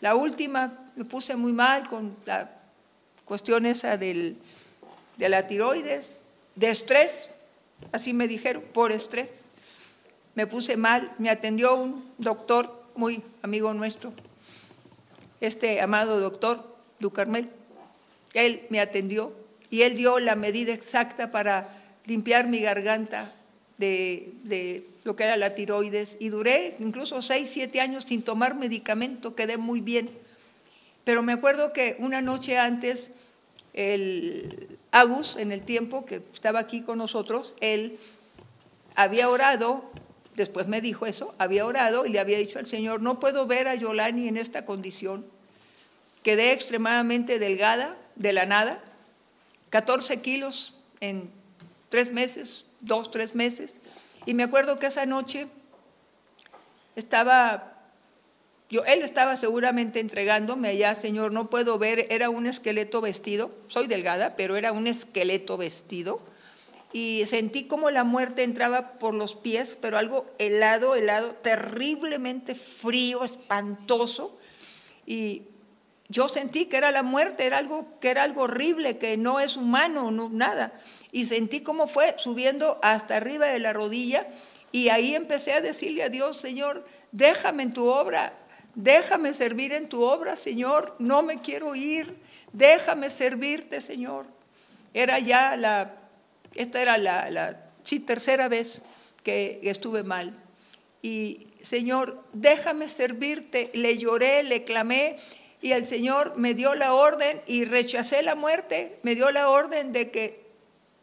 la 0.00 0.14
última 0.14 0.72
me 0.96 1.04
puse 1.04 1.36
muy 1.36 1.52
mal 1.52 1.88
con 1.88 2.16
la 2.26 2.50
cuestión 3.24 3.64
esa 3.66 3.96
del, 3.96 4.36
de 5.16 5.28
la 5.28 5.46
tiroides, 5.46 6.18
de 6.56 6.70
estrés, 6.70 7.28
así 7.92 8.12
me 8.12 8.26
dijeron, 8.26 8.64
por 8.74 8.90
estrés. 8.90 9.30
Me 10.34 10.46
puse 10.46 10.76
mal, 10.76 11.12
me 11.18 11.30
atendió 11.30 11.74
un 11.74 12.04
doctor 12.18 12.84
muy 12.94 13.22
amigo 13.42 13.72
nuestro, 13.74 14.12
este 15.40 15.80
amado 15.80 16.20
doctor 16.20 16.76
Ducarmel. 16.98 17.48
Él 18.34 18.62
me 18.70 18.80
atendió 18.80 19.32
y 19.70 19.82
él 19.82 19.96
dio 19.96 20.18
la 20.20 20.36
medida 20.36 20.72
exacta 20.72 21.30
para 21.30 21.68
limpiar 22.06 22.46
mi 22.46 22.60
garganta 22.60 23.32
de, 23.78 24.32
de, 24.44 24.86
lo 25.04 25.16
que 25.16 25.24
era 25.24 25.36
la 25.36 25.54
tiroides 25.54 26.16
y 26.20 26.28
duré 26.28 26.76
incluso 26.78 27.22
seis, 27.22 27.50
siete 27.50 27.80
años 27.80 28.04
sin 28.04 28.22
tomar 28.22 28.54
medicamento, 28.54 29.34
quedé 29.34 29.56
muy 29.56 29.80
bien. 29.80 30.10
Pero 31.04 31.22
me 31.22 31.32
acuerdo 31.32 31.72
que 31.72 31.96
una 31.98 32.20
noche 32.20 32.58
antes, 32.58 33.10
el 33.72 34.78
Agus, 34.92 35.36
en 35.36 35.52
el 35.52 35.62
tiempo 35.62 36.04
que 36.04 36.16
estaba 36.34 36.58
aquí 36.58 36.82
con 36.82 36.98
nosotros, 36.98 37.54
él 37.60 37.98
había 38.94 39.30
orado, 39.30 39.90
después 40.40 40.66
me 40.66 40.80
dijo 40.80 41.06
eso, 41.06 41.34
había 41.38 41.66
orado 41.66 42.06
y 42.06 42.08
le 42.08 42.18
había 42.18 42.38
dicho 42.38 42.58
al 42.58 42.66
Señor, 42.66 43.02
no 43.02 43.20
puedo 43.20 43.46
ver 43.46 43.68
a 43.68 43.74
Yolani 43.74 44.26
en 44.26 44.36
esta 44.36 44.64
condición. 44.64 45.24
Quedé 46.22 46.52
extremadamente 46.52 47.38
delgada, 47.38 47.96
de 48.16 48.32
la 48.32 48.46
nada, 48.46 48.82
14 49.70 50.20
kilos 50.20 50.74
en 51.00 51.30
tres 51.90 52.12
meses, 52.12 52.64
dos, 52.80 53.10
tres 53.10 53.34
meses. 53.34 53.76
Y 54.26 54.34
me 54.34 54.42
acuerdo 54.42 54.78
que 54.78 54.86
esa 54.86 55.06
noche 55.06 55.46
estaba 56.96 57.70
yo, 58.70 58.84
él 58.84 59.02
estaba 59.02 59.36
seguramente 59.36 59.98
entregándome 59.98 60.68
allá, 60.68 60.94
Señor, 60.94 61.32
no 61.32 61.50
puedo 61.50 61.76
ver, 61.76 62.06
era 62.08 62.30
un 62.30 62.46
esqueleto 62.46 63.00
vestido, 63.00 63.50
soy 63.66 63.88
delgada, 63.88 64.36
pero 64.36 64.56
era 64.56 64.70
un 64.70 64.86
esqueleto 64.86 65.56
vestido. 65.56 66.20
Y 66.92 67.24
sentí 67.26 67.64
como 67.64 67.90
la 67.90 68.04
muerte 68.04 68.42
entraba 68.42 68.98
por 68.98 69.14
los 69.14 69.36
pies, 69.36 69.78
pero 69.80 69.96
algo 69.96 70.26
helado, 70.38 70.96
helado, 70.96 71.34
terriblemente 71.36 72.54
frío, 72.54 73.24
espantoso. 73.24 74.38
Y 75.06 75.42
yo 76.08 76.28
sentí 76.28 76.66
que 76.66 76.76
era 76.76 76.90
la 76.90 77.02
muerte, 77.02 77.46
era 77.46 77.58
algo 77.58 77.86
que 78.00 78.10
era 78.10 78.24
algo 78.24 78.42
horrible, 78.42 78.98
que 78.98 79.16
no 79.16 79.38
es 79.38 79.56
humano, 79.56 80.10
no, 80.10 80.28
nada. 80.28 80.72
Y 81.12 81.26
sentí 81.26 81.60
cómo 81.60 81.86
fue 81.86 82.16
subiendo 82.18 82.78
hasta 82.82 83.16
arriba 83.16 83.46
de 83.46 83.60
la 83.60 83.72
rodilla 83.72 84.26
y 84.72 84.88
ahí 84.88 85.14
empecé 85.14 85.52
a 85.52 85.60
decirle 85.60 86.02
a 86.02 86.08
Dios, 86.08 86.38
Señor, 86.38 86.84
déjame 87.12 87.64
en 87.64 87.72
tu 87.72 87.86
obra, 87.86 88.32
Déjame 88.74 89.32
servir 89.32 89.72
en 89.72 89.88
tu 89.88 90.02
obra, 90.02 90.36
Señor. 90.36 90.94
No 90.98 91.22
me 91.22 91.40
quiero 91.40 91.74
ir. 91.74 92.16
Déjame 92.52 93.10
servirte, 93.10 93.80
Señor. 93.80 94.26
Era 94.94 95.18
ya 95.18 95.56
la, 95.56 95.94
esta 96.54 96.82
era 96.82 96.98
la, 96.98 97.66
tercera 98.06 98.48
vez 98.48 98.82
que 99.22 99.60
estuve 99.62 100.02
mal. 100.02 100.34
Y 101.02 101.48
Señor, 101.62 102.22
déjame 102.32 102.88
servirte. 102.88 103.70
Le 103.74 103.98
lloré, 103.98 104.42
le 104.42 104.64
clamé 104.64 105.16
y 105.62 105.72
el 105.72 105.86
Señor 105.86 106.36
me 106.36 106.54
dio 106.54 106.74
la 106.74 106.94
orden 106.94 107.40
y 107.46 107.64
rechacé 107.64 108.22
la 108.22 108.34
muerte. 108.34 108.98
Me 109.02 109.14
dio 109.14 109.30
la 109.30 109.48
orden 109.48 109.92
de 109.92 110.10
que 110.10 110.50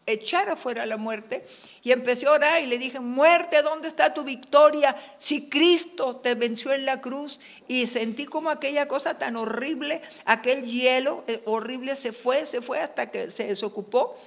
echara 0.07 0.55
fuera 0.55 0.85
la 0.85 0.97
muerte. 0.97 1.45
Y 1.83 1.91
empecé 1.91 2.25
a 2.25 2.31
orar 2.31 2.63
y 2.63 2.67
le 2.67 2.77
dije, 2.77 2.99
muerte, 2.99 3.61
¿dónde 3.61 3.87
está 3.87 4.13
tu 4.13 4.23
victoria? 4.23 4.95
Si 5.19 5.49
Cristo 5.49 6.15
te 6.15 6.33
venció 6.33 6.73
en 6.73 6.85
la 6.85 7.01
cruz. 7.01 7.39
Y 7.67 7.85
sentí 7.87 8.25
como 8.25 8.49
aquella 8.49 8.87
cosa 8.87 9.17
tan 9.17 9.35
horrible, 9.35 10.01
aquel 10.25 10.63
hielo 10.63 11.23
eh, 11.27 11.41
horrible 11.45 11.95
se 11.95 12.13
fue, 12.13 12.45
se 12.45 12.61
fue 12.61 12.79
hasta 12.79 13.11
que 13.11 13.29
se 13.29 13.47
desocupó. 13.47 14.17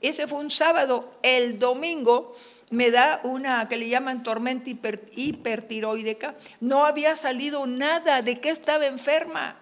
Ese 0.00 0.26
fue 0.26 0.38
un 0.38 0.50
sábado. 0.50 1.12
El 1.22 1.58
domingo 1.58 2.36
me 2.70 2.90
da 2.90 3.20
una 3.24 3.68
que 3.68 3.76
le 3.76 3.88
llaman 3.88 4.22
tormenta 4.22 4.70
hipertiroideca. 4.70 6.34
No 6.60 6.84
había 6.84 7.16
salido 7.16 7.66
nada 7.66 8.22
de 8.22 8.40
que 8.40 8.50
estaba 8.50 8.86
enferma. 8.86 9.56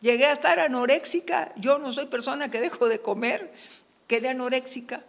Llegué 0.00 0.26
a 0.26 0.32
estar 0.32 0.58
anoréxica. 0.58 1.52
Yo 1.56 1.78
no 1.78 1.92
soy 1.92 2.06
persona 2.06 2.48
que 2.50 2.60
dejo 2.60 2.88
de 2.88 3.00
comer 3.00 3.52
quedé 4.06 4.28
anoréxica. 4.28 5.02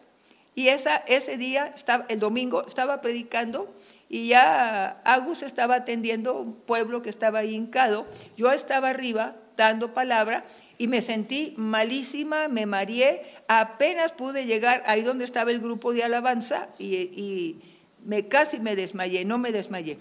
Y 0.54 0.70
ese 0.70 1.38
día, 1.38 1.74
estaba, 1.76 2.06
el 2.08 2.20
domingo, 2.20 2.66
estaba 2.66 3.02
predicando 3.02 3.74
y 4.08 4.30
ya 4.30 5.02
Agus 5.04 5.44
estaba 5.44 5.76
atendiendo 5.76 6.40
un 6.40 6.54
pueblo 6.54 7.02
que 7.02 7.10
estaba 7.10 7.40
ahí 7.40 7.56
hincado. 7.56 8.06
Yo 8.38 8.52
estaba 8.52 8.90
arriba 8.90 9.36
dando 9.58 9.94
palabra 9.94 10.46
y 10.78 10.88
me 10.88 11.02
sentí 11.02 11.54
malísima, 11.58 12.48
me 12.48 12.66
mareé, 12.66 13.24
apenas 13.48 14.12
pude 14.12 14.46
llegar 14.46 14.84
ahí 14.86 15.02
donde 15.02 15.26
estaba 15.26 15.52
el 15.52 15.60
grupo 15.60 15.94
de 15.94 16.04
alabanza 16.04 16.70
y, 16.78 17.58
me 18.04 18.28
casi 18.28 18.60
me 18.60 18.76
desmayé, 18.76 19.26
no 19.26 19.40
me 19.40 19.52
desmayé. 19.52 19.98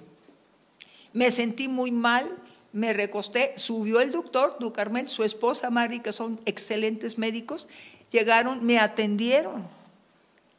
Me 1.15 1.31
sentí 1.31 1.69
muy 1.69 1.91
mal, 1.91 2.29
me 2.71 2.93
recosté, 2.93 3.55
subió 3.57 4.03
el 4.03 4.13
doctor 4.13 4.57
Ducarmel, 4.61 5.09
su 5.09 5.25
esposa 5.25 5.71
Mari, 5.71 6.01
que 6.01 6.13
son 6.13 6.39
excelentes 6.45 7.17
médicos, 7.17 7.67
llegaron, 8.11 8.63
me 8.63 8.79
atendieron. 8.79 9.67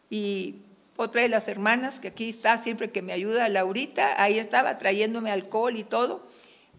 Y 0.09 0.55
otra 0.97 1.21
de 1.21 1.29
las 1.29 1.47
hermanas 1.47 1.99
que 1.99 2.07
aquí 2.07 2.29
está 2.29 2.57
siempre 2.63 2.89
que 2.89 3.03
me 3.03 3.13
ayuda, 3.13 3.47
Laurita, 3.47 4.19
ahí 4.21 4.39
estaba 4.39 4.79
trayéndome 4.79 5.29
alcohol 5.29 5.77
y 5.77 5.83
todo. 5.83 6.25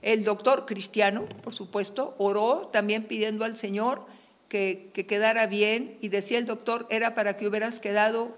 El 0.06 0.22
doctor 0.22 0.66
cristiano, 0.66 1.26
por 1.42 1.52
supuesto, 1.52 2.14
oró 2.18 2.68
también 2.72 3.04
pidiendo 3.04 3.44
al 3.44 3.56
Señor 3.56 4.06
que, 4.48 4.90
que 4.94 5.04
quedara 5.04 5.46
bien 5.46 5.98
y 6.00 6.10
decía 6.10 6.38
el 6.38 6.46
doctor, 6.46 6.86
era 6.90 7.16
para 7.16 7.36
que 7.36 7.48
hubieras 7.48 7.80
quedado 7.80 8.36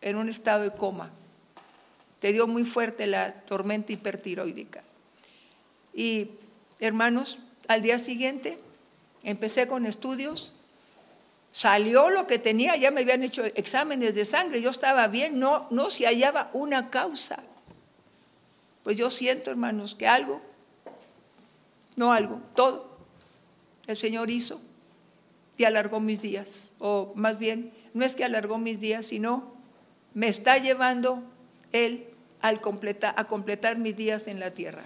en 0.00 0.16
un 0.16 0.28
estado 0.28 0.64
de 0.64 0.72
coma. 0.72 1.12
Te 2.18 2.32
dio 2.32 2.48
muy 2.48 2.64
fuerte 2.64 3.06
la 3.06 3.32
tormenta 3.42 3.92
hipertiroídica. 3.92 4.82
Y 5.94 6.30
hermanos, 6.80 7.38
al 7.68 7.82
día 7.82 8.00
siguiente 8.00 8.58
empecé 9.22 9.68
con 9.68 9.86
estudios 9.86 10.52
Salió 11.52 12.08
lo 12.08 12.26
que 12.26 12.38
tenía, 12.38 12.76
ya 12.76 12.90
me 12.90 13.02
habían 13.02 13.22
hecho 13.22 13.44
exámenes 13.44 14.14
de 14.14 14.24
sangre, 14.24 14.62
yo 14.62 14.70
estaba 14.70 15.06
bien, 15.08 15.38
no, 15.38 15.66
no 15.70 15.90
se 15.90 16.06
hallaba 16.06 16.48
una 16.54 16.88
causa. 16.88 17.42
Pues 18.82 18.96
yo 18.96 19.10
siento, 19.10 19.50
hermanos, 19.50 19.94
que 19.94 20.08
algo, 20.08 20.40
no 21.96 22.12
algo, 22.12 22.40
todo, 22.54 22.98
el 23.86 23.96
Señor 23.96 24.30
hizo 24.30 24.60
y 25.56 25.64
alargó 25.64 26.00
mis 26.00 26.20
días. 26.20 26.72
O 26.78 27.12
más 27.14 27.38
bien, 27.38 27.72
no 27.94 28.04
es 28.04 28.14
que 28.14 28.24
alargó 28.24 28.58
mis 28.58 28.80
días, 28.80 29.06
sino 29.06 29.52
me 30.14 30.28
está 30.28 30.58
llevando 30.58 31.22
Él 31.72 32.06
a 32.40 33.24
completar 33.24 33.78
mis 33.78 33.96
días 33.96 34.26
en 34.26 34.40
la 34.40 34.50
tierra. 34.50 34.82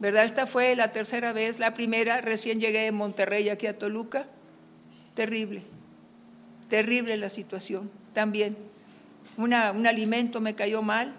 ¿Verdad? 0.00 0.24
Esta 0.24 0.46
fue 0.46 0.76
la 0.76 0.92
tercera 0.92 1.32
vez, 1.32 1.58
la 1.58 1.74
primera, 1.74 2.20
recién 2.20 2.60
llegué 2.60 2.84
de 2.84 2.92
Monterrey 2.92 3.48
aquí 3.48 3.66
a 3.66 3.76
Toluca 3.76 4.26
Terrible, 5.18 5.64
terrible 6.68 7.16
la 7.16 7.28
situación 7.28 7.90
también. 8.14 8.56
un 9.36 9.52
alimento 9.52 10.40
me 10.40 10.54
cayó 10.54 10.80
mal, 10.80 11.12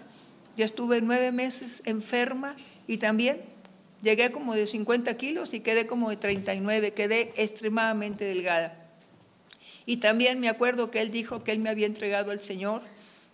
ya 0.56 0.64
estuve 0.64 1.02
nueve 1.02 1.32
meses 1.32 1.82
enferma 1.84 2.56
y 2.86 2.96
también 2.96 3.42
llegué 4.02 4.30
como 4.30 4.54
de 4.54 4.66
50 4.66 5.16
kilos 5.16 5.54
y 5.54 5.60
quedé 5.60 5.86
como 5.86 6.10
de 6.10 6.16
39, 6.16 6.92
quedé 6.92 7.32
extremadamente 7.36 8.24
delgada. 8.24 8.76
Y 9.86 9.98
también 9.98 10.40
me 10.40 10.48
acuerdo 10.48 10.90
que 10.90 11.00
él 11.00 11.10
dijo 11.10 11.42
que 11.42 11.52
él 11.52 11.58
me 11.58 11.70
había 11.70 11.86
entregado 11.86 12.30
al 12.30 12.40
Señor, 12.40 12.82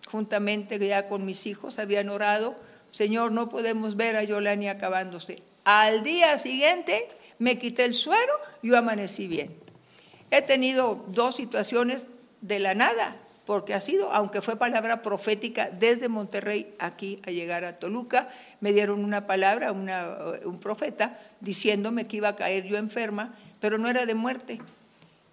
juntamente 0.07 0.79
ya 0.79 1.07
con 1.07 1.25
mis 1.25 1.45
hijos, 1.45 1.79
habían 1.79 2.09
orado, 2.09 2.55
Señor, 2.91 3.31
no 3.31 3.49
podemos 3.49 3.95
ver 3.95 4.15
a 4.15 4.23
Yolani 4.23 4.69
acabándose. 4.69 5.43
Al 5.63 6.03
día 6.03 6.39
siguiente 6.39 7.09
me 7.39 7.59
quité 7.59 7.83
el 7.85 7.93
suero 7.93 8.33
yo 8.63 8.77
amanecí 8.77 9.27
bien. 9.27 9.55
He 10.31 10.41
tenido 10.41 11.05
dos 11.07 11.35
situaciones 11.35 12.05
de 12.41 12.59
la 12.59 12.75
nada, 12.75 13.17
porque 13.47 13.73
ha 13.73 13.79
sido, 13.79 14.11
aunque 14.11 14.41
fue 14.41 14.57
palabra 14.57 15.01
profética 15.01 15.71
desde 15.71 16.09
Monterrey 16.09 16.75
aquí 16.79 17.21
a 17.25 17.31
llegar 17.31 17.63
a 17.63 17.71
Toluca, 17.71 18.29
me 18.59 18.73
dieron 18.73 19.05
una 19.05 19.25
palabra, 19.25 19.71
un 19.71 20.59
profeta, 20.59 21.17
diciéndome 21.39 22.09
que 22.09 22.17
iba 22.17 22.27
a 22.27 22.35
caer 22.35 22.65
yo 22.65 22.77
enferma, 22.77 23.35
pero 23.61 23.77
no 23.77 23.87
era 23.87 24.05
de 24.05 24.15
muerte. 24.15 24.59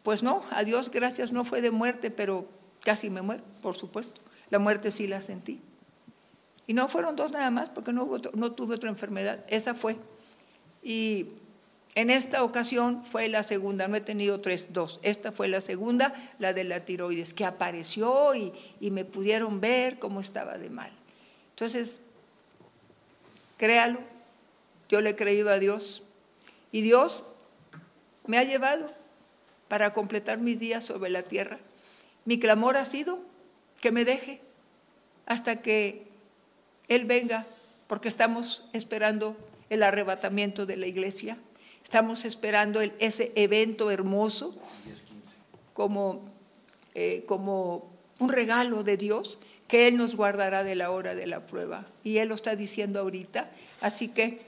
pues 0.04 0.22
no, 0.22 0.44
a 0.52 0.62
Dios 0.62 0.92
gracias 0.92 1.32
no 1.32 1.44
fue 1.44 1.60
de 1.60 1.72
muerte, 1.72 2.12
pero 2.12 2.46
casi 2.84 3.10
me 3.10 3.20
muero, 3.20 3.42
por 3.60 3.74
supuesto. 3.74 4.20
La 4.48 4.60
muerte 4.60 4.92
sí 4.92 5.08
la 5.08 5.20
sentí. 5.20 5.60
Y 6.68 6.72
no 6.72 6.88
fueron 6.88 7.16
dos 7.16 7.32
nada 7.32 7.50
más, 7.50 7.68
porque 7.70 7.92
no, 7.92 8.08
no 8.34 8.52
tuve 8.52 8.76
otra 8.76 8.90
enfermedad. 8.90 9.44
Esa 9.48 9.74
fue. 9.74 9.96
Y 10.84 11.26
en 11.95 12.11
esta 12.11 12.42
ocasión 12.42 13.05
fue 13.05 13.28
la 13.28 13.42
segunda, 13.42 13.86
no 13.86 13.97
he 13.97 14.01
tenido 14.01 14.40
tres, 14.40 14.72
dos. 14.72 14.99
Esta 15.03 15.30
fue 15.30 15.47
la 15.47 15.61
segunda, 15.61 16.14
la 16.38 16.53
de 16.53 16.64
la 16.64 16.84
tiroides, 16.84 17.32
que 17.32 17.45
apareció 17.45 18.34
y, 18.34 18.53
y 18.80 18.90
me 18.90 19.05
pudieron 19.05 19.61
ver 19.61 19.99
cómo 19.99 20.20
estaba 20.20 20.59
de 20.59 20.70
mal. 20.70 20.90
Entonces, 21.51 22.01
créalo, 23.59 24.01
yo 24.88 25.01
le 25.01 25.11
he 25.11 25.16
creído 25.16 25.51
a 25.51 25.59
Dios 25.59 26.03
y 26.72 26.80
Dios 26.80 27.24
me 28.26 28.38
ha 28.38 28.45
llevado 28.45 28.90
para 29.68 29.92
completar 29.92 30.38
mis 30.38 30.59
días 30.59 30.84
sobre 30.84 31.11
la 31.11 31.22
tierra. 31.22 31.59
Mi 32.24 32.40
clamor 32.40 32.76
ha 32.76 32.84
sido 32.84 33.20
que 33.80 33.92
me 33.92 34.05
deje 34.05 34.40
hasta 35.26 35.62
que 35.62 36.07
Él 36.88 37.05
venga, 37.05 37.47
porque 37.86 38.09
estamos 38.09 38.64
esperando 38.72 39.36
el 39.70 39.82
arrebatamiento 39.82 40.66
de 40.66 40.76
la 40.76 40.86
iglesia, 40.86 41.38
estamos 41.85 42.24
esperando 42.24 42.80
ese 42.99 43.32
evento 43.37 43.91
hermoso 43.91 44.55
como, 45.74 46.24
eh, 46.95 47.24
como 47.26 47.89
un 48.18 48.28
regalo 48.28 48.82
de 48.82 48.97
Dios 48.97 49.39
que 49.68 49.89
Él 49.89 49.97
nos 49.97 50.16
guardará 50.16 50.64
de 50.64 50.74
la 50.74 50.91
hora 50.91 51.14
de 51.14 51.26
la 51.26 51.41
prueba. 51.41 51.87
Y 52.03 52.18
Él 52.18 52.28
lo 52.28 52.35
está 52.35 52.57
diciendo 52.57 53.01
ahorita, 53.01 53.51
así 53.80 54.09
que 54.09 54.41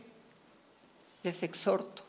les 1.23 1.43
exhorto 1.43 2.05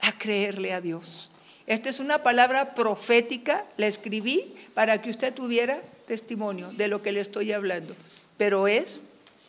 a 0.00 0.12
creerle 0.12 0.72
a 0.72 0.80
Dios. 0.80 1.30
Esta 1.66 1.88
es 1.88 1.98
una 1.98 2.22
palabra 2.22 2.74
profética, 2.74 3.64
la 3.76 3.88
escribí 3.88 4.54
para 4.74 5.02
que 5.02 5.10
usted 5.10 5.34
tuviera 5.34 5.80
testimonio 6.06 6.70
de 6.72 6.88
lo 6.88 7.02
que 7.02 7.12
le 7.12 7.20
estoy 7.20 7.52
hablando, 7.52 7.94
pero 8.36 8.68
es 8.68 9.02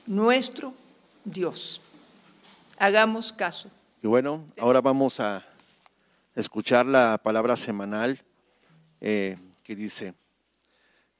nuestro 0.07 0.73
Dios. 1.25 1.79
Hagamos 2.79 3.33
caso. 3.33 3.69
Y 4.03 4.05
bueno, 4.05 4.45
ahora 4.59 4.79
vamos 4.79 5.19
a 5.19 5.43
escuchar 6.35 6.85
la 6.85 7.17
palabra 7.17 7.57
semanal 7.57 8.23
eh, 9.01 9.35
que 9.63 9.75
dice, 9.75 10.13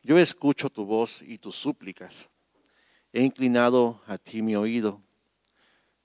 yo 0.03 0.19
escucho 0.19 0.69
tu 0.69 0.85
voz 0.85 1.23
y 1.23 1.39
tus 1.39 1.55
súplicas, 1.55 2.29
he 3.11 3.23
inclinado 3.23 3.99
a 4.05 4.19
ti 4.19 4.43
mi 4.43 4.55
oído, 4.55 5.01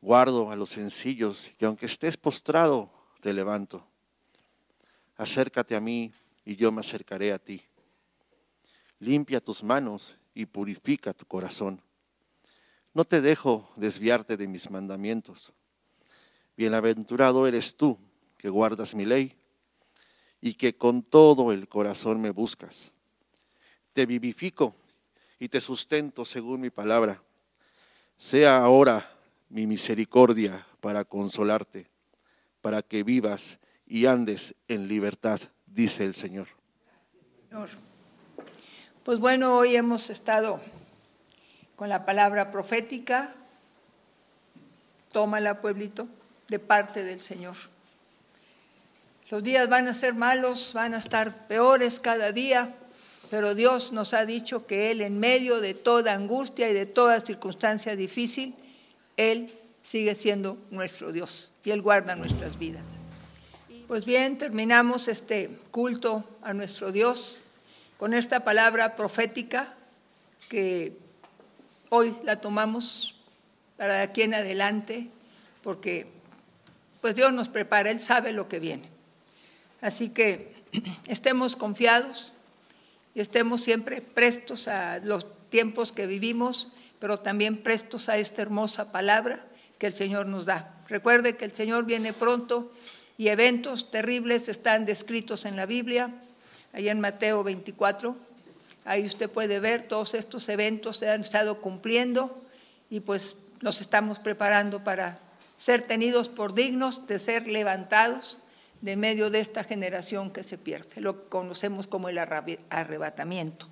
guardo 0.00 0.50
a 0.50 0.56
los 0.56 0.70
sencillos 0.70 1.50
y 1.60 1.64
aunque 1.66 1.84
estés 1.84 2.16
postrado, 2.16 2.90
te 3.20 3.34
levanto. 3.34 3.86
Acércate 5.18 5.76
a 5.76 5.80
mí 5.80 6.10
y 6.42 6.56
yo 6.56 6.72
me 6.72 6.80
acercaré 6.80 7.34
a 7.34 7.38
ti. 7.38 7.62
Limpia 8.98 9.42
tus 9.42 9.62
manos 9.62 10.16
y 10.32 10.46
purifica 10.46 11.12
tu 11.12 11.26
corazón. 11.26 11.82
No 12.94 13.04
te 13.04 13.20
dejo 13.20 13.70
desviarte 13.76 14.38
de 14.38 14.48
mis 14.48 14.70
mandamientos. 14.70 15.52
Bienaventurado 16.62 17.48
eres 17.48 17.74
tú 17.74 17.98
que 18.38 18.48
guardas 18.48 18.94
mi 18.94 19.04
ley 19.04 19.34
y 20.40 20.54
que 20.54 20.76
con 20.76 21.02
todo 21.02 21.50
el 21.50 21.66
corazón 21.66 22.20
me 22.20 22.30
buscas. 22.30 22.92
Te 23.92 24.06
vivifico 24.06 24.72
y 25.40 25.48
te 25.48 25.60
sustento 25.60 26.24
según 26.24 26.60
mi 26.60 26.70
palabra. 26.70 27.20
Sea 28.16 28.58
ahora 28.58 29.10
mi 29.48 29.66
misericordia 29.66 30.64
para 30.80 31.04
consolarte 31.04 31.90
para 32.60 32.82
que 32.82 33.02
vivas 33.02 33.58
y 33.84 34.06
andes 34.06 34.54
en 34.68 34.86
libertad, 34.86 35.40
dice 35.66 36.04
el 36.04 36.14
Señor. 36.14 36.46
Pues 39.02 39.18
bueno, 39.18 39.56
hoy 39.56 39.74
hemos 39.74 40.10
estado 40.10 40.60
con 41.74 41.88
la 41.88 42.06
palabra 42.06 42.52
profética, 42.52 43.34
tómala 45.10 45.60
pueblito, 45.60 46.06
de 46.52 46.58
parte 46.58 47.02
del 47.02 47.18
Señor. 47.18 47.56
Los 49.30 49.42
días 49.42 49.70
van 49.70 49.88
a 49.88 49.94
ser 49.94 50.12
malos, 50.12 50.72
van 50.74 50.92
a 50.92 50.98
estar 50.98 51.48
peores 51.48 51.98
cada 51.98 52.30
día, 52.30 52.74
pero 53.30 53.54
Dios 53.54 53.90
nos 53.90 54.12
ha 54.12 54.26
dicho 54.26 54.66
que 54.66 54.90
Él 54.90 55.00
en 55.00 55.18
medio 55.18 55.62
de 55.62 55.72
toda 55.72 56.12
angustia 56.12 56.68
y 56.68 56.74
de 56.74 56.84
toda 56.84 57.20
circunstancia 57.20 57.96
difícil, 57.96 58.54
Él 59.16 59.50
sigue 59.82 60.14
siendo 60.14 60.58
nuestro 60.70 61.10
Dios 61.10 61.50
y 61.64 61.70
Él 61.70 61.80
guarda 61.80 62.14
nuestras 62.16 62.58
vidas. 62.58 62.84
Pues 63.88 64.04
bien, 64.04 64.36
terminamos 64.36 65.08
este 65.08 65.58
culto 65.70 66.24
a 66.42 66.52
nuestro 66.52 66.92
Dios 66.92 67.42
con 67.96 68.12
esta 68.12 68.40
palabra 68.40 68.94
profética 68.94 69.72
que 70.50 70.98
hoy 71.88 72.14
la 72.24 72.42
tomamos 72.42 73.14
para 73.78 74.02
aquí 74.02 74.20
en 74.20 74.34
adelante, 74.34 75.08
porque 75.62 76.20
pues 77.02 77.16
Dios 77.16 77.32
nos 77.32 77.50
prepara, 77.50 77.90
Él 77.90 78.00
sabe 78.00 78.32
lo 78.32 78.48
que 78.48 78.60
viene. 78.60 78.88
Así 79.82 80.08
que 80.08 80.54
estemos 81.06 81.56
confiados 81.56 82.32
y 83.14 83.20
estemos 83.20 83.60
siempre 83.60 84.00
prestos 84.00 84.68
a 84.68 85.00
los 85.00 85.26
tiempos 85.50 85.92
que 85.92 86.06
vivimos, 86.06 86.68
pero 87.00 87.18
también 87.18 87.58
prestos 87.58 88.08
a 88.08 88.16
esta 88.16 88.40
hermosa 88.40 88.92
palabra 88.92 89.44
que 89.78 89.88
el 89.88 89.92
Señor 89.92 90.26
nos 90.26 90.46
da. 90.46 90.76
Recuerde 90.88 91.36
que 91.36 91.44
el 91.44 91.52
Señor 91.52 91.84
viene 91.84 92.12
pronto 92.12 92.72
y 93.18 93.28
eventos 93.28 93.90
terribles 93.90 94.48
están 94.48 94.86
descritos 94.86 95.44
en 95.44 95.56
la 95.56 95.66
Biblia, 95.66 96.14
ahí 96.72 96.88
en 96.88 97.00
Mateo 97.00 97.42
24. 97.42 98.16
Ahí 98.84 99.04
usted 99.04 99.28
puede 99.28 99.58
ver 99.58 99.88
todos 99.88 100.14
estos 100.14 100.48
eventos 100.48 100.98
se 100.98 101.10
han 101.10 101.22
estado 101.22 101.60
cumpliendo 101.60 102.42
y 102.90 103.00
pues 103.00 103.34
nos 103.60 103.80
estamos 103.80 104.20
preparando 104.20 104.84
para 104.84 105.18
ser 105.62 105.82
tenidos 105.84 106.28
por 106.28 106.54
dignos 106.54 107.06
de 107.06 107.20
ser 107.20 107.46
levantados 107.46 108.40
de 108.80 108.96
medio 108.96 109.30
de 109.30 109.38
esta 109.38 109.62
generación 109.62 110.32
que 110.32 110.42
se 110.42 110.58
pierde, 110.58 111.00
lo 111.00 111.22
que 111.22 111.28
conocemos 111.28 111.86
como 111.86 112.08
el 112.08 112.18
arrebatamiento. 112.18 113.68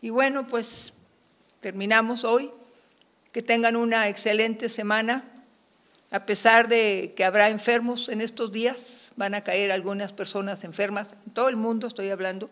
Y 0.00 0.08
bueno, 0.08 0.46
pues 0.46 0.94
terminamos 1.60 2.24
hoy 2.24 2.50
que 3.30 3.42
tengan 3.42 3.76
una 3.76 4.08
excelente 4.08 4.70
semana. 4.70 5.24
A 6.10 6.24
pesar 6.24 6.68
de 6.68 7.12
que 7.14 7.26
habrá 7.26 7.50
enfermos 7.50 8.08
en 8.08 8.22
estos 8.22 8.50
días, 8.50 9.12
van 9.14 9.34
a 9.34 9.42
caer 9.42 9.70
algunas 9.70 10.14
personas 10.14 10.64
enfermas, 10.64 11.08
en 11.26 11.34
todo 11.34 11.50
el 11.50 11.56
mundo 11.56 11.88
estoy 11.88 12.08
hablando, 12.08 12.48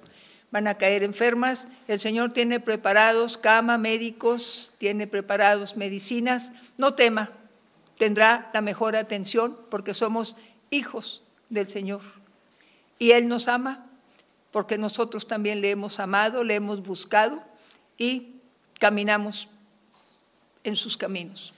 van 0.51 0.69
a 0.69 0.77
caer 0.77 1.03
enfermas. 1.03 1.67
El 1.89 1.99
Señor 1.99 2.35
tiene 2.35 2.61
preparados 2.61 3.39
cama, 3.39 3.79
médicos, 3.79 4.75
tiene 4.77 5.07
preparados 5.07 5.79
medicinas. 5.79 6.53
No 6.77 6.93
tema, 6.93 7.31
tendrá 8.01 8.49
la 8.55 8.63
mejor 8.63 8.97
atención 8.97 9.59
porque 9.71 9.93
somos 9.93 10.35
hijos 10.71 11.21
del 11.51 11.69
Señor. 11.69 12.01
Y 12.99 13.11
Él 13.11 13.29
nos 13.29 13.47
ama 13.47 13.85
porque 14.53 14.79
nosotros 14.79 15.27
también 15.27 15.61
le 15.61 15.71
hemos 15.71 16.01
amado, 16.01 16.43
le 16.43 16.55
hemos 16.55 16.83
buscado 16.83 17.43
y 17.99 18.37
caminamos 18.79 19.51
en 20.65 20.77
sus 20.77 20.97
caminos. 20.97 21.53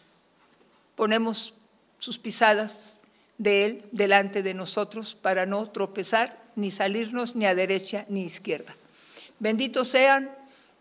Ponemos 0.97 1.55
sus 2.01 2.19
pisadas 2.19 2.99
de 3.39 3.65
Él 3.65 3.85
delante 3.93 4.43
de 4.43 4.53
nosotros 4.53 5.15
para 5.15 5.47
no 5.47 5.71
tropezar 5.71 6.43
ni 6.57 6.73
salirnos 6.73 7.37
ni 7.37 7.47
a 7.47 7.55
derecha 7.55 8.05
ni 8.09 8.25
izquierda. 8.25 8.75
Benditos 9.39 9.87
sean, 9.87 10.29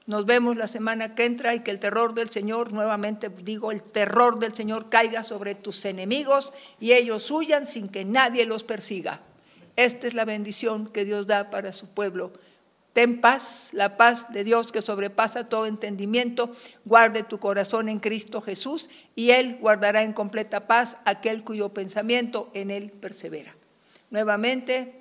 nos 0.08 0.26
vemos 0.26 0.58
la 0.58 0.68
semana 0.68 1.16
que 1.16 1.26
entra 1.26 1.54
y 1.54 1.62
que 1.62 1.72
el 1.72 1.80
terror 1.80 2.14
del 2.14 2.30
Señor, 2.30 2.74
nuevamente 2.74 3.30
digo, 3.30 3.72
el 3.72 3.82
terror 3.82 4.39
del 4.39 4.54
Señor 4.54 4.89
caiga 4.89 5.24
sobre 5.24 5.56
tus 5.56 5.86
enemigos 5.86 6.54
y 6.80 6.93
ellos 6.93 7.30
huyan 7.32 7.66
sin 7.66 7.89
que 7.89 8.04
nadie 8.04 8.45
los 8.45 8.64
persiga. 8.64 9.22
Esta 9.76 10.08
es 10.08 10.14
la 10.14 10.26
bendición 10.26 10.88
que 10.88 11.06
Dios 11.06 11.28
da 11.28 11.49
para 11.49 11.72
su 11.72 11.88
pueblo 11.88 12.34
Ten 12.93 13.22
paz, 13.22 13.70
la 13.72 13.95
paz 13.95 14.34
de 14.34 14.43
Dios 14.43 14.74
que 14.74 14.82
sobrepasa 14.82 15.47
todo 15.47 15.66
entendimiento, 15.66 16.52
guarde 16.84 17.24
tu 17.24 17.39
corazón 17.39 17.88
en 17.88 17.99
Cristo 17.99 18.41
Jesús 18.41 18.89
y 19.16 19.32
Él 19.32 19.58
guardará 19.62 20.04
en 20.04 20.12
completa 20.12 20.68
paz 20.68 20.97
aquel 21.06 21.45
cuyo 21.45 21.70
pensamiento 21.70 22.52
en 22.54 22.70
Él 22.70 22.91
persevera. 22.91 23.56
Nuevamente, 24.10 24.93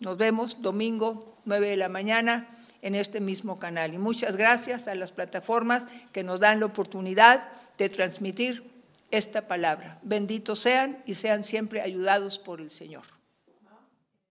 nos 0.00 0.16
vemos 0.16 0.62
domingo 0.62 1.36
9 1.44 1.68
de 1.68 1.76
la 1.76 1.90
mañana 1.90 2.48
en 2.86 2.94
este 2.94 3.20
mismo 3.20 3.58
canal. 3.58 3.94
Y 3.94 3.98
muchas 3.98 4.36
gracias 4.36 4.86
a 4.86 4.94
las 4.94 5.10
plataformas 5.10 5.86
que 6.12 6.22
nos 6.22 6.38
dan 6.38 6.60
la 6.60 6.66
oportunidad 6.66 7.48
de 7.78 7.88
transmitir 7.88 8.62
esta 9.10 9.48
palabra. 9.48 9.98
Benditos 10.02 10.60
sean 10.60 11.02
y 11.04 11.14
sean 11.14 11.42
siempre 11.42 11.80
ayudados 11.80 12.38
por 12.38 12.60
el 12.60 12.70
Señor. 12.70 13.15